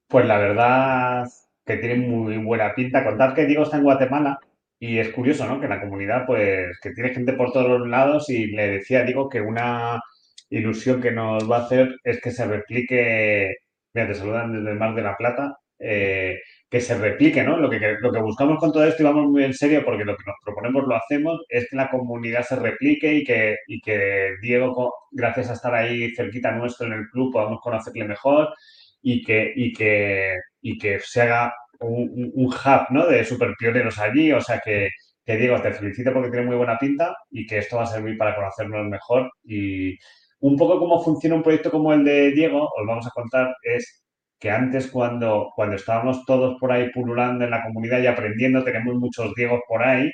Pues 0.07 0.25
la 0.25 0.37
verdad 0.37 1.25
que 1.65 1.77
tiene 1.77 1.95
muy 1.95 2.37
buena 2.37 2.73
pinta. 2.75 3.03
Contar 3.03 3.33
que 3.33 3.45
Diego 3.45 3.63
está 3.63 3.77
en 3.77 3.83
Guatemala 3.83 4.39
y 4.79 4.99
es 4.99 5.09
curioso, 5.09 5.45
¿no? 5.47 5.59
Que 5.59 5.67
la 5.67 5.81
comunidad, 5.81 6.25
pues, 6.25 6.79
que 6.81 6.91
tiene 6.91 7.13
gente 7.13 7.33
por 7.33 7.51
todos 7.51 7.79
los 7.79 7.87
lados 7.87 8.29
y 8.29 8.47
le 8.47 8.67
decía, 8.67 9.03
digo, 9.03 9.29
que 9.29 9.41
una 9.41 10.01
ilusión 10.49 11.01
que 11.01 11.11
nos 11.11 11.49
va 11.49 11.57
a 11.57 11.65
hacer 11.65 11.97
es 12.03 12.21
que 12.21 12.31
se 12.31 12.45
replique, 12.45 13.57
mira, 13.93 14.07
te 14.07 14.15
saludan 14.15 14.53
desde 14.53 14.71
el 14.71 14.79
Mar 14.79 14.95
de 14.95 15.01
la 15.01 15.17
Plata, 15.17 15.57
eh, 15.79 16.39
que 16.69 16.81
se 16.81 16.97
replique, 16.97 17.43
¿no? 17.43 17.57
Lo 17.57 17.69
que, 17.69 17.79
lo 17.99 18.11
que 18.11 18.19
buscamos 18.19 18.59
con 18.59 18.71
todo 18.71 18.85
esto 18.85 19.03
y 19.03 19.05
vamos 19.05 19.27
muy 19.27 19.43
en 19.43 19.53
serio 19.53 19.83
porque 19.85 20.05
lo 20.05 20.15
que 20.15 20.23
nos 20.25 20.35
proponemos 20.43 20.83
lo 20.87 20.95
hacemos 20.95 21.41
es 21.49 21.69
que 21.69 21.75
la 21.75 21.89
comunidad 21.89 22.43
se 22.43 22.55
replique 22.55 23.13
y 23.13 23.23
que, 23.23 23.57
y 23.67 23.79
que 23.81 24.35
Diego, 24.41 24.93
gracias 25.11 25.49
a 25.49 25.53
estar 25.53 25.73
ahí 25.73 26.13
cerquita 26.15 26.51
nuestro 26.51 26.87
en 26.87 26.93
el 26.93 27.07
club, 27.09 27.31
podamos 27.31 27.59
conocerle 27.61 28.05
mejor 28.05 28.53
y 29.01 29.23
que, 29.23 29.53
y 29.55 29.73
que, 29.73 30.35
y 30.61 30.77
que 30.77 30.99
se 30.99 31.21
haga 31.21 31.53
un, 31.79 32.31
un 32.33 32.47
hub, 32.47 32.87
¿no? 32.89 33.07
De 33.07 33.23
super 33.23 33.53
pioneros 33.57 33.99
allí, 33.99 34.31
o 34.31 34.41
sea 34.41 34.59
que, 34.59 34.89
que 35.25 35.37
Diego, 35.37 35.61
te 35.61 35.71
felicito 35.73 36.13
porque 36.13 36.29
tiene 36.29 36.45
muy 36.45 36.55
buena 36.55 36.77
pinta 36.77 37.15
y 37.31 37.45
que 37.45 37.59
esto 37.59 37.77
va 37.77 37.83
a 37.83 37.87
servir 37.87 38.17
para 38.17 38.35
conocernos 38.35 38.87
mejor 38.87 39.31
y 39.43 39.97
un 40.39 40.57
poco 40.57 40.79
cómo 40.79 41.03
funciona 41.03 41.35
un 41.35 41.43
proyecto 41.43 41.71
como 41.71 41.93
el 41.93 42.03
de 42.03 42.31
Diego, 42.31 42.63
os 42.63 42.87
vamos 42.87 43.07
a 43.07 43.11
contar, 43.11 43.55
es 43.63 44.04
que 44.39 44.49
antes 44.51 44.87
cuando, 44.91 45.51
cuando 45.55 45.75
estábamos 45.75 46.25
todos 46.25 46.57
por 46.59 46.71
ahí 46.71 46.91
pululando 46.91 47.45
en 47.45 47.51
la 47.51 47.63
comunidad 47.63 48.01
y 48.01 48.07
aprendiendo, 48.07 48.63
tenemos 48.63 48.95
muchos 48.95 49.33
Diegos 49.35 49.61
por 49.67 49.83
ahí, 49.83 50.11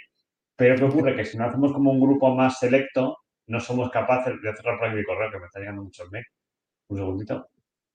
pero 0.55 0.75
¿qué 0.75 0.83
ocurre? 0.83 1.15
Que 1.15 1.25
si 1.25 1.37
no 1.37 1.45
hacemos 1.45 1.73
como 1.73 1.91
un 1.91 1.99
grupo 1.99 2.35
más 2.35 2.59
selecto, 2.59 3.17
no 3.47 3.59
somos 3.59 3.89
capaces 3.91 4.41
de 4.41 4.55
cerrar 4.55 4.77
por 4.79 4.87
ahí 4.89 4.95
mi 4.95 5.03
correo, 5.03 5.31
que 5.31 5.39
me 5.39 5.45
está 5.45 5.59
llegando 5.59 5.83
mucho 5.83 6.03
el 6.03 6.11
mail. 6.11 6.25
Un 6.89 6.97
segundito. 6.97 7.47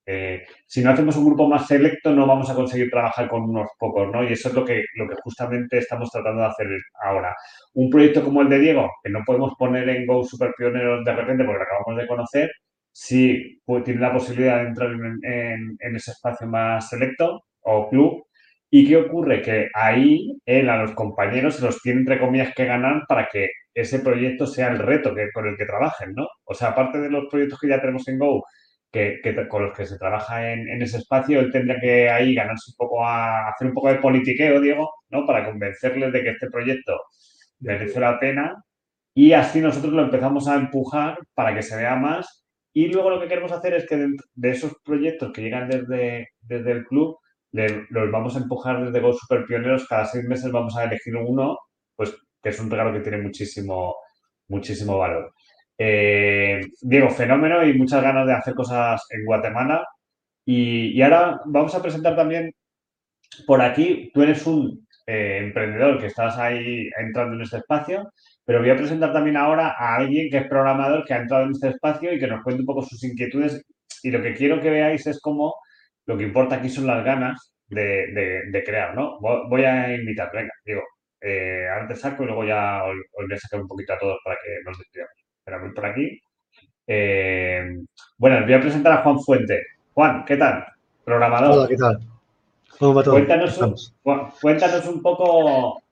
Eh, 0.09 0.47
si 0.67 0.83
no 0.83 0.91
hacemos 0.91 1.17
un 1.17 1.27
grupo 1.27 1.49
más 1.49 1.67
selecto, 1.67 2.13
no 2.13 2.27
vamos 2.27 2.49
a 2.49 2.55
conseguir 2.55 2.91
trabajar 2.91 3.29
con 3.29 3.43
unos 3.43 3.69
pocos, 3.79 4.09
¿no? 4.13 4.23
Y 4.23 4.33
eso 4.33 4.49
es 4.49 4.55
lo 4.55 4.65
que, 4.65 4.85
lo 4.95 5.09
que 5.09 5.17
justamente 5.23 5.79
estamos 5.79 6.11
tratando 6.11 6.43
de 6.43 6.49
hacer 6.49 6.69
ahora. 7.03 7.35
Un 7.75 7.91
proyecto 7.91 8.23
como 8.23 8.43
el 8.43 8.49
de 8.49 8.61
Diego, 8.61 8.91
que 9.03 9.11
no 9.11 9.23
podemos 9.27 9.55
poner 9.59 9.89
en 9.89 10.07
Go 10.07 10.25
Super 10.25 10.53
Pioneros 10.57 11.05
de 11.05 11.13
repente 11.13 11.45
porque 11.45 11.59
lo 11.59 11.65
acabamos 11.65 11.97
de 12.01 12.07
conocer, 12.07 12.51
sí 12.97 13.61
pues, 13.67 13.85
tiene 13.85 14.01
la 14.01 14.13
posibilidad 14.13 14.57
de 14.57 14.69
entrar 14.69 14.91
en, 14.91 15.77
ese 15.97 16.13
espacio 16.13 16.47
más 16.47 16.89
selecto 16.89 17.45
o 17.61 17.91
club. 17.91 18.25
¿Y 18.71 18.89
qué 18.89 18.97
ocurre? 18.97 19.43
Que 19.43 19.69
ahí 19.75 20.39
él 20.47 20.69
a 20.71 20.79
los 20.79 20.93
compañeros 20.93 21.57
se 21.57 21.65
los 21.65 21.81
tiene, 21.83 22.01
entre 22.01 22.19
comillas, 22.19 22.55
que 22.55 22.65
ganar 22.65 23.03
para 23.07 23.29
que 23.31 23.49
ese 23.75 24.01
proyecto 24.01 24.47
sea 24.47 24.69
el 24.69 24.79
reto 24.79 25.15
que, 25.15 25.31
con 25.33 25.47
el 25.47 25.57
que 25.57 25.67
trabajen, 25.67 26.15
¿no? 26.15 26.27
O 26.45 26.55
sea, 26.55 26.69
aparte 26.69 26.99
de 26.99 27.11
los 27.11 27.27
proyectos 27.31 27.61
que 27.61 27.69
ya 27.69 27.81
tenemos 27.81 28.09
en 28.09 28.19
Go, 28.19 28.45
que, 28.91 29.21
con 29.49 29.65
los 29.67 29.77
que 29.77 29.87
se 29.87 29.99
trabaja 29.99 30.53
en, 30.53 30.67
en, 30.69 30.83
ese 30.83 30.99
espacio, 30.99 31.41
él 31.41 31.53
tendría 31.53 31.79
que 31.81 32.09
ahí 32.11 32.35
ganarse 32.35 32.71
un 32.73 32.77
poco 32.77 33.05
a 33.05 33.51
hacer 33.51 33.69
un 33.69 33.75
poco 33.75 33.89
de 33.89 33.97
politiqueo, 33.97 34.61
Diego, 34.61 34.91
¿no? 35.11 35.27
Para 35.27 35.45
convencerles 35.45 36.13
de 36.13 36.23
que 36.23 36.31
este 36.31 36.51
proyecto 36.51 36.99
merece 37.61 38.01
la 38.01 38.19
pena 38.19 38.55
y 39.15 39.33
así 39.33 39.61
nosotros 39.61 39.93
lo 39.93 40.03
empezamos 40.05 40.49
a 40.49 40.57
empujar 40.57 41.19
para 41.35 41.55
que 41.55 41.63
se 41.63 41.77
vea 41.77 41.97
más 41.97 42.46
y 42.77 42.89
luego 42.89 43.09
lo 43.09 43.19
que 43.19 43.29
queremos 43.29 43.53
hacer 43.53 43.73
es 43.73 43.87
que 43.87 43.97
de 44.35 44.51
esos 44.51 44.75
proyectos 44.85 45.33
que 45.33 45.41
llegan 45.41 45.67
desde, 45.67 46.29
desde 46.43 46.73
el 46.73 46.85
club, 46.85 47.17
los 47.51 48.11
vamos 48.11 48.37
a 48.37 48.41
empujar 48.41 48.85
desde 48.85 49.01
Go 49.01 49.15
Super 49.15 49.47
Pioneros. 49.47 49.89
Cada 49.89 50.05
seis 50.05 50.27
meses 50.27 50.53
vamos 50.53 50.77
a 50.77 50.85
elegir 50.85 51.17
uno, 51.17 51.57
pues 51.97 52.15
que 52.43 52.51
es 52.51 52.61
un 52.61 52.71
regalo 52.71 52.93
que 52.93 53.01
tiene 53.01 53.17
muchísimo, 53.17 53.97
muchísimo 54.49 54.99
valor. 54.99 55.33
Eh, 55.79 56.61
Diego, 56.83 57.09
fenómeno 57.09 57.67
y 57.67 57.73
muchas 57.73 58.03
ganas 58.03 58.27
de 58.27 58.35
hacer 58.35 58.53
cosas 58.53 59.07
en 59.09 59.25
Guatemala. 59.25 59.83
Y, 60.45 60.89
y 60.89 61.01
ahora 61.01 61.41
vamos 61.47 61.75
a 61.75 61.81
presentar 61.81 62.15
también 62.15 62.53
por 63.47 63.63
aquí, 63.63 64.11
tú 64.13 64.21
eres 64.21 64.47
un 64.47 64.87
eh, 65.07 65.39
emprendedor 65.45 65.99
que 65.99 66.09
estás 66.09 66.37
ahí 66.37 66.91
entrando 66.99 67.37
en 67.37 67.41
este 67.41 67.57
espacio 67.57 68.13
pero 68.47 68.61
voy 68.61 68.71
a 68.71 68.77
presentar 68.77 69.13
también 69.13 69.37
ahora 69.37 69.75
a 69.77 69.97
alguien 69.97 70.31
que 70.31 70.39
es 70.39 70.49
programador, 70.49 71.05
que 71.05 71.13
ha 71.15 71.19
entrado 71.19 71.45
en 71.45 71.51
este 71.51 71.69
espacio 71.71 72.15
y 72.15 72.19
que 72.21 72.29
nos 72.29 72.43
cuente 72.45 72.63
un 72.63 72.67
poco 72.67 72.83
sus 72.83 73.03
inquietudes. 73.03 73.61
Y 74.05 74.11
lo 74.13 74.23
que 74.23 74.35
quiero 74.35 74.61
que 74.61 74.71
veáis 74.71 75.05
es 75.09 75.21
cómo 75.21 75.57
lo 76.07 76.17
que 76.17 76.23
importa 76.23 76.55
aquí 76.55 76.71
son 76.71 76.87
las 76.87 77.05
ganas 77.05 77.53
de, 77.67 78.07
de, 78.13 78.43
de 78.53 78.65
crear, 78.65 78.95
¿no? 78.95 79.19
Voy 79.21 79.65
a 79.65 79.93
invitar, 79.93 80.31
venga, 80.33 80.53
digo, 80.65 80.83
eh, 81.21 81.67
ahora 81.69 81.89
te 81.89 81.97
saco 81.97 82.23
y 82.23 82.27
luego 82.27 82.45
ya 82.45 82.85
os, 82.85 82.97
os, 83.15 83.27
voy 83.27 83.35
a 83.35 83.39
sacar 83.39 83.61
un 83.61 83.67
poquito 83.67 83.95
a 83.95 83.99
todos 83.99 84.19
para 84.25 84.37
que 84.37 84.63
nos 84.65 84.79
despidamos. 84.79 85.13
Espera, 85.39 85.59
voy 85.59 85.73
por 85.73 85.87
aquí. 85.87 86.21
Eh, 86.87 87.69
bueno, 88.17 88.45
voy 88.45 88.55
a 88.55 88.61
presentar 88.61 88.93
a 88.93 89.03
Juan 89.03 89.21
Fuente. 89.21 89.61
Juan, 89.93 90.25
¿qué 90.25 90.37
tal? 90.37 90.65
Programador. 91.05 91.59
Hola, 91.59 91.69
¿qué 91.69 91.77
tal? 91.77 91.99
¿Cómo 92.79 92.95
va 92.95 93.03
todo? 93.03 93.15
Cuéntanos, 93.15 93.59
un, 93.59 94.31
cuéntanos 94.41 94.87
un 94.87 95.03
poco 95.03 95.83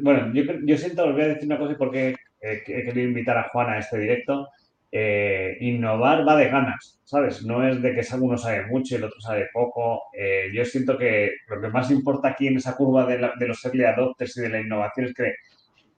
bueno, 0.00 0.32
yo, 0.32 0.42
yo 0.64 0.76
siento, 0.76 1.04
os 1.04 1.12
voy 1.12 1.22
a 1.22 1.28
decir 1.28 1.46
una 1.46 1.58
cosa 1.58 1.76
porque 1.76 2.10
eh, 2.40 2.62
he 2.66 2.84
querido 2.84 3.08
invitar 3.08 3.38
a 3.38 3.48
Juan 3.50 3.70
a 3.70 3.78
este 3.78 3.98
directo. 3.98 4.48
Eh, 4.92 5.58
innovar 5.60 6.26
va 6.26 6.36
de 6.36 6.48
ganas, 6.48 7.00
¿sabes? 7.04 7.44
No 7.44 7.66
es 7.66 7.82
de 7.82 7.92
que 7.92 8.06
uno 8.18 8.38
sabe 8.38 8.66
mucho 8.66 8.94
y 8.94 8.98
el 8.98 9.04
otro 9.04 9.20
sabe 9.20 9.48
poco. 9.52 10.04
Eh, 10.12 10.50
yo 10.54 10.64
siento 10.64 10.96
que 10.96 11.32
lo 11.48 11.60
que 11.60 11.68
más 11.68 11.90
importa 11.90 12.28
aquí 12.28 12.46
en 12.46 12.56
esa 12.56 12.76
curva 12.76 13.04
de, 13.04 13.18
la, 13.18 13.32
de 13.38 13.48
los 13.48 13.62
early 13.64 13.84
adopters 13.84 14.36
y 14.36 14.42
de 14.42 14.48
la 14.48 14.60
innovación 14.60 15.06
es 15.06 15.14
que 15.14 15.34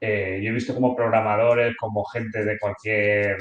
yo 0.00 0.50
he 0.50 0.52
visto 0.52 0.74
como 0.74 0.94
programadores, 0.94 1.76
como 1.76 2.04
gente 2.04 2.44
de 2.44 2.56
cualquier 2.58 3.36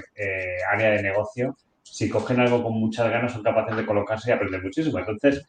área 0.71 0.91
de 0.91 1.03
negocio, 1.03 1.55
si 1.83 2.09
cogen 2.09 2.39
algo 2.39 2.63
con 2.63 2.73
muchas 2.73 3.09
ganas 3.09 3.31
son 3.33 3.43
capaces 3.43 3.75
de 3.75 3.85
colocarse 3.85 4.29
y 4.29 4.33
aprender 4.33 4.63
muchísimo. 4.63 4.99
Entonces, 4.99 5.45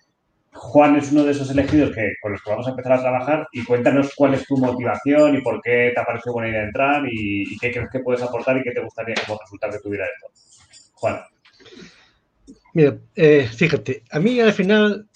Juan 0.53 0.97
es 0.97 1.13
uno 1.13 1.25
de 1.25 1.33
esos 1.33 1.51
elegidos 1.51 1.95
que, 1.95 2.15
con 2.21 2.33
los 2.33 2.43
que 2.43 2.51
vamos 2.51 2.67
a 2.67 2.71
empezar 2.71 2.93
a 2.93 3.01
trabajar 3.01 3.49
y 3.53 3.65
cuéntanos 3.65 4.11
cuál 4.17 4.35
es 4.35 4.45
tu 4.47 4.57
motivación 4.57 5.37
y 5.37 5.43
por 5.43 5.61
qué 5.63 5.93
te 5.95 6.01
ha 6.01 6.05
parecido 6.05 6.33
buena 6.33 6.49
idea 6.49 6.65
entrar 6.65 7.05
y, 7.11 7.57
qué 7.59 7.71
crees 7.71 7.89
que 7.91 8.01
puedes 8.01 8.23
aportar 8.23 8.57
y 8.57 8.63
qué 8.63 8.73
te 8.73 8.83
gustaría 8.83 9.15
como 9.27 9.39
resultado 9.39 9.73
que 9.73 9.79
tuviera 9.81 10.07
esto. 10.07 10.91
Juan. 10.95 11.21
Mira, 12.75 12.99
eh, 13.15 13.49
fíjate, 13.53 14.03
a 14.11 14.21
mí 14.21 14.41
al 14.41 14.53
final 14.53 15.09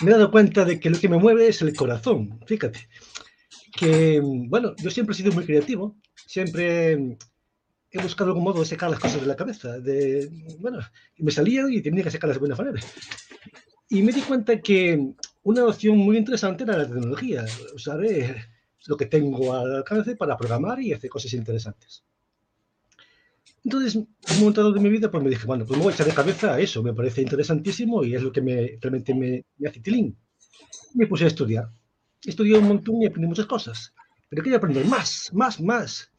me 0.00 0.10
he 0.10 0.14
dado 0.14 0.30
cuenta 0.30 0.64
de 0.64 0.78
que 0.78 0.90
lo 0.90 0.98
que 0.98 1.08
me 1.08 1.18
mueve 1.18 1.48
es 1.48 1.60
el 1.62 1.74
corazón, 1.74 2.40
fíjate. 2.46 2.88
Que, 3.76 4.20
bueno, 4.22 4.74
yo 4.78 4.90
siempre 4.90 5.14
he 5.14 5.16
sido 5.16 5.32
muy 5.32 5.44
creativo, 5.44 5.96
siempre 6.14 7.16
he 7.90 8.02
buscado 8.02 8.30
algún 8.30 8.44
modo 8.44 8.60
de 8.60 8.66
sacar 8.66 8.90
las 8.90 9.00
cosas 9.00 9.20
de 9.20 9.26
la 9.26 9.36
cabeza. 9.36 9.78
De, 9.78 10.28
bueno, 10.58 10.78
me 11.18 11.30
salían 11.30 11.72
y 11.72 11.80
tenía 11.80 12.04
que 12.04 12.10
sacarlas 12.10 12.36
de 12.36 12.40
buena 12.40 12.56
manera. 12.56 12.80
Y 13.90 14.02
me 14.02 14.12
di 14.12 14.20
cuenta 14.20 14.60
que 14.60 15.14
una 15.42 15.64
opción 15.64 15.96
muy 15.96 16.18
interesante 16.18 16.64
era 16.64 16.76
la 16.76 16.86
tecnología, 16.86 17.46
saber 17.76 18.48
lo 18.86 18.96
que 18.96 19.06
tengo 19.06 19.54
al 19.54 19.76
alcance 19.76 20.16
para 20.16 20.36
programar 20.36 20.80
y 20.80 20.92
hacer 20.92 21.08
cosas 21.08 21.32
interesantes. 21.32 22.04
Entonces, 23.64 23.96
en 23.96 24.06
un 24.30 24.38
momento 24.40 24.72
de 24.72 24.80
mi 24.80 24.88
vida, 24.88 25.10
pues 25.10 25.22
me 25.22 25.30
dije, 25.30 25.46
bueno, 25.46 25.64
pues 25.66 25.76
me 25.76 25.84
voy 25.84 25.92
a 25.92 25.94
echar 25.94 26.06
de 26.06 26.14
cabeza 26.14 26.54
a 26.54 26.60
eso, 26.60 26.82
me 26.82 26.94
parece 26.94 27.22
interesantísimo 27.22 28.04
y 28.04 28.14
es 28.14 28.22
lo 28.22 28.32
que 28.32 28.40
me, 28.40 28.78
realmente 28.80 29.14
me, 29.14 29.44
me 29.58 29.68
hace 29.68 29.80
tilín. 29.80 30.16
Me 30.94 31.06
puse 31.06 31.24
a 31.24 31.28
estudiar. 31.28 31.70
Estudié 32.24 32.58
un 32.58 32.68
montón 32.68 33.02
y 33.02 33.06
aprendí 33.06 33.28
muchas 33.28 33.46
cosas, 33.46 33.92
pero 34.28 34.42
quería 34.42 34.58
aprender 34.58 34.84
más, 34.86 35.30
más, 35.32 35.60
más. 35.60 36.10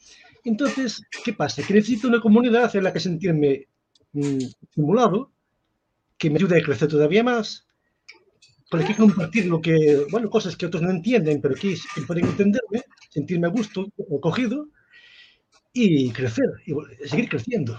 Entonces, 0.43 1.01
¿qué 1.23 1.33
pasa? 1.33 1.63
Que 1.63 1.73
necesito 1.73 2.07
una 2.07 2.21
comunidad 2.21 2.75
en 2.75 2.83
la 2.83 2.93
que 2.93 2.99
sentirme 2.99 3.67
mm, 4.13 4.37
estimulado, 4.61 5.31
que 6.19 6.29
me 6.29 6.35
ayude 6.35 6.59
a 6.59 6.63
crecer 6.63 6.87
todavía 6.89 7.23
más, 7.23 7.65
con 8.69 8.81
la 8.81 8.87
que 8.87 8.95
compartir 8.95 9.47
lo 9.47 9.59
que, 9.61 10.05
bueno, 10.11 10.29
cosas 10.29 10.55
que 10.55 10.67
otros 10.67 10.83
no 10.83 10.91
entienden, 10.91 11.41
pero 11.41 11.55
que, 11.55 11.75
pueden 12.05 12.25
entenderme, 12.25 12.83
sentirme 13.09 13.47
a 13.47 13.49
gusto, 13.49 13.87
acogido 14.15 14.67
y 15.73 16.11
crecer, 16.11 16.45
y 16.67 17.07
seguir 17.07 17.29
creciendo. 17.29 17.75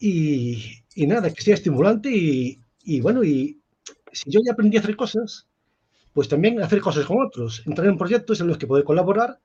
Y, 0.00 0.82
y 0.94 1.06
nada, 1.06 1.32
que 1.32 1.42
sea 1.42 1.54
estimulante 1.54 2.10
y, 2.10 2.60
y, 2.82 3.00
bueno, 3.00 3.22
y 3.22 3.60
si 4.12 4.30
yo 4.30 4.40
ya 4.44 4.52
aprendí 4.52 4.76
a 4.76 4.80
hacer 4.80 4.96
cosas, 4.96 5.46
pues 6.12 6.28
también 6.28 6.60
hacer 6.60 6.80
cosas 6.80 7.06
con 7.06 7.24
otros, 7.24 7.62
entrar 7.66 7.86
en 7.86 7.98
proyectos 7.98 8.40
en 8.40 8.48
los 8.48 8.58
que 8.58 8.66
poder 8.66 8.84
colaborar 8.84 9.38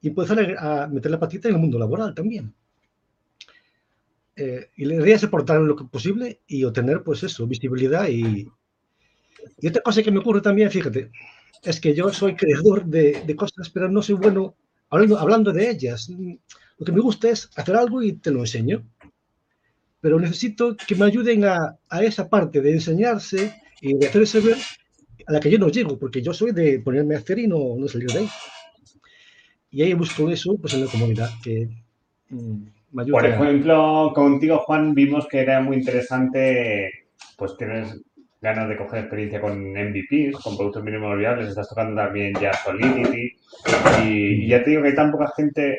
y 0.00 0.08
empezar 0.08 0.38
a, 0.58 0.86
meter 0.86 1.10
la 1.10 1.18
patita 1.18 1.48
en 1.48 1.54
el 1.54 1.60
mundo 1.60 1.78
laboral 1.78 2.14
también. 2.14 2.54
Eh, 4.42 4.70
y 4.74 4.86
la 4.86 4.94
idea 4.94 5.16
es 5.16 5.24
aportar 5.24 5.60
lo 5.60 5.76
que 5.76 5.84
posible 5.84 6.40
y 6.46 6.64
obtener, 6.64 7.02
pues 7.02 7.22
eso, 7.22 7.46
visibilidad 7.46 8.08
y, 8.08 8.48
y 9.60 9.68
otra 9.68 9.82
cosa 9.82 10.02
que 10.02 10.10
me 10.10 10.20
ocurre 10.20 10.40
también, 10.40 10.70
fíjate, 10.70 11.10
es 11.62 11.78
que 11.78 11.94
yo 11.94 12.10
soy 12.10 12.36
creador 12.36 12.86
de, 12.86 13.22
de 13.26 13.36
cosas, 13.36 13.68
pero 13.68 13.90
no 13.90 14.00
soy 14.00 14.14
bueno 14.14 14.54
hablando, 14.88 15.18
hablando, 15.18 15.52
de 15.52 15.68
ellas. 15.68 16.08
Lo 16.78 16.86
que 16.86 16.92
me 16.92 17.02
gusta 17.02 17.28
es 17.28 17.50
hacer 17.54 17.76
algo 17.76 18.02
y 18.02 18.14
te 18.14 18.30
lo 18.30 18.40
enseño. 18.40 18.82
Pero 20.00 20.18
necesito 20.18 20.74
que 20.74 20.94
me 20.94 21.04
ayuden 21.04 21.44
a, 21.44 21.78
a 21.90 22.02
esa 22.02 22.30
parte 22.30 22.62
de 22.62 22.72
enseñarse 22.72 23.54
y 23.82 23.92
de 23.98 24.06
hacerse 24.06 24.40
ver 24.40 24.56
a 25.26 25.32
la 25.32 25.40
que 25.40 25.50
yo 25.50 25.58
no 25.58 25.68
llego, 25.68 25.98
porque 25.98 26.22
yo 26.22 26.32
soy 26.32 26.52
de 26.52 26.80
ponerme 26.80 27.14
a 27.14 27.18
hacer 27.18 27.38
y 27.40 27.46
no, 27.46 27.76
no 27.76 27.86
salir 27.88 28.08
de 28.08 28.20
ahí. 28.20 28.28
Y 29.70 29.82
ahí 29.82 29.94
busco 29.94 30.28
eso 30.30 30.56
pues, 30.60 30.74
en 30.74 30.84
la 30.84 30.90
comunidad, 30.90 31.30
que 31.42 31.68
mm, 32.30 32.62
me 32.64 32.79
ayuda. 32.98 33.18
Por 33.18 33.26
ejemplo, 33.26 34.12
contigo, 34.14 34.58
Juan, 34.58 34.94
vimos 34.94 35.26
que 35.28 35.40
era 35.40 35.60
muy 35.60 35.76
interesante, 35.76 36.90
pues 37.36 37.56
tienes 37.56 38.00
ganas 38.40 38.68
de 38.68 38.76
coger 38.76 39.00
experiencia 39.00 39.40
con 39.40 39.72
MVPs, 39.72 40.42
con 40.42 40.56
productos 40.56 40.82
mínimos 40.82 41.18
viables, 41.18 41.48
estás 41.48 41.68
tocando 41.68 42.00
también 42.00 42.32
ya 42.40 42.52
Solidity. 42.52 43.36
Y, 44.02 44.46
ya 44.46 44.62
te 44.62 44.70
digo 44.70 44.82
que 44.82 44.88
hay 44.88 44.94
tan 44.94 45.12
poca 45.12 45.30
gente, 45.36 45.78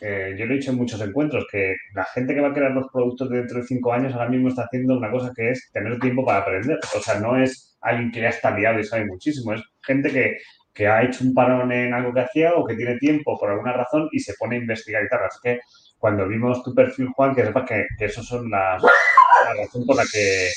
eh, 0.00 0.34
yo 0.38 0.46
lo 0.46 0.54
he 0.54 0.56
dicho 0.56 0.72
en 0.72 0.78
muchos 0.78 1.00
encuentros, 1.00 1.46
que 1.50 1.76
la 1.94 2.04
gente 2.04 2.34
que 2.34 2.40
va 2.40 2.48
a 2.48 2.54
crear 2.54 2.72
los 2.72 2.88
productos 2.92 3.30
dentro 3.30 3.60
de 3.60 3.66
cinco 3.66 3.92
años 3.92 4.12
ahora 4.12 4.28
mismo 4.28 4.48
está 4.48 4.64
haciendo 4.64 4.98
una 4.98 5.10
cosa 5.10 5.32
que 5.34 5.50
es 5.50 5.70
tener 5.72 5.98
tiempo 6.00 6.24
para 6.24 6.38
aprender. 6.38 6.78
O 6.96 7.00
sea, 7.00 7.20
no 7.20 7.40
es 7.40 7.78
alguien 7.80 8.10
que 8.10 8.20
ya 8.20 8.28
está 8.30 8.56
liado 8.56 8.80
y 8.80 8.84
sabe 8.84 9.06
muchísimo, 9.06 9.54
es 9.54 9.62
gente 9.82 10.10
que 10.10 10.36
que 10.74 10.86
ha 10.86 11.02
hecho 11.02 11.24
un 11.24 11.34
parón 11.34 11.72
en 11.72 11.92
algo 11.92 12.12
que 12.12 12.20
hacía 12.20 12.54
o 12.54 12.64
que 12.64 12.76
tiene 12.76 12.96
tiempo 12.98 13.38
por 13.38 13.50
alguna 13.50 13.72
razón 13.72 14.08
y 14.12 14.20
se 14.20 14.34
pone 14.38 14.56
a 14.56 14.60
investigar 14.60 15.04
y 15.04 15.08
tal. 15.08 15.24
Así 15.24 15.38
que 15.42 15.60
cuando 16.00 16.26
vimos 16.26 16.62
tu 16.64 16.74
perfil, 16.74 17.08
Juan, 17.14 17.34
que 17.34 17.44
sepas 17.44 17.68
que, 17.68 17.86
que 17.96 18.06
eso 18.06 18.22
son 18.22 18.50
las, 18.50 18.82
la 18.82 19.54
razón 19.62 19.86
por 19.86 19.96
la 19.96 20.04
que 20.10 20.50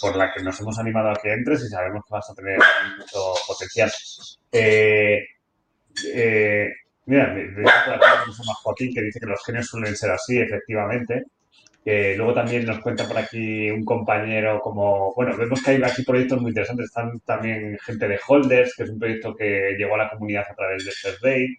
por 0.00 0.14
la 0.14 0.32
que 0.32 0.42
nos 0.42 0.60
hemos 0.60 0.78
animado 0.78 1.10
a 1.10 1.14
que 1.14 1.32
entres 1.32 1.64
y 1.64 1.68
sabemos 1.68 2.04
que 2.06 2.14
vas 2.14 2.30
a 2.30 2.34
tener 2.34 2.58
mucho 2.98 3.34
potencial. 3.46 3.90
Eh, 4.52 5.18
eh, 6.14 6.68
mira, 7.06 7.36
hecho, 7.36 7.62
por 7.84 7.94
aquí 7.94 8.30
Joaquín 8.62 8.94
que 8.94 9.02
dice 9.02 9.18
que 9.18 9.26
los 9.26 9.44
genios 9.44 9.66
suelen 9.66 9.96
ser 9.96 10.10
así, 10.10 10.38
efectivamente 10.38 11.24
luego 12.16 12.34
también 12.34 12.66
nos 12.66 12.80
cuenta 12.80 13.06
por 13.06 13.16
aquí 13.16 13.70
un 13.70 13.84
compañero 13.84 14.60
como, 14.60 15.14
bueno, 15.14 15.36
vemos 15.36 15.62
que 15.62 15.70
hay 15.70 15.82
aquí 15.82 16.02
proyectos 16.02 16.40
muy 16.40 16.50
interesantes. 16.50 16.86
Están 16.86 17.18
también 17.20 17.78
gente 17.78 18.08
de 18.08 18.20
Holders, 18.26 18.74
que 18.76 18.82
es 18.84 18.90
un 18.90 18.98
proyecto 18.98 19.34
que 19.34 19.74
llegó 19.78 19.94
a 19.94 19.98
la 19.98 20.10
comunidad 20.10 20.44
a 20.50 20.54
través 20.54 20.84
de 20.84 20.92
Survey. 20.92 21.56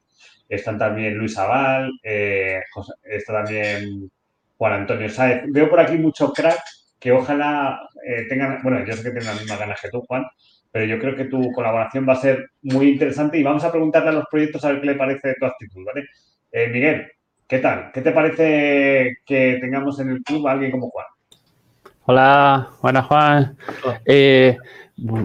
Están 0.50 0.78
también 0.78 1.14
Luis 1.14 1.38
Aval, 1.38 1.91
eh, 2.04 2.60
está 3.04 3.43
también 3.43 4.12
Juan 4.58 4.74
Antonio 4.74 5.08
Sáez. 5.10 5.43
Veo 5.47 5.70
por 5.70 5.80
aquí 5.80 5.97
mucho 5.97 6.34
crack 6.34 6.60
que 7.00 7.12
ojalá 7.14 7.80
eh, 8.06 8.26
tengan, 8.28 8.60
bueno, 8.62 8.84
yo 8.86 8.93
sé 8.93 9.04
que 9.04 9.12
tienen 9.12 9.28
las 9.28 9.39
mismas 9.39 9.60
ganas 9.60 9.80
que 9.80 9.89
tú, 9.89 10.02
Juan, 10.02 10.26
pero 10.72 10.86
yo 10.86 11.00
creo 11.00 11.16
que 11.16 11.26
tu 11.26 11.52
colaboración 11.52 12.10
va 12.10 12.14
a 12.14 12.22
ser 12.22 12.50
muy 12.64 12.89
interesante 12.89 13.38
y 13.38 13.43
vamos 13.43 13.64
a 13.64 13.72
preguntarle 13.72 14.10
a 14.10 14.14
los 14.14 14.26
proyectos 14.30 14.66
a 14.66 14.72
ver 14.72 14.82
qué 14.82 14.88
le 14.88 14.95
parece 14.95 15.36
tu 15.39 15.45
actitud, 15.45 15.86
¿vale? 15.86 16.08
Eh, 16.52 16.68
Miguel, 16.68 17.08
¿Qué 17.50 17.58
tal? 17.58 17.89
¿Qué 17.91 18.02
te 18.02 18.12
parece 18.12 19.18
que 19.26 19.58
tengamos 19.60 20.00
en 20.00 20.12
el 20.12 20.22
club 20.22 20.47
a 20.47 20.52
alguien 20.52 20.70
como 20.70 20.91
Juan? 20.91 21.08
Hola, 22.06 22.70
buenas 22.80 23.08
Juan. 23.08 23.58
Eh, 24.06 24.56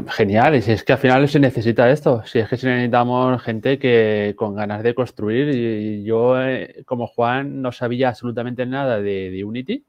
genial, 0.08 0.62
si 0.62 0.72
es 0.72 0.84
que 0.84 0.92
al 0.92 0.98
final 0.98 1.28
se 1.28 1.40
necesita 1.40 1.90
esto, 1.90 2.22
si 2.26 2.38
es 2.38 2.48
que 2.48 2.56
necesitamos 2.56 3.42
gente 3.42 3.78
que 3.78 4.34
con 4.36 4.54
ganas 4.54 4.82
de 4.82 4.94
construir 4.94 5.48
y 5.54 6.04
yo 6.04 6.40
eh, 6.40 6.82
como 6.86 7.06
Juan 7.06 7.62
no 7.62 7.72
sabía 7.72 8.10
absolutamente 8.10 8.66
nada 8.66 9.00
de, 9.00 9.42
Unity 9.44 9.84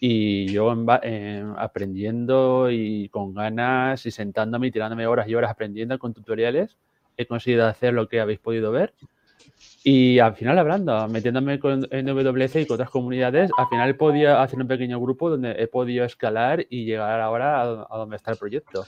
y 0.00 0.46
yo 0.46 0.74
aprendiendo 1.56 2.70
y 2.70 3.08
con 3.10 3.34
ganas 3.34 4.06
y 4.06 4.10
sentándome 4.10 4.68
y 4.68 4.70
tirándome 4.70 5.06
horas 5.06 5.28
y 5.28 5.34
horas 5.34 5.50
aprendiendo 5.50 5.98
con 5.98 6.14
tutoriales 6.14 6.76
he 7.16 7.26
conseguido 7.26 7.66
hacer 7.66 7.92
lo 7.92 8.08
que 8.08 8.20
habéis 8.20 8.38
podido 8.38 8.72
ver 8.72 8.94
y 9.82 10.18
al 10.18 10.34
final 10.34 10.58
hablando, 10.58 11.08
metiéndome 11.08 11.58
con, 11.58 11.86
en 11.90 12.04
WC 12.04 12.60
y 12.60 12.66
con 12.66 12.74
otras 12.74 12.90
comunidades, 12.90 13.50
al 13.56 13.66
final 13.68 13.88
he 13.88 13.94
podido 13.94 14.38
hacer 14.38 14.60
un 14.60 14.68
pequeño 14.68 15.00
grupo 15.00 15.30
donde 15.30 15.52
he 15.52 15.68
podido 15.68 16.04
escalar 16.04 16.66
y 16.68 16.84
llegar 16.84 17.20
ahora 17.20 17.62
a, 17.62 17.96
donde 17.96 18.16
está 18.16 18.32
el 18.32 18.36
proyecto. 18.36 18.84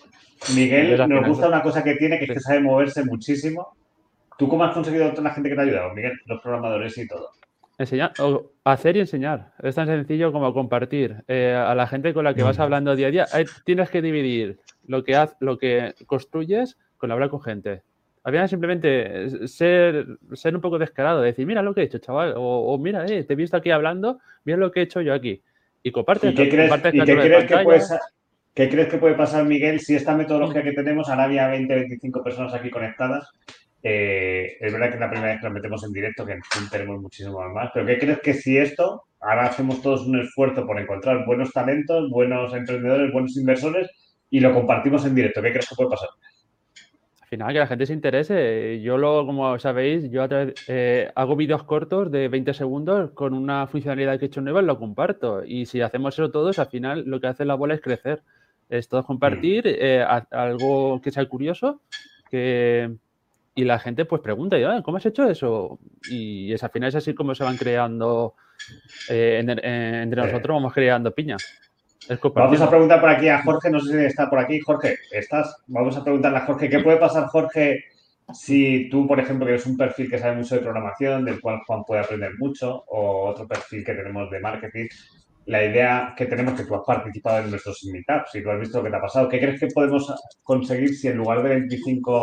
Miguel, 0.54 0.98
nos 1.08 1.26
gusta 1.26 1.48
una 1.48 1.62
cosa 1.62 1.82
que 1.82 1.94
tiene, 1.94 2.18
que 2.18 2.24
es 2.26 2.32
que 2.32 2.40
sabe 2.40 2.60
moverse 2.60 3.04
muchísimo. 3.04 3.74
¿Tú 4.36 4.48
cómo 4.48 4.64
has 4.64 4.74
conseguido 4.74 5.08
toda 5.10 5.22
la 5.22 5.30
gente 5.34 5.48
que 5.48 5.54
te 5.54 5.60
ha 5.62 5.64
ayudado, 5.64 5.94
Miguel? 5.94 6.12
Los 6.26 6.42
programadores 6.42 6.98
y 6.98 7.08
todo. 7.08 7.30
Enseñar, 7.78 8.12
hacer 8.64 8.96
y 8.96 9.00
enseñar. 9.00 9.52
Es 9.62 9.74
tan 9.74 9.86
sencillo 9.86 10.30
como 10.30 10.52
compartir. 10.52 11.24
Eh, 11.26 11.54
a 11.54 11.74
la 11.74 11.86
gente 11.86 12.12
con 12.12 12.24
la 12.24 12.34
que 12.34 12.42
vas 12.42 12.58
hablando 12.58 12.94
día 12.96 13.06
a 13.06 13.10
día, 13.10 13.26
tienes 13.64 13.88
que 13.88 14.02
dividir 14.02 14.58
lo 14.86 15.04
que, 15.04 15.16
haz, 15.16 15.36
lo 15.40 15.56
que 15.56 15.94
construyes 16.06 16.76
con 16.98 17.10
hablar 17.10 17.30
con 17.30 17.40
gente. 17.40 17.82
Había 18.24 18.46
simplemente 18.46 19.48
ser, 19.48 20.06
ser 20.34 20.54
un 20.54 20.60
poco 20.60 20.78
descarado, 20.78 21.20
decir, 21.20 21.44
mira 21.44 21.62
lo 21.62 21.74
que 21.74 21.80
he 21.80 21.84
hecho, 21.84 21.98
chaval, 21.98 22.34
o, 22.36 22.78
mira, 22.78 23.04
eh, 23.06 23.24
te 23.24 23.32
he 23.32 23.36
visto 23.36 23.56
aquí 23.56 23.70
hablando, 23.70 24.20
mira 24.44 24.58
lo 24.58 24.70
que 24.70 24.80
he 24.80 24.84
hecho 24.84 25.00
yo 25.00 25.12
aquí. 25.12 25.42
Y 25.82 25.90
comparte. 25.90 26.32
qué 26.32 26.48
crees, 26.48 26.70
que 26.72 27.62
puede, 27.64 28.88
que 28.88 28.98
puede 28.98 29.14
pasar, 29.14 29.44
Miguel, 29.44 29.80
si 29.80 29.96
esta 29.96 30.14
metodología 30.14 30.60
mm. 30.60 30.64
que 30.64 30.72
tenemos, 30.72 31.08
ahora 31.08 31.24
había 31.24 31.48
20, 31.48 31.74
25 31.74 32.22
personas 32.22 32.54
aquí 32.54 32.70
conectadas? 32.70 33.28
Eh, 33.82 34.58
es 34.60 34.72
verdad 34.72 34.88
que 34.88 34.94
es 34.94 35.00
la 35.00 35.10
primera 35.10 35.32
vez 35.32 35.40
que 35.40 35.48
lo 35.48 35.52
metemos 35.52 35.82
en 35.82 35.92
directo, 35.92 36.24
que 36.24 36.38
tenemos 36.70 37.00
muchísimo 37.00 37.40
más, 37.48 37.70
pero 37.74 37.84
¿qué 37.84 37.98
crees 37.98 38.20
que 38.20 38.34
si 38.34 38.56
esto, 38.56 39.02
ahora 39.20 39.46
hacemos 39.46 39.82
todos 39.82 40.06
un 40.06 40.20
esfuerzo 40.20 40.64
por 40.64 40.78
encontrar 40.78 41.26
buenos 41.26 41.52
talentos, 41.52 42.08
buenos 42.08 42.54
emprendedores, 42.54 43.12
buenos 43.12 43.36
inversores 43.36 43.90
y 44.30 44.38
lo 44.38 44.54
compartimos 44.54 45.04
en 45.04 45.16
directo? 45.16 45.42
¿Qué 45.42 45.50
crees 45.50 45.68
que 45.68 45.74
puede 45.74 45.90
pasar? 45.90 46.10
Final 47.32 47.50
que 47.54 47.58
la 47.60 47.66
gente 47.66 47.86
se 47.86 47.94
interese. 47.94 48.82
Yo 48.82 48.98
lo, 48.98 49.24
como 49.24 49.58
sabéis, 49.58 50.10
yo 50.10 50.26
eh, 50.68 51.10
hago 51.14 51.34
vídeos 51.34 51.62
cortos 51.62 52.10
de 52.10 52.28
20 52.28 52.52
segundos 52.52 53.12
con 53.12 53.32
una 53.32 53.66
funcionalidad 53.66 54.18
que 54.18 54.26
he 54.26 54.28
hecho 54.28 54.42
nueva 54.42 54.60
y 54.60 54.66
lo 54.66 54.78
comparto. 54.78 55.42
Y 55.42 55.64
si 55.64 55.80
hacemos 55.80 56.12
eso 56.14 56.30
todos, 56.30 56.58
al 56.58 56.66
final 56.66 57.04
lo 57.06 57.22
que 57.22 57.28
hace 57.28 57.46
la 57.46 57.54
bola 57.54 57.72
es 57.72 57.80
crecer. 57.80 58.22
Es 58.68 58.86
todo 58.86 59.02
compartir, 59.04 59.64
mm. 59.64 59.68
eh, 59.80 60.06
algo 60.30 61.00
que 61.00 61.10
sea 61.10 61.24
curioso, 61.26 61.80
que, 62.30 62.94
y 63.54 63.64
la 63.64 63.78
gente 63.78 64.04
pues 64.04 64.20
pregunta, 64.20 64.58
ah, 64.66 64.82
¿cómo 64.84 64.98
has 64.98 65.06
hecho 65.06 65.24
eso? 65.24 65.78
Y 66.10 66.52
es, 66.52 66.62
al 66.62 66.70
final 66.70 66.90
es 66.90 66.96
así 66.96 67.14
como 67.14 67.34
se 67.34 67.44
van 67.44 67.56
creando, 67.56 68.34
eh, 69.08 69.42
entre 69.42 70.22
nosotros 70.22 70.54
vamos 70.54 70.74
creando 70.74 71.14
piña. 71.14 71.38
Vamos 72.34 72.60
a 72.60 72.70
preguntar 72.70 73.00
por 73.00 73.10
aquí 73.10 73.28
a 73.28 73.42
Jorge, 73.42 73.70
no 73.70 73.80
sé 73.80 73.98
si 73.98 74.04
está 74.04 74.28
por 74.28 74.38
aquí. 74.38 74.60
Jorge, 74.60 74.96
¿estás? 75.10 75.56
Vamos 75.66 75.96
a 75.96 76.02
preguntarle 76.02 76.38
a 76.38 76.46
Jorge, 76.46 76.68
¿qué 76.68 76.80
puede 76.80 76.96
pasar, 76.96 77.26
Jorge, 77.26 77.84
si 78.32 78.88
tú, 78.90 79.06
por 79.06 79.20
ejemplo, 79.20 79.46
que 79.46 79.52
eres 79.52 79.66
un 79.66 79.76
perfil 79.76 80.10
que 80.10 80.18
sabe 80.18 80.36
mucho 80.36 80.54
de 80.54 80.62
programación, 80.62 81.24
del 81.24 81.40
cual 81.40 81.60
Juan 81.66 81.84
puede 81.84 82.02
aprender 82.02 82.32
mucho, 82.38 82.84
o 82.88 83.28
otro 83.28 83.46
perfil 83.46 83.84
que 83.84 83.94
tenemos 83.94 84.30
de 84.30 84.40
marketing, 84.40 84.86
la 85.46 85.64
idea 85.64 86.14
que 86.16 86.26
tenemos 86.26 86.54
que 86.54 86.64
tú 86.64 86.74
has 86.74 86.82
participado 86.86 87.44
en 87.44 87.50
nuestros 87.50 87.84
meetups 87.84 88.34
y 88.34 88.42
tú 88.42 88.50
has 88.50 88.60
visto 88.60 88.78
lo 88.78 88.84
que 88.84 88.90
te 88.90 88.96
ha 88.96 89.00
pasado, 89.00 89.28
¿qué 89.28 89.40
crees 89.40 89.60
que 89.60 89.66
podemos 89.68 90.12
conseguir 90.42 90.94
si 90.94 91.08
en 91.08 91.16
lugar 91.16 91.42
de 91.42 91.50
25 91.50 92.22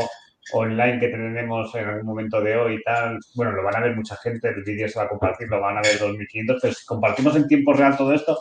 online 0.53 0.99
que 0.99 1.09
tenemos 1.09 1.75
en 1.75 1.85
algún 1.85 2.05
momento 2.05 2.41
de 2.41 2.55
hoy 2.55 2.75
y 2.75 2.83
tal, 2.83 3.19
bueno, 3.35 3.51
lo 3.51 3.63
van 3.63 3.75
a 3.75 3.81
ver 3.81 3.95
mucha 3.95 4.15
gente, 4.15 4.47
el 4.47 4.63
vídeo 4.63 4.87
se 4.87 4.97
va 4.97 5.05
a 5.05 5.09
compartir, 5.09 5.47
lo 5.47 5.61
van 5.61 5.77
a 5.77 5.81
ver 5.81 5.99
2.500, 5.99 6.59
pero 6.61 6.73
si 6.73 6.85
compartimos 6.85 7.35
en 7.35 7.47
tiempo 7.47 7.73
real 7.73 7.97
todo 7.97 8.13
esto, 8.13 8.39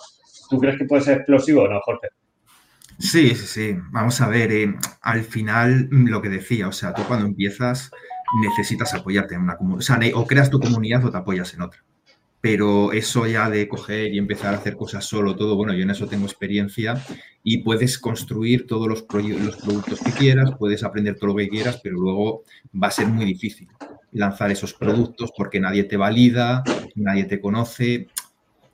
¿tú 0.49 0.59
crees 0.59 0.79
que 0.79 0.85
puede 0.85 1.03
ser 1.03 1.19
explosivo 1.19 1.63
o 1.63 1.69
no, 1.69 1.81
Jorge? 1.81 2.09
Sí, 2.99 3.35
sí, 3.35 3.47
sí. 3.47 3.77
Vamos 3.93 4.21
a 4.21 4.29
ver, 4.29 4.51
eh, 4.53 4.75
al 5.03 5.23
final 5.23 5.89
mm, 5.91 6.09
lo 6.09 6.21
que 6.21 6.29
decía, 6.29 6.69
o 6.69 6.73
sea, 6.73 6.93
tú 6.93 7.03
cuando 7.05 7.27
empiezas 7.27 7.91
necesitas 8.43 8.93
apoyarte 8.95 9.35
en 9.35 9.43
una 9.43 9.57
comunidad, 9.57 9.79
o 9.79 9.83
sea, 9.83 10.01
o 10.15 10.27
creas 10.27 10.51
tu 10.51 10.61
comunidad 10.61 11.05
o 11.05 11.11
te 11.11 11.17
apoyas 11.17 11.55
en 11.55 11.63
otra. 11.63 11.85
Pero 12.41 12.93
eso 12.93 13.27
ya 13.27 13.51
de 13.51 13.67
coger 13.69 14.13
y 14.15 14.19
empezar 14.19 14.55
a 14.55 14.59
hacer 14.59 14.77
cosas 14.77 15.05
solo, 15.05 15.35
todo, 15.35 15.57
bueno, 15.57 15.73
yo 15.75 15.83
en 15.83 15.91
eso 15.91 16.07
tengo 16.07 16.27
experiencia 16.27 17.03
y 17.43 17.59
puedes 17.59 17.99
construir 17.99 18.67
todos 18.67 18.87
los, 18.87 19.07
los 19.11 19.57
productos 19.57 20.01
que 20.01 20.13
quieras, 20.13 20.53
puedes 20.59 20.85
aprender 20.85 21.17
todo 21.17 21.29
lo 21.29 21.37
que 21.37 21.49
quieras, 21.49 21.81
pero 21.83 21.97
luego 21.97 22.43
va 22.81 22.89
a 22.89 22.93
ser 22.93 23.09
muy 23.09 23.25
difícil 23.25 23.69
lanzar 24.13 24.51
esos 24.51 24.75
productos 24.75 25.33
porque 25.37 25.61
nadie 25.61 25.85
te 25.85 25.97
valida, 25.97 26.63
nadie 26.95 27.25
te 27.25 27.41
conoce. 27.41 28.09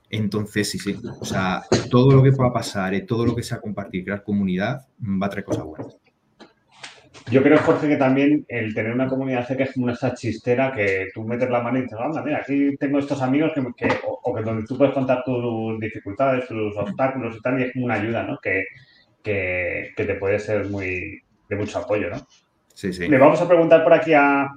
Entonces, 0.09 0.69
sí, 0.69 0.79
sí. 0.79 0.95
O 1.19 1.25
sea, 1.25 1.63
todo 1.89 2.11
lo 2.11 2.23
que 2.23 2.31
pueda 2.31 2.53
pasar, 2.53 2.93
y 2.93 3.05
todo 3.05 3.25
lo 3.25 3.35
que 3.35 3.43
sea 3.43 3.59
compartir, 3.59 4.03
crear 4.03 4.23
comunidad, 4.23 4.87
va 4.99 5.27
a 5.27 5.29
traer 5.29 5.45
cosas 5.45 5.65
buenas. 5.65 5.97
Yo 7.31 7.41
creo, 7.41 7.57
Jorge, 7.57 7.87
que 7.87 7.95
también 7.95 8.45
el 8.47 8.75
tener 8.75 8.93
una 8.93 9.07
comunidad 9.07 9.47
que 9.47 9.63
es 9.63 9.73
como 9.73 9.87
una 9.87 10.13
chistera 10.13 10.71
que 10.71 11.07
tú 11.13 11.23
metes 11.23 11.49
la 11.49 11.61
mano 11.61 11.79
y 11.79 11.81
dices, 11.81 11.97
anda, 11.99 12.21
mira, 12.21 12.37
aquí 12.37 12.77
tengo 12.77 12.99
estos 12.99 13.19
amigos 13.21 13.51
que, 13.55 13.87
o, 14.05 14.35
que 14.35 14.43
donde 14.43 14.65
tú 14.67 14.77
puedes 14.77 14.93
contar 14.93 15.23
tus 15.23 15.79
dificultades, 15.79 16.47
tus 16.47 16.77
obstáculos 16.77 17.35
y 17.35 17.41
tal, 17.41 17.59
y 17.59 17.63
es 17.63 17.73
como 17.73 17.85
una 17.85 17.95
ayuda, 17.95 18.23
¿no? 18.23 18.37
Que, 18.37 18.65
que, 19.23 19.91
que 19.97 20.05
te 20.05 20.15
puede 20.15 20.37
ser 20.37 20.69
muy 20.69 21.23
de 21.49 21.55
mucho 21.55 21.79
apoyo, 21.79 22.11
¿no? 22.11 22.17
Sí, 22.75 22.93
sí. 22.93 23.07
Le 23.07 23.17
vamos 23.17 23.41
a 23.41 23.47
preguntar 23.47 23.83
por 23.83 23.93
aquí 23.93 24.13
a, 24.13 24.47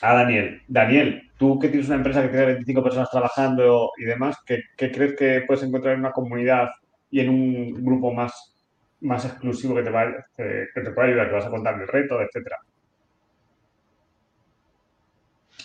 a 0.00 0.14
Daniel. 0.14 0.62
Daniel, 0.68 1.30
tú 1.36 1.58
que 1.58 1.68
tienes 1.68 1.88
una 1.88 1.96
empresa 1.96 2.22
que 2.22 2.28
tiene 2.28 2.46
25 2.46 2.82
personas 2.82 3.10
trabajando 3.10 3.90
y 3.96 4.04
demás, 4.04 4.36
¿qué, 4.46 4.62
crees 4.76 5.16
que 5.16 5.44
puedes 5.46 5.62
encontrar 5.62 5.94
en 5.94 6.00
una 6.00 6.12
comunidad 6.12 6.68
y 7.10 7.20
en 7.20 7.30
un 7.30 7.84
grupo 7.84 8.12
más, 8.12 8.56
más 9.00 9.24
exclusivo 9.24 9.74
que 9.74 9.82
te, 9.82 9.90
va, 9.90 10.06
que, 10.36 10.68
te 10.74 10.90
pueda 10.90 11.08
ayudar, 11.08 11.28
que 11.28 11.34
vas 11.34 11.46
a 11.46 11.50
contar 11.50 11.80
el 11.80 11.88
reto, 11.88 12.20
etcétera? 12.20 12.56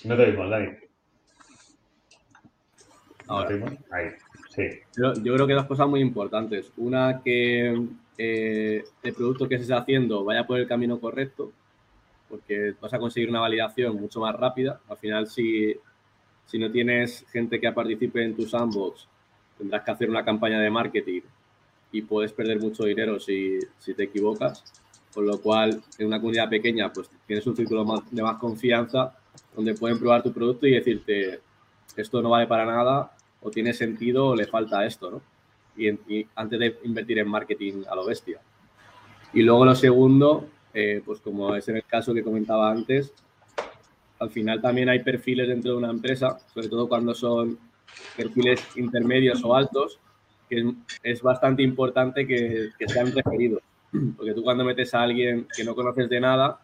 No 0.05 0.17
te 0.17 0.25
vimos, 0.25 0.49
Dani. 0.49 0.69
Ahora. 3.27 3.49
Ahí. 3.91 4.09
Sí. 4.49 4.63
Yo, 4.97 5.13
creo 5.13 5.47
que 5.47 5.53
dos 5.53 5.65
cosas 5.65 5.87
muy 5.87 6.01
importantes. 6.01 6.71
Una, 6.75 7.21
que 7.23 7.87
eh, 8.17 8.83
el 9.01 9.13
producto 9.13 9.47
que 9.47 9.57
se 9.57 9.63
está 9.63 9.77
haciendo 9.77 10.23
vaya 10.25 10.45
por 10.45 10.59
el 10.59 10.67
camino 10.67 10.99
correcto 10.99 11.53
porque 12.33 12.73
vas 12.81 12.91
a 12.91 12.97
conseguir 12.97 13.29
una 13.29 13.41
validación 13.41 13.95
mucho 14.01 14.19
más 14.19 14.35
rápida. 14.35 14.81
Al 14.89 14.97
final, 14.97 15.27
si, 15.27 15.75
si 16.47 16.57
no 16.57 16.71
tienes 16.71 17.27
gente 17.31 17.61
que 17.61 17.71
participe 17.71 18.23
en 18.23 18.35
tu 18.35 18.47
sandbox, 18.47 19.07
tendrás 19.55 19.83
que 19.83 19.91
hacer 19.91 20.09
una 20.09 20.25
campaña 20.25 20.59
de 20.59 20.71
marketing 20.71 21.21
y 21.91 22.01
puedes 22.01 22.33
perder 22.33 22.59
mucho 22.59 22.85
dinero 22.85 23.19
si, 23.19 23.59
si 23.77 23.93
te 23.93 24.05
equivocas. 24.05 24.63
Con 25.13 25.27
lo 25.27 25.39
cual, 25.39 25.79
en 25.99 26.07
una 26.07 26.19
comunidad 26.19 26.49
pequeña, 26.49 26.91
pues 26.91 27.07
tienes 27.27 27.45
un 27.45 27.55
círculo 27.55 28.03
de 28.09 28.23
más 28.23 28.37
confianza 28.37 29.15
donde 29.55 29.75
pueden 29.75 29.99
probar 29.99 30.23
tu 30.23 30.33
producto 30.33 30.65
y 30.65 30.71
decirte, 30.71 31.39
esto 31.95 32.19
no 32.19 32.31
vale 32.31 32.47
para 32.47 32.65
nada, 32.65 33.15
o 33.41 33.51
tiene 33.51 33.73
sentido, 33.73 34.29
o 34.29 34.35
le 34.35 34.47
falta 34.47 34.83
esto, 34.87 35.11
¿no? 35.11 35.21
Y, 35.77 35.89
y 36.11 36.27
antes 36.33 36.59
de 36.59 36.79
invertir 36.83 37.19
en 37.19 37.29
marketing 37.29 37.83
a 37.87 37.93
lo 37.93 38.07
bestia. 38.07 38.41
Y 39.33 39.43
luego 39.43 39.65
lo 39.65 39.75
segundo, 39.75 40.49
eh, 40.73 41.01
pues 41.05 41.19
como 41.19 41.55
es 41.55 41.67
en 41.69 41.77
el 41.77 41.83
caso 41.83 42.13
que 42.13 42.23
comentaba 42.23 42.71
antes, 42.71 43.13
al 44.19 44.29
final 44.29 44.61
también 44.61 44.89
hay 44.89 44.99
perfiles 45.03 45.47
dentro 45.47 45.71
de 45.71 45.77
una 45.77 45.89
empresa, 45.89 46.39
sobre 46.53 46.69
todo 46.69 46.87
cuando 46.87 47.13
son 47.13 47.59
perfiles 48.15 48.65
intermedios 48.75 49.43
o 49.43 49.55
altos, 49.55 49.99
que 50.49 50.73
es 51.03 51.21
bastante 51.21 51.63
importante 51.63 52.25
que, 52.25 52.71
sean 52.87 53.11
referidos. 53.11 53.61
Porque 54.17 54.33
tú 54.33 54.43
cuando 54.43 54.63
metes 54.63 54.93
a 54.93 55.01
alguien 55.03 55.47
que 55.55 55.63
no 55.63 55.75
conoces 55.75 56.09
de 56.09 56.19
nada, 56.19 56.59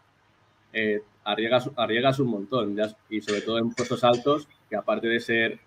eh, 0.72 1.02
arriesgas, 1.24 2.18
un 2.18 2.28
montón. 2.28 2.76
y 3.08 3.20
sobre 3.20 3.42
todo 3.42 3.58
en 3.58 3.70
puestos 3.72 4.02
altos, 4.04 4.48
que 4.68 4.76
aparte 4.76 5.08
de 5.08 5.20
ser 5.20 5.60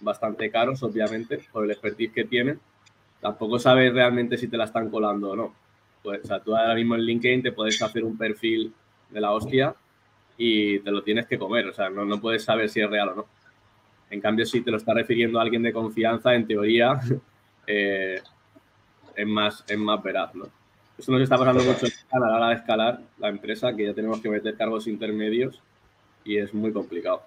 bastante 0.00 0.50
caros, 0.50 0.82
obviamente, 0.82 1.40
por 1.52 1.64
el 1.64 1.70
expertise 1.70 2.12
que 2.12 2.24
tienen, 2.24 2.60
tampoco 3.20 3.58
sabes 3.58 3.92
realmente 3.92 4.36
si 4.36 4.48
te 4.48 4.56
la 4.56 4.64
están 4.64 4.90
colando 4.90 5.30
o 5.30 5.36
no. 5.36 5.54
Pues, 6.02 6.24
o 6.24 6.26
sea, 6.26 6.40
tú 6.40 6.56
ahora 6.56 6.74
mismo 6.74 6.94
en 6.94 7.02
LinkedIn 7.02 7.42
te 7.42 7.52
puedes 7.52 7.80
hacer 7.82 8.04
un 8.04 8.16
perfil 8.16 8.72
de 9.10 9.20
la 9.20 9.32
hostia 9.32 9.74
y 10.36 10.78
te 10.80 10.90
lo 10.90 11.02
tienes 11.02 11.26
que 11.26 11.38
comer, 11.38 11.66
o 11.66 11.72
sea, 11.72 11.90
no, 11.90 12.04
no 12.04 12.20
puedes 12.20 12.44
saber 12.44 12.68
si 12.68 12.80
es 12.80 12.88
real 12.88 13.08
o 13.08 13.14
no. 13.16 13.26
En 14.10 14.20
cambio, 14.20 14.46
si 14.46 14.60
te 14.60 14.70
lo 14.70 14.76
está 14.76 14.94
refiriendo 14.94 15.38
a 15.38 15.42
alguien 15.42 15.62
de 15.62 15.72
confianza, 15.72 16.34
en 16.34 16.46
teoría, 16.46 17.00
eh, 17.66 18.20
es, 19.14 19.26
más, 19.26 19.64
es 19.68 19.78
más 19.78 20.02
veraz, 20.02 20.34
¿no? 20.34 20.46
Eso 20.96 21.12
nos 21.12 21.22
está 21.22 21.36
pasando 21.36 21.62
mucho 21.62 21.86
a 22.10 22.18
la 22.18 22.36
hora 22.36 22.48
de 22.48 22.54
escalar 22.56 23.00
la 23.18 23.28
empresa, 23.28 23.74
que 23.74 23.84
ya 23.84 23.94
tenemos 23.94 24.20
que 24.20 24.28
meter 24.28 24.56
cargos 24.56 24.88
intermedios 24.88 25.60
y 26.24 26.38
es 26.38 26.52
muy 26.52 26.72
complicado. 26.72 27.22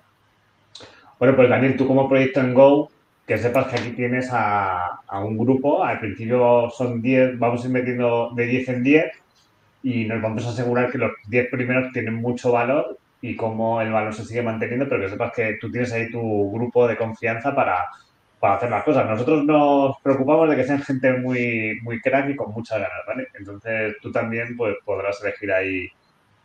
Bueno, 1.18 1.36
pues 1.36 1.50
Daniel, 1.50 1.78
tú 1.78 1.88
como 1.88 2.10
proyecto 2.10 2.42
en 2.42 2.54
Go, 2.54 2.92
que 3.26 3.38
sepas 3.38 3.68
que 3.68 3.78
aquí 3.78 3.92
tienes 3.92 4.30
a, 4.32 5.02
un 5.24 5.38
grupo, 5.38 5.84
al 5.84 6.00
principio 6.00 6.70
son 6.70 7.02
10, 7.02 7.40
vamos 7.40 7.64
a 7.64 7.68
ir 7.68 7.74
metiendo 7.74 8.32
de 8.36 8.46
10 8.46 8.70
en 8.70 8.84
10 8.84 9.12
y 9.84 10.06
nos 10.06 10.22
vamos 10.22 10.46
a 10.46 10.50
asegurar 10.50 10.92
que 10.92 10.98
los 10.98 11.12
10 11.28 11.50
primeros 11.50 11.92
tienen 11.92 12.16
mucho 12.16 12.52
valor 12.52 12.98
y 13.22 13.36
cómo 13.36 13.82
el 13.82 13.92
valor 13.92 14.14
se 14.14 14.26
sigue 14.26 14.42
manteniendo, 14.42 14.90
pero 14.90 15.02
que 15.02 15.10
sepas 15.10 15.32
que 15.34 15.58
tú 15.62 15.72
tienes 15.72 15.94
ahí 15.94 16.12
tu 16.12 16.52
grupo 16.52 16.88
de 16.88 16.98
confianza 16.98 17.54
para, 17.54 17.88
hacer 18.42 18.72
las 18.72 18.84
cosas. 18.84 19.08
Nosotros 19.08 19.46
nos 19.46 19.96
preocupamos 20.02 20.50
de 20.50 20.56
que 20.56 20.64
sean 20.64 20.82
gente 20.82 21.14
muy, 21.14 21.80
muy 21.84 22.02
crack 22.02 22.30
y 22.30 22.36
con 22.36 22.52
muchas 22.52 22.80
ganas, 22.80 23.06
¿vale? 23.08 23.28
Entonces 23.36 23.96
tú 24.02 24.12
también 24.12 24.58
pues, 24.58 24.76
podrás 24.84 25.22
elegir 25.24 25.52
ahí 25.52 25.88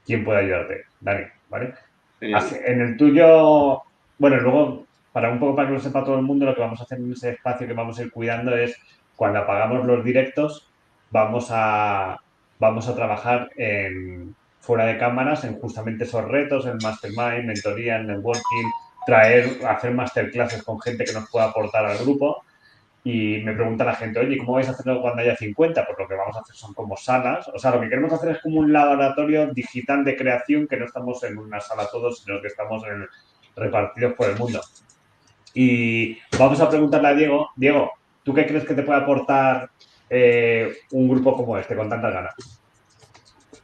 quién 0.04 0.24
puede 0.24 0.40
ayudarte, 0.40 0.84
Dani, 1.00 1.24
¿vale? 1.48 1.74
en 2.20 2.80
el 2.80 2.96
tuyo, 2.96 3.82
bueno, 4.18 4.36
luego 4.38 4.85
para 5.16 5.30
un 5.30 5.38
poco 5.38 5.56
para 5.56 5.68
que 5.68 5.72
lo 5.72 5.80
sepa 5.80 6.04
todo 6.04 6.16
el 6.16 6.26
mundo, 6.26 6.44
lo 6.44 6.54
que 6.54 6.60
vamos 6.60 6.78
a 6.78 6.82
hacer 6.82 6.98
en 6.98 7.10
ese 7.10 7.30
espacio 7.30 7.66
que 7.66 7.72
vamos 7.72 7.98
a 7.98 8.02
ir 8.02 8.10
cuidando 8.12 8.54
es 8.54 8.78
cuando 9.16 9.38
apagamos 9.38 9.86
los 9.86 10.04
directos, 10.04 10.68
vamos 11.10 11.48
a, 11.50 12.20
vamos 12.58 12.86
a 12.86 12.94
trabajar 12.94 13.48
fuera 14.60 14.84
de 14.84 14.98
cámaras 14.98 15.44
en 15.44 15.58
justamente 15.58 16.04
esos 16.04 16.22
retos, 16.22 16.66
en 16.66 16.76
mastermind, 16.82 17.46
mentoría, 17.46 17.96
en 17.96 18.08
networking, 18.08 18.66
traer, 19.06 19.58
hacer 19.66 19.94
masterclasses 19.94 20.62
con 20.62 20.78
gente 20.82 21.06
que 21.06 21.14
nos 21.14 21.30
pueda 21.30 21.46
aportar 21.46 21.86
al 21.86 21.96
grupo. 21.96 22.44
Y 23.02 23.40
me 23.42 23.54
pregunta 23.54 23.86
la 23.86 23.94
gente, 23.94 24.20
oye, 24.20 24.36
¿cómo 24.36 24.52
vais 24.52 24.68
a 24.68 24.72
hacerlo 24.72 25.00
cuando 25.00 25.22
haya 25.22 25.34
50? 25.34 25.86
Pues 25.86 25.98
lo 25.98 26.06
que 26.06 26.14
vamos 26.14 26.36
a 26.36 26.40
hacer 26.40 26.54
son 26.54 26.74
como 26.74 26.94
salas. 26.94 27.48
O 27.54 27.58
sea, 27.58 27.70
lo 27.70 27.80
que 27.80 27.88
queremos 27.88 28.12
hacer 28.12 28.32
es 28.32 28.42
como 28.42 28.60
un 28.60 28.70
laboratorio 28.70 29.46
digital 29.46 30.04
de 30.04 30.14
creación 30.14 30.66
que 30.68 30.76
no 30.76 30.84
estamos 30.84 31.24
en 31.24 31.38
una 31.38 31.58
sala 31.58 31.88
todos, 31.90 32.22
sino 32.22 32.38
que 32.42 32.48
estamos 32.48 32.82
repartidos 33.56 34.12
por 34.12 34.28
el 34.28 34.36
mundo. 34.36 34.60
Y 35.58 36.18
vamos 36.38 36.60
a 36.60 36.68
preguntarle 36.68 37.08
a 37.08 37.14
Diego, 37.14 37.48
Diego, 37.56 37.90
¿tú 38.22 38.34
qué 38.34 38.46
crees 38.46 38.66
que 38.66 38.74
te 38.74 38.82
puede 38.82 39.00
aportar 39.00 39.70
eh, 40.10 40.70
un 40.92 41.08
grupo 41.08 41.34
como 41.34 41.56
este 41.56 41.74
con 41.74 41.88
tantas 41.88 42.12
ganas? 42.12 42.34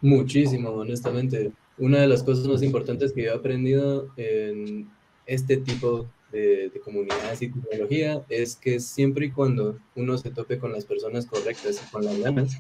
Muchísimo, 0.01 0.71
honestamente. 0.71 1.53
Una 1.77 2.01
de 2.01 2.09
las 2.09 2.23
cosas 2.23 2.47
más 2.47 2.63
importantes 2.63 3.13
que 3.13 3.25
yo 3.25 3.33
he 3.33 3.35
aprendido 3.35 4.09
en 4.17 4.89
este 5.27 5.59
tipo 5.59 6.07
de, 6.33 6.73
comunidades 6.83 7.43
y 7.43 7.51
tecnología 7.51 8.25
es 8.31 8.57
que 8.57 8.81
siempre 8.81 9.27
y 9.27 9.31
cuando 9.31 9.79
uno 9.95 10.17
se 10.17 10.31
tope 10.31 10.59
con 10.59 10.73
las 10.73 10.87
personas 10.87 11.27
correctas 11.27 11.83
y 11.87 11.93
con 11.93 12.07
las 12.07 12.19
ganas, 12.19 12.59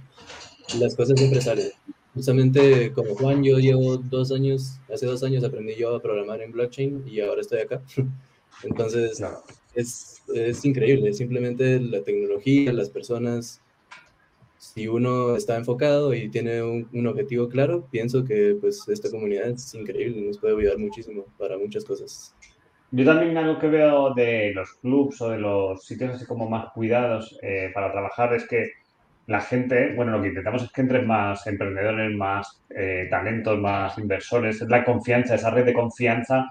las 0.78 0.94
cosas 0.94 1.18
siempre 1.18 1.40
salen. 1.40 1.70
Justamente 2.14 2.92
como 2.92 3.14
Juan, 3.14 3.42
yo 3.42 3.58
llevo 3.58 3.96
dos 3.96 4.30
años, 4.30 4.78
hace 4.92 5.06
dos 5.06 5.22
años 5.22 5.42
aprendí 5.42 5.74
yo 5.74 5.96
a 5.96 6.02
programar 6.02 6.42
en 6.42 6.52
blockchain 6.52 7.04
y 7.08 7.20
ahora 7.20 7.40
estoy 7.40 7.60
acá. 7.60 7.80
Entonces, 8.62 9.22
es, 9.74 10.22
es 10.34 10.64
increíble, 10.64 11.12
simplemente 11.12 11.80
la 11.80 12.02
tecnología, 12.02 12.72
las 12.72 12.90
personas, 12.90 13.60
si 14.58 14.86
uno 14.86 15.34
está 15.36 15.56
enfocado 15.56 16.14
y 16.14 16.28
tiene 16.28 16.62
un, 16.62 17.06
objetivo 17.06 17.48
claro, 17.48 17.88
pienso 17.90 18.24
que 18.24 18.56
pues 18.60 18.86
esta 18.88 19.10
comunidad 19.10 19.48
es 19.48 19.74
increíble, 19.74 20.22
nos 20.22 20.38
puede 20.38 20.56
ayudar 20.56 20.78
muchísimo 20.78 21.24
para 21.38 21.58
muchas 21.58 21.84
cosas. 21.84 22.34
Yo 22.90 23.04
también 23.04 23.36
algo 23.36 23.58
que 23.58 23.68
veo 23.68 24.14
de 24.14 24.52
los 24.54 24.74
clubs 24.74 25.20
o 25.20 25.30
de 25.30 25.38
los 25.38 25.84
sitios 25.84 26.14
así 26.14 26.26
como 26.26 26.48
más 26.48 26.72
cuidados 26.72 27.38
eh, 27.42 27.70
para 27.74 27.90
trabajar 27.90 28.34
es 28.34 28.46
que 28.46 28.70
la 29.26 29.40
gente, 29.40 29.94
bueno, 29.94 30.12
lo 30.12 30.22
que 30.22 30.28
intentamos 30.28 30.62
es 30.62 30.72
que 30.72 30.80
entren 30.82 31.06
más 31.06 31.46
emprendedores, 31.46 32.14
más 32.16 32.62
eh, 32.70 33.06
talentos, 33.10 33.58
más 33.58 33.96
inversores, 33.98 34.60
es 34.60 34.68
la 34.68 34.84
confianza, 34.84 35.34
esa 35.34 35.50
red 35.50 35.64
de 35.64 35.72
confianza 35.72 36.48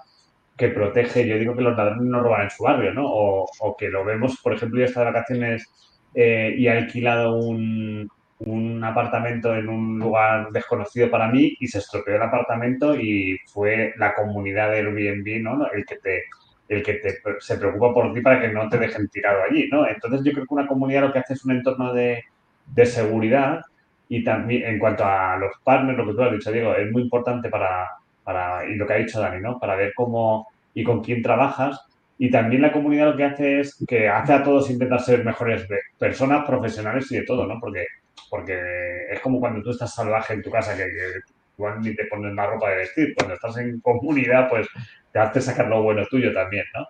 que 0.61 0.69
protege, 0.69 1.27
yo 1.27 1.39
digo 1.39 1.55
que 1.55 1.63
los 1.63 1.75
ladrones 1.75 2.03
no 2.03 2.21
roban 2.21 2.43
en 2.43 2.51
su 2.51 2.63
barrio, 2.63 2.93
¿no? 2.93 3.03
O, 3.07 3.75
que 3.75 3.89
lo 3.89 4.05
vemos, 4.05 4.39
por 4.43 4.53
ejemplo, 4.53 4.77
yo 4.77 4.85
he 4.85 4.87
estado 4.87 5.07
de 5.07 5.11
vacaciones 5.11 5.67
eh, 6.13 6.53
y 6.55 6.67
he 6.67 6.69
alquilado 6.69 7.35
un, 7.35 8.07
un 8.39 8.83
apartamento 8.83 9.55
en 9.55 9.67
un 9.69 9.97
lugar 9.97 10.51
desconocido 10.51 11.09
para 11.09 11.29
mí 11.29 11.57
y 11.59 11.67
se 11.67 11.79
estropeó 11.79 12.15
el 12.15 12.21
apartamento 12.21 12.95
y 12.95 13.39
fue 13.51 13.93
la 13.97 14.13
comunidad 14.13 14.69
del 14.71 14.95
Airbnb, 14.95 15.41
¿no? 15.41 15.67
El 15.71 15.83
que 15.83 15.95
te 15.95 16.23
el 16.69 16.83
que 16.83 16.93
te, 16.93 17.15
se 17.39 17.57
preocupa 17.57 17.93
por 17.93 18.13
ti 18.13 18.21
para 18.21 18.39
que 18.39 18.47
no 18.47 18.69
te 18.69 18.77
dejen 18.77 19.09
tirado 19.09 19.41
allí, 19.43 19.67
¿no? 19.69 19.87
Entonces 19.87 20.21
yo 20.23 20.31
creo 20.31 20.45
que 20.45 20.53
una 20.53 20.67
comunidad 20.67 21.01
lo 21.01 21.11
que 21.11 21.19
hace 21.19 21.33
es 21.33 21.43
un 21.43 21.53
entorno 21.53 21.91
de, 21.91 22.23
de 22.67 22.85
seguridad 22.85 23.61
y 24.07 24.23
también 24.23 24.63
en 24.65 24.79
cuanto 24.79 25.03
a 25.05 25.37
los 25.37 25.51
partners, 25.63 25.97
lo 25.97 26.05
que 26.05 26.13
tú 26.13 26.21
has 26.21 26.31
dicho, 26.31 26.51
Diego, 26.51 26.75
es 26.75 26.89
muy 26.91 27.01
importante 27.01 27.49
para, 27.49 27.89
para, 28.23 28.65
y 28.65 28.75
lo 28.75 28.85
que 28.87 28.93
ha 28.93 28.97
dicho 28.97 29.19
Dani, 29.19 29.41
¿no? 29.41 29.59
Para 29.59 29.75
ver 29.75 29.91
cómo 29.95 30.50
y 30.73 30.83
con 30.83 31.03
quién 31.03 31.21
trabajas. 31.21 31.79
Y 32.17 32.29
también 32.29 32.61
la 32.61 32.71
comunidad 32.71 33.11
lo 33.11 33.17
que 33.17 33.23
hace 33.23 33.59
es 33.61 33.83
que 33.87 34.07
hace 34.07 34.33
a 34.33 34.43
todos 34.43 34.69
intentar 34.69 35.01
ser 35.01 35.25
mejores 35.25 35.65
personas, 35.97 36.45
profesionales 36.45 37.11
y 37.11 37.17
de 37.17 37.25
todo, 37.25 37.47
¿no? 37.47 37.59
Porque, 37.59 37.85
porque 38.29 39.07
es 39.11 39.19
como 39.21 39.39
cuando 39.39 39.63
tú 39.63 39.71
estás 39.71 39.93
salvaje 39.93 40.33
en 40.33 40.43
tu 40.43 40.51
casa, 40.51 40.77
que, 40.77 40.83
que 40.83 41.33
igual 41.57 41.81
ni 41.81 41.95
te 41.95 42.05
pones 42.05 42.33
la 42.35 42.47
ropa 42.47 42.69
de 42.69 42.77
vestir. 42.77 43.13
Cuando 43.15 43.35
estás 43.35 43.57
en 43.57 43.79
comunidad, 43.79 44.49
pues 44.49 44.67
te 45.11 45.19
hace 45.19 45.41
sacar 45.41 45.67
lo 45.67 45.83
bueno 45.83 46.05
tuyo 46.09 46.33
también, 46.33 46.65
¿no? 46.73 46.87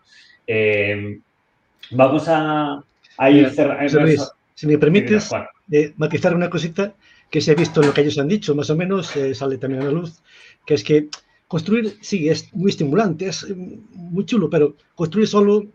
Eh, 0.47 1.19
vamos 1.91 2.25
a, 2.27 2.83
ir 3.29 3.49
cerrando. 3.51 4.05
Si 4.53 4.67
me 4.67 4.77
permites 4.77 5.31
eh, 5.71 5.93
matizar 5.97 6.35
una 6.35 6.49
cosita 6.49 6.93
que 7.29 7.41
se 7.41 7.51
ha 7.51 7.55
visto 7.55 7.81
en 7.81 7.87
lo 7.87 7.93
que 7.93 8.01
ellos 8.01 8.19
han 8.19 8.27
dicho, 8.27 8.53
más 8.53 8.69
o 8.69 8.75
menos, 8.75 9.15
eh, 9.15 9.33
sale 9.33 9.57
también 9.57 9.81
a 9.81 9.85
la 9.85 9.91
luz, 9.91 10.21
que 10.65 10.75
es 10.75 10.83
que 10.83 11.07
construir, 11.51 11.97
sí, 11.99 12.29
es 12.29 12.53
muy 12.53 12.69
estimulante, 12.69 13.27
es 13.27 13.45
muy 13.57 14.25
chulo, 14.25 14.49
pero 14.49 14.77
construir 14.95 15.27
solo 15.27 15.65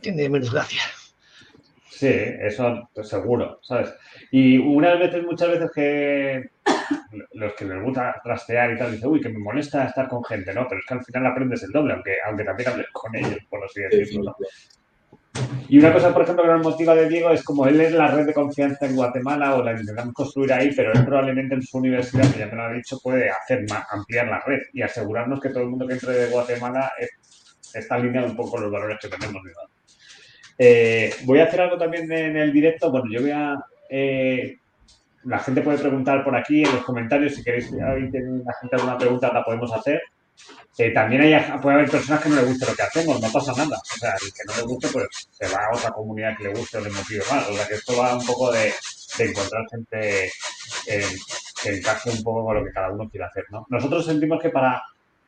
tiene 0.00 0.28
menos 0.28 0.52
gracia. 0.52 0.80
Sí, 1.88 2.08
eso 2.08 2.90
seguro, 3.04 3.60
¿sabes? 3.62 3.94
Y 4.32 4.58
unas 4.58 4.98
veces, 4.98 5.22
muchas 5.22 5.50
veces 5.50 5.70
que 5.72 6.50
los 7.34 7.54
que 7.54 7.64
les 7.64 7.80
gusta 7.80 8.20
trastear 8.24 8.72
y 8.72 8.78
tal, 8.78 8.90
dicen, 8.90 9.08
uy, 9.08 9.20
que 9.20 9.28
me 9.28 9.38
molesta 9.38 9.84
estar 9.84 10.08
con 10.08 10.24
gente, 10.24 10.52
¿no? 10.52 10.66
Pero 10.68 10.80
es 10.80 10.86
que 10.88 10.94
al 10.94 11.04
final 11.04 11.26
aprendes 11.26 11.62
el 11.62 11.70
doble, 11.70 11.92
aunque, 11.92 12.16
aunque 12.26 12.42
también 12.42 12.70
hables 12.70 12.88
con 12.92 13.14
ellos, 13.14 13.38
por 13.48 13.64
así 13.64 13.82
decirlo, 13.82 14.34
¿no? 14.36 14.46
Y 15.68 15.78
una 15.78 15.92
cosa, 15.92 16.12
por 16.12 16.22
ejemplo, 16.22 16.44
que 16.44 16.50
nos 16.50 16.62
motiva 16.62 16.94
de 16.94 17.08
Diego 17.08 17.30
es 17.30 17.42
como 17.42 17.66
él 17.66 17.80
es 17.80 17.92
la 17.92 18.08
red 18.08 18.26
de 18.26 18.34
confianza 18.34 18.86
en 18.86 18.94
Guatemala 18.96 19.54
o 19.54 19.62
la 19.62 19.72
intentamos 19.72 20.12
construir 20.12 20.52
ahí, 20.52 20.70
pero 20.74 20.92
él 20.92 21.04
probablemente 21.04 21.54
en 21.54 21.62
su 21.62 21.78
universidad, 21.78 22.30
que 22.30 22.40
ya 22.40 22.46
me 22.46 22.56
lo 22.56 22.62
ha 22.64 22.72
dicho, 22.72 22.98
puede 23.02 23.30
hacer 23.30 23.64
más, 23.70 23.84
ampliar 23.90 24.28
la 24.28 24.40
red 24.40 24.60
y 24.74 24.82
asegurarnos 24.82 25.40
que 25.40 25.48
todo 25.48 25.62
el 25.62 25.70
mundo 25.70 25.86
que 25.86 25.94
entre 25.94 26.12
de 26.12 26.30
Guatemala 26.30 26.92
está 27.72 27.94
alineado 27.94 28.26
un 28.26 28.36
poco 28.36 28.52
con 28.52 28.62
los 28.62 28.72
valores 28.72 28.98
que 29.00 29.08
tenemos. 29.08 29.42
Eh, 30.58 31.14
voy 31.24 31.40
a 31.40 31.44
hacer 31.44 31.62
algo 31.62 31.78
también 31.78 32.10
en 32.12 32.36
el 32.36 32.52
directo. 32.52 32.90
Bueno, 32.90 33.06
yo 33.10 33.22
voy 33.22 33.30
a 33.30 33.56
eh, 33.88 34.56
la 35.24 35.38
gente 35.38 35.62
puede 35.62 35.78
preguntar 35.78 36.24
por 36.24 36.34
aquí 36.34 36.64
en 36.64 36.72
los 36.72 36.84
comentarios 36.84 37.34
si 37.34 37.44
queréis, 37.44 37.70
hay 37.72 38.10
la 38.10 38.54
gente 38.60 38.76
alguna 38.76 38.98
pregunta, 38.98 39.32
la 39.32 39.44
podemos 39.44 39.72
hacer. 39.72 40.00
También 40.94 41.22
hay, 41.22 41.60
puede 41.60 41.76
haber 41.76 41.90
personas 41.90 42.22
que 42.22 42.30
no 42.30 42.36
les 42.36 42.46
guste 42.46 42.66
lo 42.66 42.74
que 42.74 42.82
hacemos, 42.82 43.20
no 43.20 43.30
pasa 43.30 43.52
nada. 43.52 43.76
O 43.76 43.98
sea, 43.98 44.14
el 44.14 44.32
que 44.32 44.42
no 44.46 44.56
le 44.56 44.62
guste, 44.62 44.88
pues 44.88 45.06
se 45.30 45.46
va 45.48 45.66
a 45.66 45.76
otra 45.76 45.90
comunidad 45.90 46.36
que 46.36 46.44
le 46.44 46.54
guste 46.54 46.78
o 46.78 46.80
le 46.80 46.90
motive 46.90 47.22
más. 47.30 47.48
O 47.48 47.54
sea, 47.54 47.68
que 47.68 47.74
esto 47.74 47.96
va 47.96 48.16
un 48.16 48.24
poco 48.24 48.50
de, 48.52 48.72
encontrar 49.18 49.66
gente 49.70 50.32
que 51.62 51.76
encaje 51.76 52.10
un 52.10 52.22
poco 52.22 52.44
con 52.46 52.56
lo 52.56 52.64
que 52.64 52.72
cada 52.72 52.90
uno 52.90 53.08
quiere 53.10 53.26
hacer, 53.26 53.44
¿no? 53.50 53.66
Nosotros 53.68 54.06
sentimos 54.06 54.40
que 54.40 54.48
para, 54.48 54.82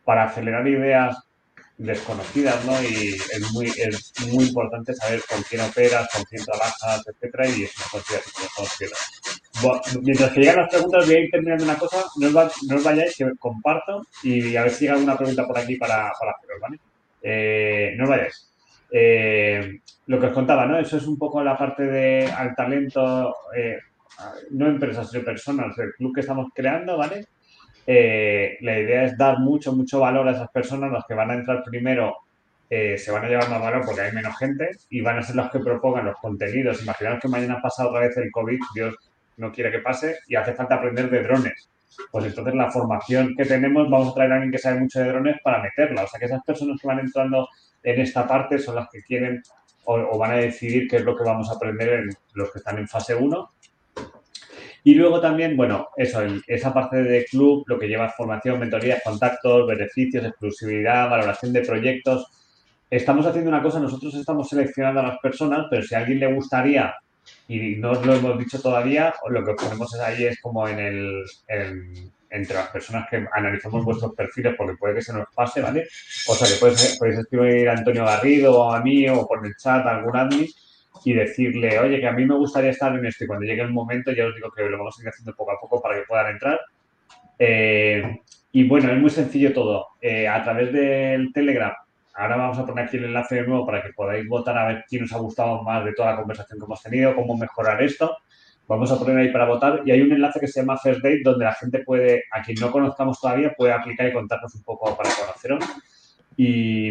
para 0.05 0.25
acelerar 0.25 0.67
ideas 0.67 1.19
desconocidas, 1.77 2.65
¿no? 2.65 2.83
Y 2.83 3.15
es 3.15 3.53
muy, 3.53 3.67
es 3.67 4.13
muy 4.29 4.45
importante 4.45 4.95
saber 4.95 5.23
con 5.29 5.43
quién 5.43 5.61
operas, 5.61 6.09
con 6.13 6.25
quién 6.25 6.45
trabajas, 6.45 7.03
etcétera, 7.07 7.49
y 7.49 7.65
eso 7.65 7.83
Mientras 10.03 10.33
que 10.33 10.41
llegan 10.41 10.57
las 10.57 10.69
preguntas, 10.69 11.07
voy 11.07 11.15
a 11.15 11.21
ir 11.21 11.31
terminando 11.31 11.65
una 11.65 11.79
cosa, 11.79 12.05
no 12.19 12.27
os, 12.77 12.85
vayáis, 12.85 13.17
que 13.17 13.31
comparto 13.39 14.03
y 14.23 14.57
a 14.57 14.63
ver 14.63 14.71
si 14.71 14.85
llega 14.85 14.95
alguna 14.95 15.17
pregunta 15.17 15.47
por 15.47 15.59
aquí 15.59 15.77
para, 15.77 16.13
para 16.19 16.33
haceros, 16.33 16.61
¿vale? 16.61 16.79
Eh, 17.23 17.95
no 17.97 18.05
os 18.05 18.11
vayáis. 18.11 18.53
Eh, 18.91 19.81
lo 20.07 20.21
que 20.21 20.27
os 20.27 20.33
contaba, 20.33 20.67
¿no? 20.67 20.79
Eso 20.79 20.97
es 20.97 21.07
un 21.07 21.19
poco 21.19 21.43
la 21.43 21.57
parte 21.57 21.85
de 21.85 22.27
al 22.27 22.55
talento, 22.55 23.35
eh, 23.57 23.79
no 24.51 24.67
empresas, 24.67 25.11
sino 25.11 25.25
personas, 25.25 25.77
el 25.79 25.93
club 25.95 26.15
que 26.15 26.21
estamos 26.21 26.49
creando, 26.55 26.97
¿vale? 26.99 27.27
Eh, 27.87 28.57
la 28.61 28.79
idea 28.79 29.05
es 29.05 29.17
dar 29.17 29.39
mucho, 29.39 29.73
mucho 29.73 30.01
valor 30.01 30.29
a 30.29 30.33
esas 30.33 30.51
personas, 30.51 30.91
los 30.91 31.05
que 31.07 31.15
van 31.15 31.31
a 31.31 31.35
entrar 31.35 31.63
primero 31.63 32.15
eh, 32.71 32.97
se 32.97 33.13
van 33.13 33.25
a 33.25 33.29
llevar 33.29 33.51
más 33.51 33.61
valor 33.61 33.83
porque 33.85 34.01
hay 34.01 34.13
menos 34.13 34.37
gente 34.39 34.71
y 34.89 35.01
van 35.03 35.19
a 35.19 35.23
ser 35.23 35.37
los 35.37 35.51
que 35.51 35.61
propongan 35.61 36.07
los 36.07 36.17
contenidos. 36.17 36.83
Imaginaos 36.83 37.21
que 37.21 37.29
mañana 37.29 37.61
pasa 37.63 37.87
otra 37.87 38.01
vez 38.01 38.17
el 38.17 38.31
COVID, 38.31 38.59
Dios 38.75 38.95
no 39.37 39.53
quiere 39.53 39.71
que 39.71 39.81
pase, 39.81 40.19
y 40.27 40.37
hace 40.37 40.55
falta 40.55 40.77
aprender 40.77 41.11
de 41.11 41.23
drones. 41.23 41.71
Pues 42.11 42.25
entonces 42.25 42.55
la 42.55 42.71
formación 42.71 43.35
que 43.37 43.45
tenemos, 43.45 43.89
vamos 43.89 44.11
a 44.11 44.15
traer 44.15 44.33
a 44.33 44.35
alguien 44.35 44.53
que 44.53 44.59
sabe 44.59 44.81
mucho 44.81 45.01
de 45.01 45.09
drones 45.09 45.37
para 45.43 45.63
meterla. 45.63 46.03
O 46.03 46.09
sea 46.09 46.19
que 46.19 46.27
esas 46.27 46.43
personas 46.43 46.81
que 46.81 46.89
van 46.89 46.99
entrando 46.99 47.49
en 47.83 48.01
esta 48.01 48.27
parte 48.27 48.59
son 48.59 48.77
las 48.77 48.89
que 48.91 49.03
quieren 49.03 49.43
o, 49.85 50.19
van 50.19 50.33
a 50.33 50.37
decidir 50.37 50.89
qué 50.89 50.97
es 50.97 51.05
lo 51.05 51.17
que 51.17 51.25
vamos 51.25 51.51
a 51.51 51.55
aprender 51.55 52.01
en 52.01 52.11
los 52.35 52.51
que 52.51 52.59
están 52.59 52.79
en 52.79 52.89
fase 52.89 53.15
1 53.15 53.51
y 54.87 54.95
luego 54.95 55.19
también, 55.19 55.57
bueno, 55.57 55.89
eso, 55.97 56.21
esa 56.47 56.75
parte 56.75 57.03
de 57.03 57.25
club, 57.25 57.65
lo 57.67 57.79
que 57.79 57.89
lleva 57.89 58.11
formación, 58.11 58.61
mentorías, 58.61 59.03
contactos, 59.03 59.67
beneficios, 59.67 60.27
exclusividad, 60.27 61.09
valoración 61.09 61.55
de 61.55 61.63
proyectos. 61.63 62.27
Estamos 62.91 63.25
haciendo 63.25 63.49
una 63.49 63.63
cosa, 63.63 63.81
nosotros 63.81 64.15
estamos 64.15 64.47
seleccionando 64.47 65.01
a 65.01 65.05
las 65.05 65.19
personas, 65.21 65.69
pero 65.71 65.83
si 65.83 65.95
a 65.95 66.01
alguien 66.01 66.21
le 66.21 66.35
gustaría, 66.35 66.95
y 67.49 67.77
no 67.77 67.93
os 67.93 68.05
lo 68.05 68.15
hemos 68.15 68.39
dicho 68.39 68.61
todavía, 68.61 69.15
lo 69.29 69.45
que 69.45 69.55
ponemos 69.55 69.95
ahí 70.01 70.25
es 70.25 70.41
como 70.41 70.67
en 70.69 70.79
el, 70.79 71.25
entre 72.31 72.57
las 72.57 72.69
personas 72.69 73.09
que 73.09 73.27
analizamos 73.33 73.85
vuestros 73.85 74.15
perfiles, 74.15 74.55
porque 74.57 74.77
puede 74.77 74.97
que 74.97 75.03
se 75.03 75.13
nos 75.13 75.27
pase, 75.35 75.61
¿vale? 75.61 75.87
O 76.29 76.35
sea, 76.35 76.49
que 76.49 76.55
podéis, 76.55 76.97
podéis 76.99 77.19
escribir 77.19 77.69
a 77.69 77.73
Antonio 77.73 78.05
Garrido 78.05 78.61
o 78.61 78.73
a 78.73 78.81
mí 78.81 79.09
o 79.09 79.27
por 79.27 79.47
el 79.47 79.55
chat 79.57 79.87
a 79.87 79.97
algún 79.97 80.17
admin 80.17 80.49
y 81.05 81.13
decirle, 81.13 81.79
oye, 81.79 82.01
que 82.01 82.07
a 82.07 82.13
mí 82.13 82.25
me 82.25 82.37
gustaría 82.37 82.71
estar 82.71 82.95
en 82.95 83.05
esto 83.05 83.25
y 83.25 83.27
cuando 83.27 83.45
llegue 83.45 83.63
el 83.63 83.71
momento 83.71 84.13
ya 84.13 84.27
os 84.27 84.35
digo 84.35 84.51
que 84.51 84.63
lo 84.63 84.79
vamos 84.79 84.99
a 84.99 85.03
ir 85.03 85.09
haciendo 85.09 85.35
poco 85.35 85.53
a 85.53 85.61
poco 85.61 85.83
para 85.83 85.97
que 85.97 86.07
puedan 86.07 86.33
entrar. 86.33 86.61
Eh, 87.39 88.21
y 88.53 88.67
bueno, 88.69 88.91
es 88.91 88.99
muy 88.99 89.11
sencillo 89.11 89.53
todo. 89.53 89.89
Eh, 90.01 90.29
a 90.29 90.43
través 90.43 90.73
del 90.73 91.33
Telegram, 91.33 91.73
ahora 92.15 92.37
vamos 92.37 92.59
a 92.59 92.67
poner 92.67 92.85
aquí 92.85 92.97
el 92.97 93.05
enlace 93.05 93.37
de 93.37 93.47
nuevo 93.47 93.67
para 93.67 93.83
que 93.83 93.93
podáis 93.93 94.27
votar 94.29 94.57
a 94.57 94.67
ver 94.67 94.85
quién 94.89 95.05
os 95.05 95.13
ha 95.13 95.19
gustado 95.19 95.63
más 95.63 95.85
de 95.85 95.93
toda 95.93 96.13
la 96.13 96.17
conversación 96.17 96.59
que 96.59 96.65
hemos 96.65 96.83
tenido, 96.83 97.15
cómo 97.15 97.37
mejorar 97.37 97.83
esto. 97.83 98.17
Vamos 98.67 98.91
a 98.91 98.99
poner 98.99 99.19
ahí 99.19 99.31
para 99.31 99.47
votar 99.47 99.83
y 99.85 99.91
hay 99.91 100.01
un 100.01 100.13
enlace 100.13 100.41
que 100.41 100.49
se 100.49 100.61
llama 100.61 100.79
First 100.79 101.03
Date 101.03 101.21
donde 101.23 101.45
la 101.45 101.53
gente 101.53 101.81
puede, 101.81 102.25
a 102.31 102.41
quien 102.43 102.59
no 102.61 102.71
conozcamos 102.71 103.21
todavía, 103.21 103.53
puede 103.57 103.73
aplicar 103.73 104.09
y 104.09 104.13
contarnos 104.13 104.55
un 104.55 104.63
poco 104.63 104.97
para 104.97 105.11
conoceros. 105.11 105.65
Y, 106.37 106.89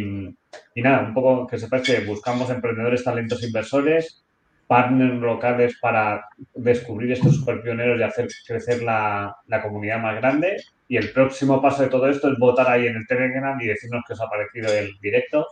y 0.76 0.82
nada, 0.82 1.07
un 1.07 1.13
poco 1.13 1.47
que 1.47 1.57
sepáis 1.57 1.84
que 1.84 1.99
buscamos 2.01 2.49
emprendedores, 2.49 3.03
talentos, 3.03 3.43
inversores, 3.43 4.24
partners 4.67 5.15
locales 5.15 5.78
para 5.82 6.26
descubrir 6.53 7.11
estos 7.11 7.36
super 7.36 7.61
pioneros 7.61 7.99
y 7.99 8.03
hacer 8.03 8.28
crecer 8.47 8.84
la, 8.84 9.36
la, 9.47 9.61
comunidad 9.61 9.99
más 9.99 10.15
grande. 10.15 10.57
Y 10.93 10.97
el 10.97 11.11
próximo 11.11 11.59
paso 11.59 11.81
de 11.81 11.89
todo 11.89 12.07
esto 12.07 12.31
es 12.31 12.37
votar 12.37 12.69
ahí 12.69 12.85
en 12.85 12.95
el 12.95 13.07
Telegram 13.07 13.59
y 13.59 13.65
decirnos 13.65 14.03
qué 14.05 14.13
os 14.13 14.21
ha 14.21 14.29
parecido 14.29 14.71
el 14.71 14.91
directo. 15.01 15.47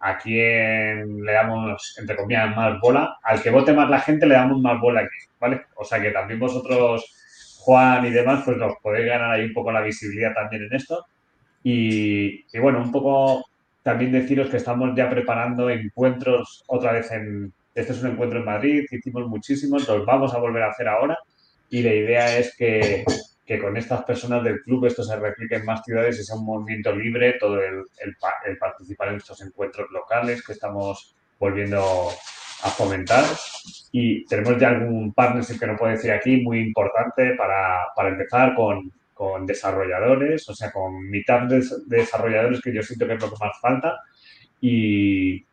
A 0.00 0.18
quién 0.18 1.22
le 1.22 1.32
damos, 1.32 1.96
entre 1.96 2.16
comillas, 2.16 2.56
más 2.56 2.80
bola. 2.80 3.16
Al 3.22 3.40
que 3.40 3.50
vote 3.50 3.72
más 3.72 3.88
la 3.88 4.00
gente 4.00 4.26
le 4.26 4.34
damos 4.34 4.60
más 4.60 4.80
bola 4.80 5.02
aquí, 5.02 5.16
¿vale? 5.38 5.66
O 5.76 5.84
sea 5.84 6.02
que 6.02 6.10
también 6.10 6.40
vosotros, 6.40 7.04
Juan 7.60 8.04
y 8.04 8.10
demás, 8.10 8.42
pues 8.44 8.56
nos 8.56 8.72
podéis 8.82 9.06
ganar 9.06 9.30
ahí 9.30 9.44
un 9.44 9.52
poco 9.52 9.70
la 9.70 9.80
visibilidad 9.80 10.34
también 10.34 10.64
en 10.64 10.74
esto. 10.74 11.06
Y, 11.62 12.44
y 12.52 12.58
bueno, 12.58 12.82
un 12.82 12.90
poco 12.90 13.44
también 13.84 14.10
deciros 14.10 14.50
que 14.50 14.56
estamos 14.56 14.90
ya 14.96 15.08
preparando 15.08 15.70
encuentros 15.70 16.64
otra 16.66 16.94
vez 16.94 17.12
en... 17.12 17.52
Este 17.76 17.92
es 17.92 18.02
un 18.02 18.10
encuentro 18.10 18.40
en 18.40 18.44
Madrid, 18.44 18.86
hicimos 18.90 19.28
muchísimos, 19.28 19.86
los 19.86 20.04
vamos 20.04 20.34
a 20.34 20.38
volver 20.38 20.64
a 20.64 20.70
hacer 20.70 20.88
ahora 20.88 21.16
y 21.68 21.80
la 21.80 21.94
idea 21.94 22.36
es 22.36 22.56
que, 22.56 23.04
que 23.50 23.58
con 23.58 23.76
estas 23.76 24.04
personas 24.04 24.44
del 24.44 24.62
club 24.62 24.86
esto 24.86 25.02
se 25.02 25.16
replique 25.16 25.56
en 25.56 25.64
más 25.64 25.82
ciudades 25.84 26.20
y 26.20 26.22
sea 26.22 26.36
un 26.36 26.44
movimiento 26.44 26.94
libre, 26.94 27.32
todo 27.32 27.60
el, 27.60 27.82
el, 27.98 28.56
participar 28.58 29.08
en 29.08 29.16
estos 29.16 29.42
encuentros 29.42 29.90
locales 29.90 30.46
que 30.46 30.52
estamos 30.52 31.16
volviendo 31.36 31.80
a 32.62 32.68
fomentar. 32.68 33.24
Y 33.90 34.24
tenemos 34.26 34.56
ya 34.56 34.68
algún 34.68 35.12
partnership 35.12 35.58
que 35.58 35.66
no 35.66 35.76
puedo 35.76 35.90
decir 35.90 36.12
aquí, 36.12 36.40
muy 36.42 36.60
importante 36.60 37.34
para, 37.34 37.86
para 37.96 38.10
empezar 38.10 38.54
con, 38.54 38.92
con 39.14 39.44
desarrolladores, 39.44 40.48
o 40.48 40.54
sea, 40.54 40.70
con 40.70 41.10
mitad 41.10 41.40
de 41.48 41.60
desarrolladores 41.86 42.60
que 42.60 42.72
yo 42.72 42.84
siento 42.84 43.08
que 43.08 43.14
es 43.14 43.20
lo 43.20 43.30
que 43.30 43.44
más 43.44 43.60
falta 43.60 43.98
y, 44.60 45.44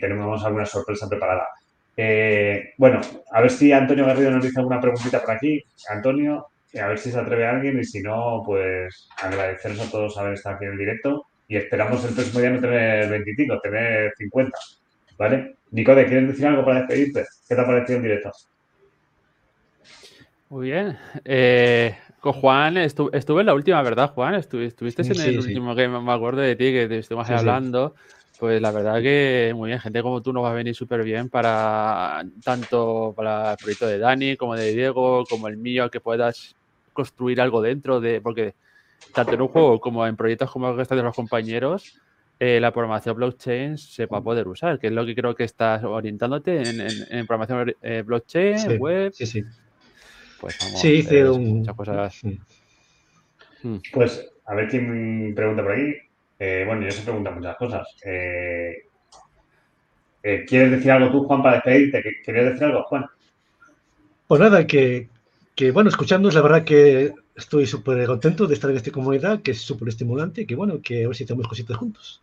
tenemos 0.00 0.44
alguna 0.44 0.66
sorpresa 0.66 1.08
preparada. 1.08 1.48
Eh, 1.96 2.74
bueno, 2.76 3.00
a 3.32 3.40
ver 3.40 3.50
si 3.50 3.72
Antonio 3.72 4.04
Garrido 4.04 4.30
nos 4.30 4.44
dice 4.44 4.60
alguna 4.60 4.80
preguntita 4.80 5.22
por 5.22 5.30
aquí. 5.30 5.62
Antonio, 5.88 6.51
a 6.80 6.88
ver 6.88 6.98
si 6.98 7.10
se 7.10 7.18
atreve 7.18 7.46
alguien 7.46 7.78
y 7.78 7.84
si 7.84 8.02
no, 8.02 8.42
pues 8.44 9.08
agradeceros 9.22 9.80
a 9.80 9.90
todos 9.90 10.18
haber 10.18 10.34
estado 10.34 10.56
aquí 10.56 10.64
en 10.64 10.72
el 10.72 10.78
directo 10.78 11.26
y 11.48 11.56
esperamos 11.56 12.04
el 12.04 12.14
próximo 12.14 12.40
día 12.40 12.50
no 12.50 12.60
tener 12.60 13.10
25, 13.10 13.60
tener 13.60 14.12
50. 14.16 14.58
¿Vale? 15.18 15.56
Nicode, 15.70 16.06
¿quieres 16.06 16.28
decir 16.28 16.46
algo 16.46 16.64
para 16.64 16.80
despedirte? 16.80 17.26
¿Qué 17.48 17.54
te 17.54 17.60
ha 17.60 17.66
parecido 17.66 17.98
el 17.98 18.02
directo? 18.02 18.32
Muy 20.48 20.70
bien. 20.70 20.98
Eh, 21.24 21.96
con 22.20 22.32
Juan 22.32 22.76
estuve 22.76 23.40
en 23.40 23.46
la 23.46 23.54
última, 23.54 23.82
¿verdad, 23.82 24.10
Juan? 24.10 24.34
estuviste 24.34 25.02
en 25.02 25.20
el 25.20 25.38
último 25.38 25.74
que 25.74 25.88
me 25.88 26.12
acuerdo 26.12 26.40
de 26.40 26.56
ti, 26.56 26.64
que 26.64 26.98
estuvimos 26.98 27.28
hablando. 27.30 27.94
Pues 28.38 28.60
la 28.60 28.72
verdad 28.72 29.00
que 29.00 29.52
muy 29.54 29.68
bien, 29.68 29.78
gente 29.78 30.02
como 30.02 30.20
tú 30.20 30.32
nos 30.32 30.42
va 30.42 30.50
a 30.50 30.54
venir 30.54 30.74
súper 30.74 31.04
bien 31.04 31.28
para 31.28 32.24
tanto 32.44 33.12
para 33.16 33.52
el 33.52 33.56
proyecto 33.56 33.86
de 33.86 33.98
Dani 33.98 34.36
como 34.36 34.56
de 34.56 34.72
Diego, 34.72 35.24
como 35.28 35.48
el 35.48 35.56
mío, 35.56 35.90
que 35.90 36.00
puedas 36.00 36.56
construir 36.92 37.40
algo 37.40 37.62
dentro 37.62 38.00
de, 38.00 38.20
porque 38.20 38.54
tanto 39.14 39.34
en 39.34 39.42
un 39.42 39.48
juego 39.48 39.80
como 39.80 40.06
en 40.06 40.16
proyectos 40.16 40.50
como 40.50 40.70
el 40.70 40.86
que 40.86 40.94
de 40.94 41.02
los 41.02 41.14
compañeros, 41.14 41.98
eh, 42.38 42.58
la 42.60 42.72
programación 42.72 43.16
blockchain 43.16 43.78
se 43.78 44.06
va 44.06 44.18
a 44.18 44.22
poder 44.22 44.48
usar, 44.48 44.78
que 44.78 44.88
es 44.88 44.92
lo 44.92 45.06
que 45.06 45.14
creo 45.14 45.34
que 45.34 45.44
estás 45.44 45.84
orientándote 45.84 46.62
en, 47.10 47.26
programación 47.26 47.74
eh, 47.82 48.02
blockchain, 48.04 48.78
web. 48.78 49.12
Sí, 49.12 49.26
sí. 49.26 49.44
Pues 50.40 50.58
vamos, 50.60 50.80
sí, 50.80 50.88
hice 50.94 51.20
eh, 51.20 51.30
un... 51.30 51.58
muchas 51.58 51.76
cosas. 51.76 52.20
Hmm. 53.62 53.76
Pues 53.92 54.28
a 54.46 54.54
ver 54.54 54.68
quién 54.68 55.34
pregunta 55.34 55.62
por 55.62 55.72
ahí. 55.72 55.94
Eh, 56.38 56.64
bueno, 56.66 56.82
yo 56.82 56.90
se 56.90 57.02
pregunta 57.02 57.30
muchas 57.30 57.56
cosas. 57.56 57.86
Eh, 58.04 58.88
eh, 60.24 60.44
¿Quieres 60.46 60.72
decir 60.72 60.90
algo 60.90 61.12
tú, 61.12 61.24
Juan, 61.24 61.42
para 61.42 61.56
despedirte? 61.56 62.02
¿Quieres 62.24 62.46
decir 62.46 62.64
algo, 62.64 62.82
Juan? 62.84 63.06
Pues 64.26 64.40
nada, 64.40 64.66
que, 64.66 65.08
que 65.54 65.70
bueno, 65.70 65.90
escuchándonos, 65.90 66.34
la 66.34 66.42
verdad 66.42 66.64
que 66.64 67.12
estoy 67.36 67.66
súper 67.66 68.06
contento 68.06 68.46
de 68.46 68.54
estar 68.54 68.70
en 68.70 68.76
esta 68.76 68.90
comunidad, 68.90 69.42
que 69.42 69.52
es 69.52 69.60
súper 69.60 69.88
estimulante 69.88 70.42
y 70.42 70.46
que 70.46 70.54
bueno, 70.54 70.80
que 70.82 71.04
a 71.04 71.08
ver 71.08 71.16
si 71.16 71.24
hacemos 71.24 71.48
cositas 71.48 71.76
juntos. 71.76 72.22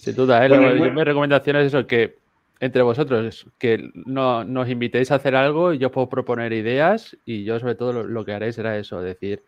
Sin 0.00 0.14
duda, 0.14 0.44
¿eh? 0.44 0.90
mi 0.90 1.04
recomendación 1.04 1.56
es 1.56 1.68
eso, 1.68 1.86
que 1.86 2.16
entre 2.60 2.82
vosotros, 2.82 3.46
que 3.58 3.90
no, 3.94 4.44
nos 4.44 4.68
invitéis 4.68 5.10
a 5.10 5.16
hacer 5.16 5.34
algo, 5.34 5.72
y 5.72 5.78
yo 5.78 5.90
puedo 5.90 6.08
proponer 6.08 6.52
ideas 6.52 7.16
y 7.24 7.44
yo 7.44 7.58
sobre 7.58 7.74
todo 7.74 8.04
lo 8.04 8.24
que 8.24 8.32
haré 8.32 8.52
será 8.52 8.78
eso, 8.78 9.00
decir, 9.00 9.42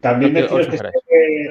también 0.00 0.32
deciros 0.32 0.68
que 0.68 0.76
este, 0.76 0.92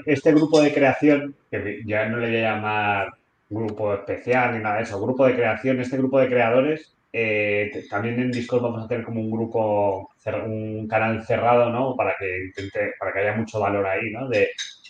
este, 0.06 0.34
grupo 0.34 0.62
de 0.62 0.74
creación, 0.74 1.36
que 1.52 1.82
ya 1.86 2.08
no 2.08 2.18
le 2.18 2.28
voy 2.28 2.38
a 2.38 2.54
llamar 2.54 3.14
grupo 3.50 3.93
especial 3.93 4.56
ni 4.56 4.64
nada 4.64 4.78
de 4.78 4.84
eso, 4.84 5.02
grupo 5.02 5.26
de 5.26 5.36
creación, 5.36 5.80
este 5.80 5.98
grupo 5.98 6.20
de 6.20 6.28
creadores, 6.28 6.95
eh, 7.12 7.86
también 7.89 8.20
en 8.20 8.32
Discord 8.32 8.64
vamos 8.64 8.82
a 8.82 8.86
hacer 8.86 9.03
como 9.03 9.22
un 9.22 9.32
grupo, 9.32 10.10
un 10.45 10.88
canal 10.88 11.26
cerrado, 11.26 11.70
¿no? 11.70 11.95
Para 11.95 12.16
que 12.20 12.45
intente, 12.45 12.93
para 12.99 13.14
que 13.14 13.20
haya 13.20 13.36
mucho 13.36 13.60
valor 13.60 13.86
ahí, 13.86 14.12
¿no? 14.12 14.28
De, 14.30 14.49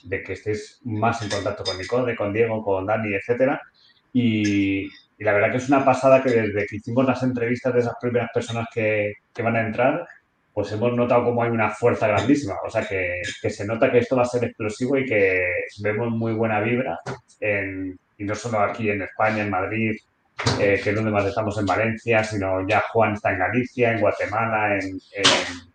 que 0.09 0.33
estéis 0.33 0.79
más 0.83 1.21
en 1.21 1.29
contacto 1.29 1.63
con 1.63 1.77
Nicole, 1.77 2.15
con 2.15 2.33
Diego, 2.33 2.63
con 2.63 2.85
Dani, 2.85 3.13
etcétera. 3.15 3.61
Y, 4.13 4.85
y, 4.85 5.23
la 5.23 5.33
verdad 5.33 5.51
que 5.51 5.57
es 5.57 5.67
una 5.69 5.83
pasada 5.83 6.23
que 6.23 6.29
desde 6.29 6.65
que 6.65 6.77
hicimos 6.77 7.05
las 7.05 7.21
entrevistas 7.23 7.73
de 7.73 7.79
esas 7.81 7.95
primeras 7.99 8.29
personas 8.33 8.67
que, 8.73 9.13
que 9.33 9.43
van 9.43 9.55
a 9.55 9.65
entrar, 9.67 10.07
pues 10.57 10.71
hemos 10.71 10.91
notado 10.95 11.25
como 11.25 11.43
hay 11.43 11.51
una 11.51 11.69
fuerza 11.69 12.07
grandísima. 12.07 12.55
O 12.65 12.69
sea, 12.71 12.83
que, 12.83 13.21
se 13.47 13.67
nota 13.67 13.91
que 13.91 13.99
esto 13.99 14.15
va 14.15 14.23
a 14.23 14.25
ser 14.25 14.43
explosivo 14.43 14.97
y 14.97 15.05
que 15.05 15.39
vemos 15.83 16.09
muy 16.09 16.33
buena 16.33 16.61
vibra, 16.61 16.99
y 18.17 18.23
no 18.23 18.33
solo 18.33 18.61
aquí 18.61 18.89
en 18.89 19.03
España, 19.03 19.43
en 19.43 19.51
Madrid, 19.51 19.95
eh, 20.59 20.79
que 20.83 20.89
es 20.91 20.95
donde 20.95 21.29
estamos 21.29 21.57
en 21.57 21.65
Valencia, 21.65 22.23
sino 22.23 22.67
ya 22.67 22.83
Juan 22.91 23.13
está 23.13 23.31
en 23.31 23.39
Galicia, 23.39 23.91
en 23.91 24.01
Guatemala, 24.01 24.77
en, 24.77 24.99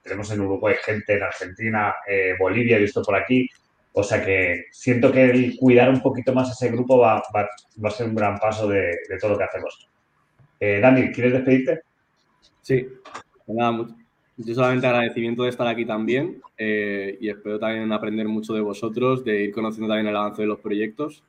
tenemos 0.02 0.30
en 0.30 0.40
Uruguay 0.40 0.76
gente, 0.84 1.14
en 1.14 1.22
Argentina, 1.22 1.94
eh, 2.06 2.34
Bolivia, 2.38 2.76
he 2.76 2.80
visto 2.80 3.02
por 3.02 3.16
aquí. 3.16 3.48
O 3.94 4.02
sea 4.02 4.24
que 4.24 4.66
siento 4.70 5.12
que 5.12 5.24
el 5.24 5.56
cuidar 5.58 5.90
un 5.90 6.00
poquito 6.00 6.32
más 6.32 6.50
ese 6.50 6.70
grupo 6.70 6.98
va, 6.98 7.18
a 7.18 7.90
ser 7.90 8.06
un 8.06 8.14
gran 8.14 8.38
paso 8.38 8.66
de, 8.68 8.96
todo 9.20 9.32
lo 9.32 9.38
que 9.38 9.44
hacemos. 9.44 9.88
Eh, 10.58 10.80
Dani, 10.80 11.12
¿quieres 11.12 11.34
despedirte? 11.34 11.80
Sí, 12.62 12.86
nada, 13.48 13.86
yo 14.36 14.54
solamente 14.54 14.86
agradecimiento 14.86 15.42
de 15.42 15.50
estar 15.50 15.66
aquí 15.66 15.84
también 15.84 16.40
eh, 16.56 17.18
y 17.20 17.28
espero 17.28 17.58
también 17.58 17.92
aprender 17.92 18.26
mucho 18.28 18.54
de 18.54 18.60
vosotros, 18.60 19.24
de 19.24 19.44
ir 19.44 19.52
conociendo 19.52 19.88
también 19.88 20.06
el 20.06 20.16
avance 20.16 20.42
de 20.42 20.48
los 20.48 20.60
proyectos. 20.60 21.22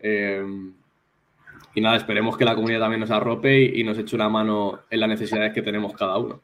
Eh, 0.00 0.42
y 1.74 1.80
nada, 1.80 1.96
esperemos 1.96 2.36
que 2.36 2.44
la 2.44 2.54
comunidad 2.54 2.80
también 2.80 3.00
nos 3.00 3.10
arrope 3.10 3.62
y, 3.62 3.82
nos 3.84 3.98
eche 3.98 4.16
una 4.16 4.28
mano 4.28 4.80
en 4.90 5.00
las 5.00 5.08
necesidades 5.08 5.52
que 5.52 5.62
tenemos 5.62 5.92
cada 5.94 6.18
uno. 6.18 6.42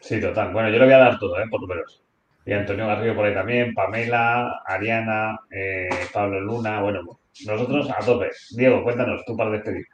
Sí, 0.00 0.20
total. 0.20 0.52
Bueno, 0.52 0.68
yo 0.68 0.78
le 0.78 0.84
voy 0.84 0.94
a 0.94 0.98
dar 0.98 1.18
todo, 1.18 1.38
¿eh? 1.38 1.46
por 1.50 1.60
lo 1.62 1.66
menos. 1.66 2.02
Y 2.44 2.52
Antonio 2.52 2.86
Garrido 2.86 3.14
por 3.14 3.26
ahí 3.26 3.34
también, 3.34 3.74
Pamela, 3.74 4.62
Ariana, 4.66 5.38
eh, 5.50 5.88
Pablo 6.12 6.40
Luna, 6.40 6.80
bueno, 6.82 7.20
nosotros 7.46 7.90
a 7.90 8.04
tope. 8.04 8.30
Diego, 8.50 8.82
cuéntanos, 8.82 9.24
tú 9.26 9.36
para 9.36 9.50
despedir. 9.50 9.84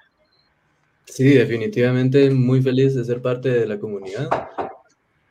Sí, 1.05 1.35
definitivamente 1.35 2.31
muy 2.31 2.61
feliz 2.63 2.95
de 2.95 3.05
ser 3.05 3.23
parte 3.23 3.49
de 3.49 3.67
la 3.67 3.79
comunidad 3.79 4.29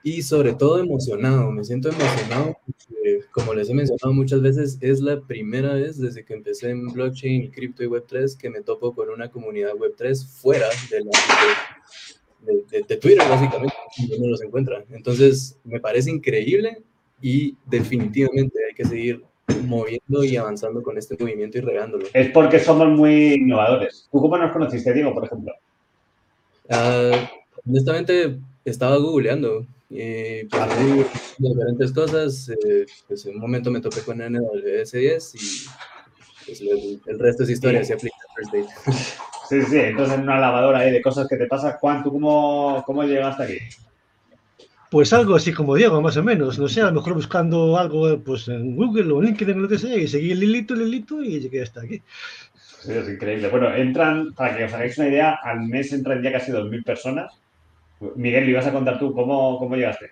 y 0.05 0.21
sobre 0.21 0.53
todo 0.53 0.77
emocionado. 0.77 1.49
Me 1.49 1.63
siento 1.63 1.89
emocionado 1.89 2.55
porque, 2.63 3.21
como 3.31 3.55
les 3.55 3.71
he 3.71 3.73
mencionado 3.73 4.13
muchas 4.13 4.39
veces, 4.39 4.77
es 4.79 5.01
la 5.01 5.19
primera 5.19 5.73
vez 5.73 5.99
desde 5.99 6.23
que 6.23 6.35
empecé 6.35 6.69
en 6.69 6.89
blockchain 6.89 7.45
y 7.45 7.49
cripto 7.49 7.83
y 7.83 7.87
web3 7.87 8.37
que 8.37 8.51
me 8.51 8.61
topo 8.61 8.93
con 8.93 9.09
una 9.09 9.31
comunidad 9.31 9.71
web3 9.71 10.27
fuera 10.27 10.67
de, 10.91 12.83
de, 12.87 12.97
Twitter, 12.97 13.27
básicamente, 13.27 13.73
donde 13.97 14.17
uno 14.19 14.27
los 14.27 14.43
encuentra. 14.43 14.85
Entonces, 14.91 15.57
me 15.63 15.79
parece 15.79 16.11
increíble 16.11 16.83
y 17.19 17.57
definitivamente 17.65 18.59
hay 18.63 18.75
que 18.75 18.85
seguir 18.85 19.23
moviendo 19.63 20.23
y 20.23 20.37
avanzando 20.37 20.83
con 20.83 20.99
este 20.99 21.17
movimiento 21.19 21.57
y 21.57 21.61
regándolo. 21.61 22.05
Es 22.13 22.29
porque 22.29 22.59
somos 22.59 22.89
muy 22.89 23.33
innovadores. 23.33 24.07
¿Tú 24.11 24.21
cómo 24.21 24.37
nos 24.37 24.51
conociste, 24.51 24.93
Diego, 24.93 25.15
por 25.15 25.25
ejemplo? 25.25 25.51
Uh, 26.69 27.25
honestamente, 27.67 28.37
estaba 28.65 28.97
googleando 28.97 29.65
y 29.89 30.43
pues, 30.45 31.35
diferentes 31.37 31.91
cosas. 31.91 32.49
Eh, 32.49 32.85
pues 33.07 33.25
en 33.25 33.35
un 33.35 33.41
momento 33.41 33.71
me 33.71 33.81
topé 33.81 34.01
con 34.01 34.19
NWS10 34.19 35.35
y 35.35 36.45
pues, 36.45 36.61
el, 37.07 37.19
resto 37.19 37.43
es 37.43 37.49
historia, 37.49 37.83
se 37.83 37.93
aplica 37.93 38.15
Sí, 39.49 39.61
sí, 39.61 39.77
entonces 39.77 40.15
en 40.15 40.23
una 40.23 40.39
lavadora 40.39 40.79
ahí 40.79 40.91
de 40.91 41.01
cosas 41.01 41.27
que 41.27 41.37
te 41.37 41.45
pasan. 41.45 41.73
Juan, 41.73 42.03
¿tú 42.03 42.11
cómo, 42.11 42.83
cómo 42.85 43.03
llegaste 43.03 43.43
aquí? 43.43 43.57
Pues 44.89 45.13
algo 45.13 45.35
así 45.35 45.53
como 45.53 45.75
Diego, 45.75 46.01
más 46.01 46.17
o 46.17 46.23
menos. 46.23 46.57
No 46.57 46.67
sé, 46.67 46.81
a 46.81 46.85
lo 46.85 46.93
mejor 46.93 47.13
buscando 47.13 47.77
algo 47.77 48.19
pues, 48.23 48.47
en 48.47 48.75
Google 48.75 49.11
o 49.11 49.19
en 49.19 49.25
LinkedIn 49.27 49.57
o 49.57 49.61
lo 49.61 49.69
que 49.69 49.77
sea, 49.77 49.95
y 49.97 50.07
seguí 50.07 50.31
el 50.31 50.43
hilito, 50.43 50.73
el 50.73 50.83
hilito 50.83 51.21
y 51.21 51.39
llegué 51.39 51.61
hasta 51.61 51.81
aquí. 51.81 52.01
es 52.87 53.09
increíble. 53.09 53.49
Bueno, 53.49 53.73
entran, 53.75 54.33
para 54.33 54.57
que 54.57 54.63
os 54.63 54.73
hagáis 54.73 54.97
una 54.97 55.09
idea, 55.09 55.39
al 55.43 55.61
mes 55.61 55.93
entran 55.93 56.23
ya 56.23 56.31
casi 56.31 56.51
2.000 56.51 56.83
personas. 56.83 57.33
Miguel, 58.15 58.45
¿le 58.45 58.51
ibas 58.51 58.67
a 58.67 58.71
contar 58.71 58.99
tú 58.99 59.13
cómo, 59.13 59.57
cómo 59.57 59.75
llegaste? 59.75 60.11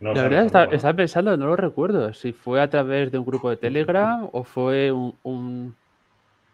la 0.00 0.12
verdad, 0.12 0.70
estaba, 0.72 0.94
pensando, 0.94 1.36
no 1.36 1.46
lo 1.46 1.56
recuerdo, 1.56 2.14
si 2.14 2.32
fue 2.32 2.60
a 2.60 2.70
través 2.70 3.10
de 3.10 3.18
un 3.18 3.26
grupo 3.26 3.50
de 3.50 3.56
Telegram 3.56 4.28
o 4.30 4.44
fue 4.44 4.92
un 4.92 5.74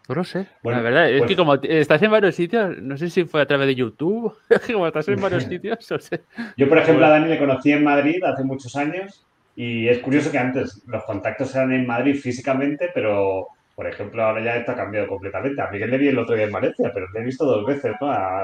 no 0.07 0.15
lo 0.15 0.23
sé. 0.23 0.47
Bueno, 0.61 0.79
la 0.79 0.83
verdad 0.83 1.09
es 1.09 1.23
que 1.25 1.35
como 1.35 1.55
estás 1.55 2.01
en 2.03 2.11
varios 2.11 2.35
sitios, 2.35 2.77
no 2.79 2.95
sé 2.95 3.09
si 3.09 3.25
fue 3.25 3.41
a 3.41 3.47
través 3.47 3.67
de 3.67 3.75
YouTube, 3.75 4.35
como 4.71 4.87
estás 4.87 5.07
en 5.07 5.19
varios 5.19 5.43
sitios, 5.49 5.89
no 5.89 5.99
sé. 5.99 6.21
Yo, 6.57 6.69
por 6.69 6.77
ejemplo, 6.77 7.05
a 7.05 7.09
Dani 7.09 7.27
le 7.27 7.39
conocí 7.39 7.71
en 7.71 7.83
Madrid 7.83 8.23
hace 8.23 8.43
muchos 8.43 8.75
años 8.75 9.25
y 9.55 9.87
es 9.87 9.99
curioso 9.99 10.31
que 10.31 10.37
antes 10.37 10.83
los 10.87 11.03
contactos 11.05 11.55
eran 11.55 11.71
en 11.73 11.87
Madrid 11.87 12.15
físicamente, 12.15 12.89
pero, 12.93 13.47
por 13.75 13.87
ejemplo, 13.87 14.23
ahora 14.23 14.41
ya 14.43 14.55
está 14.55 14.73
cambiado 14.73 15.07
completamente. 15.07 15.61
A 15.61 15.69
Miguel 15.69 15.91
le 15.91 15.97
vi 15.97 16.07
el 16.07 16.17
otro 16.17 16.35
día 16.35 16.45
en 16.45 16.51
Valencia, 16.51 16.91
pero 16.93 17.07
le 17.13 17.19
he 17.19 17.23
visto 17.23 17.45
dos 17.45 17.65
veces, 17.65 17.93
¿no? 17.99 18.09
A, 18.09 18.39
a 18.39 18.43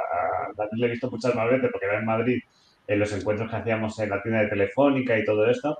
le 0.74 0.86
he 0.86 0.90
visto 0.90 1.10
muchas 1.10 1.34
más 1.34 1.50
veces 1.50 1.70
porque 1.72 1.86
era 1.86 2.00
en 2.00 2.06
Madrid 2.06 2.40
en 2.88 3.00
los 3.00 3.14
encuentros 3.14 3.50
que 3.50 3.56
hacíamos 3.56 3.98
en 4.00 4.10
la 4.10 4.22
tienda 4.22 4.42
de 4.42 4.50
Telefónica 4.50 5.18
y 5.18 5.24
todo 5.24 5.50
esto. 5.50 5.78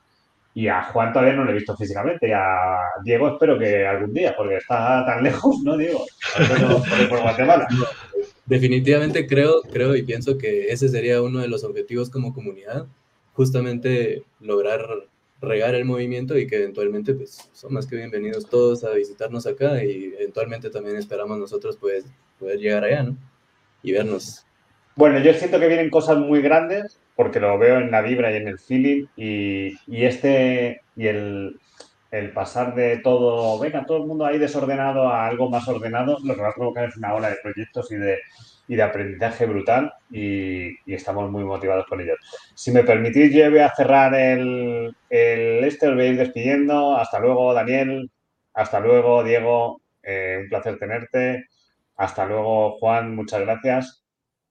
Y 0.54 0.68
a 0.68 0.84
Juan 0.84 1.12
todavía 1.12 1.34
no 1.34 1.44
lo 1.44 1.52
he 1.52 1.56
visto 1.56 1.76
físicamente. 1.76 2.30
Y 2.30 2.32
a 2.32 2.78
Diego 3.04 3.30
espero 3.30 3.60
que 3.60 3.86
algún 3.86 4.14
día, 4.14 4.34
porque 4.36 4.58
está 4.58 5.06
tan 5.06 5.24
lejos, 5.24 5.60
¿no, 5.64 5.76
Diego? 5.76 6.06
Definitivamente 8.46 9.28
creo, 9.28 9.62
creo 9.62 9.96
y 9.96 10.04
pienso 10.04 10.38
que 10.38 10.72
ese 10.72 10.90
sería 10.90 11.22
uno 11.22 11.40
de 11.40 11.48
los 11.48 11.64
objetivos 11.64 12.10
como 12.10 12.34
comunidad, 12.34 12.86
justamente 13.34 14.24
lograr 14.40 14.82
regar 15.42 15.74
el 15.74 15.86
movimiento 15.86 16.38
y 16.38 16.48
que 16.48 16.58
eventualmente 16.58 17.14
pues 17.14 17.50
son 17.52 17.74
más 17.74 17.88
que 17.88 17.96
bienvenidos 17.96 18.48
todos 18.48 18.84
a 18.84 18.92
visitarnos 18.92 19.48
acá 19.48 19.84
y 19.84 20.14
eventualmente 20.18 20.70
también 20.70 20.98
esperamos 20.98 21.40
nosotros 21.40 21.78
pues 21.78 22.06
poder 22.40 22.60
llegar 22.60 22.84
allá, 22.84 23.04
¿no? 23.04 23.18
Y 23.82 23.92
vernos. 23.92 24.46
Bueno, 24.96 25.20
yo 25.20 25.34
siento 25.34 25.60
que 25.60 25.68
vienen 25.68 25.90
cosas 25.90 26.18
muy 26.18 26.42
grandes 26.42 27.00
porque 27.16 27.40
lo 27.40 27.58
veo 27.58 27.80
en 27.80 27.92
la 27.92 28.02
vibra 28.02 28.32
y 28.32 28.36
en 28.38 28.48
el 28.48 28.60
feeling 28.60 29.06
y, 29.16 29.74
este 29.88 30.82
y 30.96 31.08
el 31.08 31.60
el 32.12 32.34
pasar 32.34 32.76
de 32.76 32.98
todo, 32.98 33.58
venga, 33.58 33.86
todo 33.86 34.00
el 34.00 34.06
mundo 34.06 34.26
ahí 34.26 34.38
desordenado 34.38 35.08
a 35.08 35.28
algo 35.28 35.50
más 35.50 35.66
ordenado, 35.70 36.18
lo 36.26 36.36
que 36.36 36.42
va 36.42 36.50
a 36.50 36.54
provocar 36.54 36.90
es 36.90 36.98
una 36.98 37.14
ola 37.14 37.30
de 37.30 37.38
proyectos 37.42 37.90
y 37.90 37.96
de, 37.96 38.20
y 38.72 38.78
de 38.78 38.84
aprendizaje 38.84 39.46
brutal 39.46 39.94
y, 40.10 40.78
estamos 40.94 41.30
muy 41.30 41.44
motivados 41.44 41.86
con 41.88 42.00
ellos. 42.00 42.18
Si 42.56 42.72
me 42.72 42.86
permitís, 42.86 43.34
yo 43.34 43.52
voy 43.52 43.60
a 43.60 43.76
cerrar 43.76 44.16
el, 44.16 44.96
el 45.10 45.64
este, 45.66 45.90
os 45.90 45.96
voy 45.96 46.06
a 46.06 46.08
ir 46.08 46.18
despidiendo. 46.18 46.96
Hasta 46.96 47.20
luego, 47.20 47.54
Daniel. 47.54 48.10
Hasta 48.54 48.80
luego, 48.80 49.26
Diego. 49.26 49.82
Eh, 50.02 50.40
un 50.44 50.48
placer 50.48 50.80
tenerte. 50.80 51.48
Hasta 51.98 52.26
luego, 52.26 52.78
Juan. 52.78 53.14
Muchas 53.14 53.42
gracias. 53.42 54.06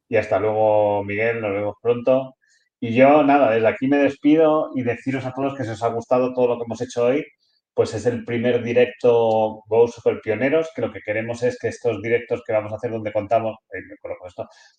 Y 0.07 0.17
hasta 0.17 0.39
luego, 0.39 1.03
Miguel. 1.03 1.41
Nos 1.41 1.53
vemos 1.53 1.77
pronto. 1.81 2.37
Y 2.79 2.93
yo, 2.93 3.23
nada, 3.23 3.53
desde 3.53 3.69
aquí 3.69 3.89
me 3.89 3.97
despido 3.97 4.71
y 4.75 4.83
deciros 4.83 5.25
a 5.25 5.33
todos 5.33 5.57
que 5.57 5.65
se 5.65 5.71
os 5.71 5.83
ha 5.83 5.89
gustado 5.89 6.35
todo 6.35 6.47
lo 6.47 6.59
que 6.59 6.65
hemos 6.65 6.83
hecho 6.83 7.07
hoy 7.07 7.25
pues 7.75 7.95
es 7.95 8.07
el 8.07 8.25
primer 8.25 8.63
directo 8.63 9.63
Go 9.67 9.89
Super 9.89 10.21
Pioneros, 10.21 10.71
que 10.75 10.83
lo 10.83 10.93
que 10.93 11.01
queremos 11.01 11.43
es 11.43 11.59
que 11.59 11.69
estos 11.69 12.03
directos 12.03 12.43
que 12.47 12.53
vamos 12.53 12.73
a 12.73 12.77
hacer 12.77 12.91
donde 12.91 13.13
contamos, 13.13 13.57
eh, 13.73 13.97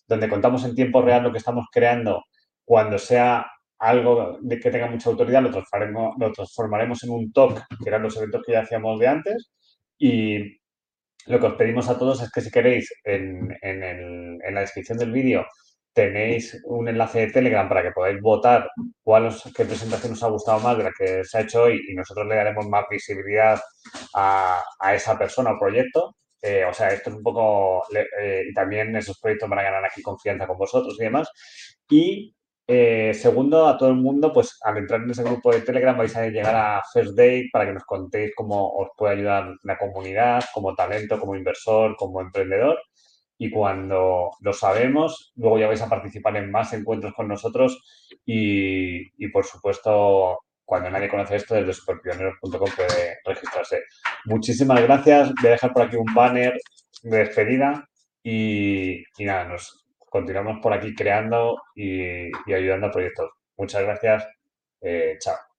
donde 0.06 0.28
contamos 0.28 0.64
en 0.64 0.74
tiempo 0.74 1.02
real 1.02 1.22
lo 1.22 1.32
que 1.32 1.38
estamos 1.38 1.66
creando, 1.72 2.22
cuando 2.64 2.98
sea 2.98 3.46
algo 3.78 4.38
de 4.42 4.60
que 4.60 4.70
tenga 4.70 4.86
mucha 4.86 5.10
autoridad, 5.10 5.42
lo 5.42 5.50
transformaremos, 5.50 6.14
lo 6.18 6.32
transformaremos 6.32 7.02
en 7.04 7.10
un 7.10 7.32
talk, 7.32 7.64
que 7.82 7.88
eran 7.88 8.02
los 8.02 8.16
eventos 8.16 8.42
que 8.46 8.52
ya 8.52 8.60
hacíamos 8.60 8.98
de 9.00 9.08
antes, 9.08 9.52
y 9.98 10.60
lo 11.26 11.40
que 11.40 11.46
os 11.46 11.54
pedimos 11.54 11.88
a 11.88 11.98
todos 11.98 12.22
es 12.22 12.30
que 12.30 12.40
si 12.40 12.50
queréis, 12.50 12.92
en, 13.04 13.56
en 13.62 14.54
la 14.54 14.60
descripción 14.60 14.98
del 14.98 15.12
vídeo 15.12 15.44
tenéis 15.92 16.60
un 16.64 16.88
enlace 16.88 17.20
de 17.20 17.32
Telegram 17.32 17.68
para 17.68 17.82
que 17.82 17.92
podáis 17.92 18.20
votar 18.20 18.70
cuál 19.02 19.34
qué 19.54 19.64
presentación 19.64 20.12
os 20.14 20.22
ha 20.22 20.28
gustado 20.28 20.60
más 20.60 20.78
de 20.78 20.84
la 20.84 20.92
que 20.96 21.24
se 21.24 21.38
ha 21.38 21.42
hecho 21.42 21.64
hoy 21.64 21.80
y 21.88 21.94
nosotros 21.94 22.26
le 22.26 22.36
daremos 22.36 22.66
más 22.68 22.84
visibilidad 22.90 23.60
a, 24.14 24.62
esa 24.94 25.18
persona 25.18 25.52
o 25.52 25.58
proyecto. 25.58 26.16
Eh, 26.40 26.64
o 26.64 26.72
sea, 26.72 26.88
esto 26.88 27.10
es 27.10 27.16
un 27.16 27.22
poco... 27.22 27.82
Eh, 28.20 28.44
y 28.50 28.54
también 28.54 28.94
esos 28.96 29.18
proyectos 29.20 29.48
van 29.48 29.60
a 29.60 29.62
ganar 29.62 29.84
aquí 29.84 30.02
confianza 30.02 30.46
con 30.46 30.58
vosotros 30.58 30.96
y 30.98 31.04
demás. 31.04 31.30
Y 31.88 32.34
eh, 32.66 33.12
segundo, 33.14 33.68
a 33.68 33.76
todo 33.76 33.90
el 33.90 33.96
mundo, 33.96 34.32
pues 34.32 34.58
al 34.62 34.78
entrar 34.78 35.02
en 35.02 35.10
ese 35.10 35.22
grupo 35.22 35.52
de 35.52 35.60
Telegram 35.60 35.96
vais 35.96 36.16
a 36.16 36.26
llegar 36.26 36.54
a 36.56 36.82
First 36.92 37.14
Day 37.16 37.50
para 37.50 37.66
que 37.66 37.74
nos 37.74 37.84
contéis 37.84 38.32
cómo 38.34 38.72
os 38.74 38.88
puede 38.96 39.14
ayudar 39.14 39.54
la 39.62 39.78
comunidad, 39.78 40.42
como 40.54 40.74
talento, 40.74 41.18
como 41.20 41.36
inversor, 41.36 41.96
como 41.96 42.20
emprendedor 42.20 42.78
y 43.42 43.50
cuando 43.50 44.30
lo 44.40 44.52
sabemos, 44.52 45.32
luego 45.34 45.58
ya 45.58 45.66
vais 45.66 45.82
a 45.82 45.88
participar 45.88 46.36
en 46.36 46.52
más 46.52 46.72
encuentros 46.74 47.12
con 47.12 47.26
nosotros 47.26 47.82
y, 48.24 49.28
por 49.30 49.44
supuesto, 49.44 50.38
cuando 50.64 50.88
nadie 50.88 51.08
conoce 51.08 51.34
esto, 51.34 51.56
desde 51.56 51.72
superpioneros.com 51.72 52.70
puede 52.76 53.18
registrarse. 53.24 53.82
Muchísimas 54.26 54.80
gracias. 54.82 55.32
Voy 55.40 55.48
a 55.48 55.54
dejar 55.54 55.72
por 55.72 55.82
aquí 55.82 55.96
un 55.96 56.14
banner 56.14 56.56
de 57.02 57.18
despedida 57.18 57.84
y, 58.22 59.02
nada, 59.18 59.46
nos 59.46 59.86
continuamos 59.98 60.60
por 60.62 60.72
aquí 60.72 60.94
creando 60.94 61.60
y, 61.74 62.30
ayudando 62.46 62.86
a 62.86 62.92
proyectos. 62.92 63.28
Muchas 63.56 63.82
gracias. 63.82 64.24
Eh, 64.80 65.16
chao. 65.18 65.51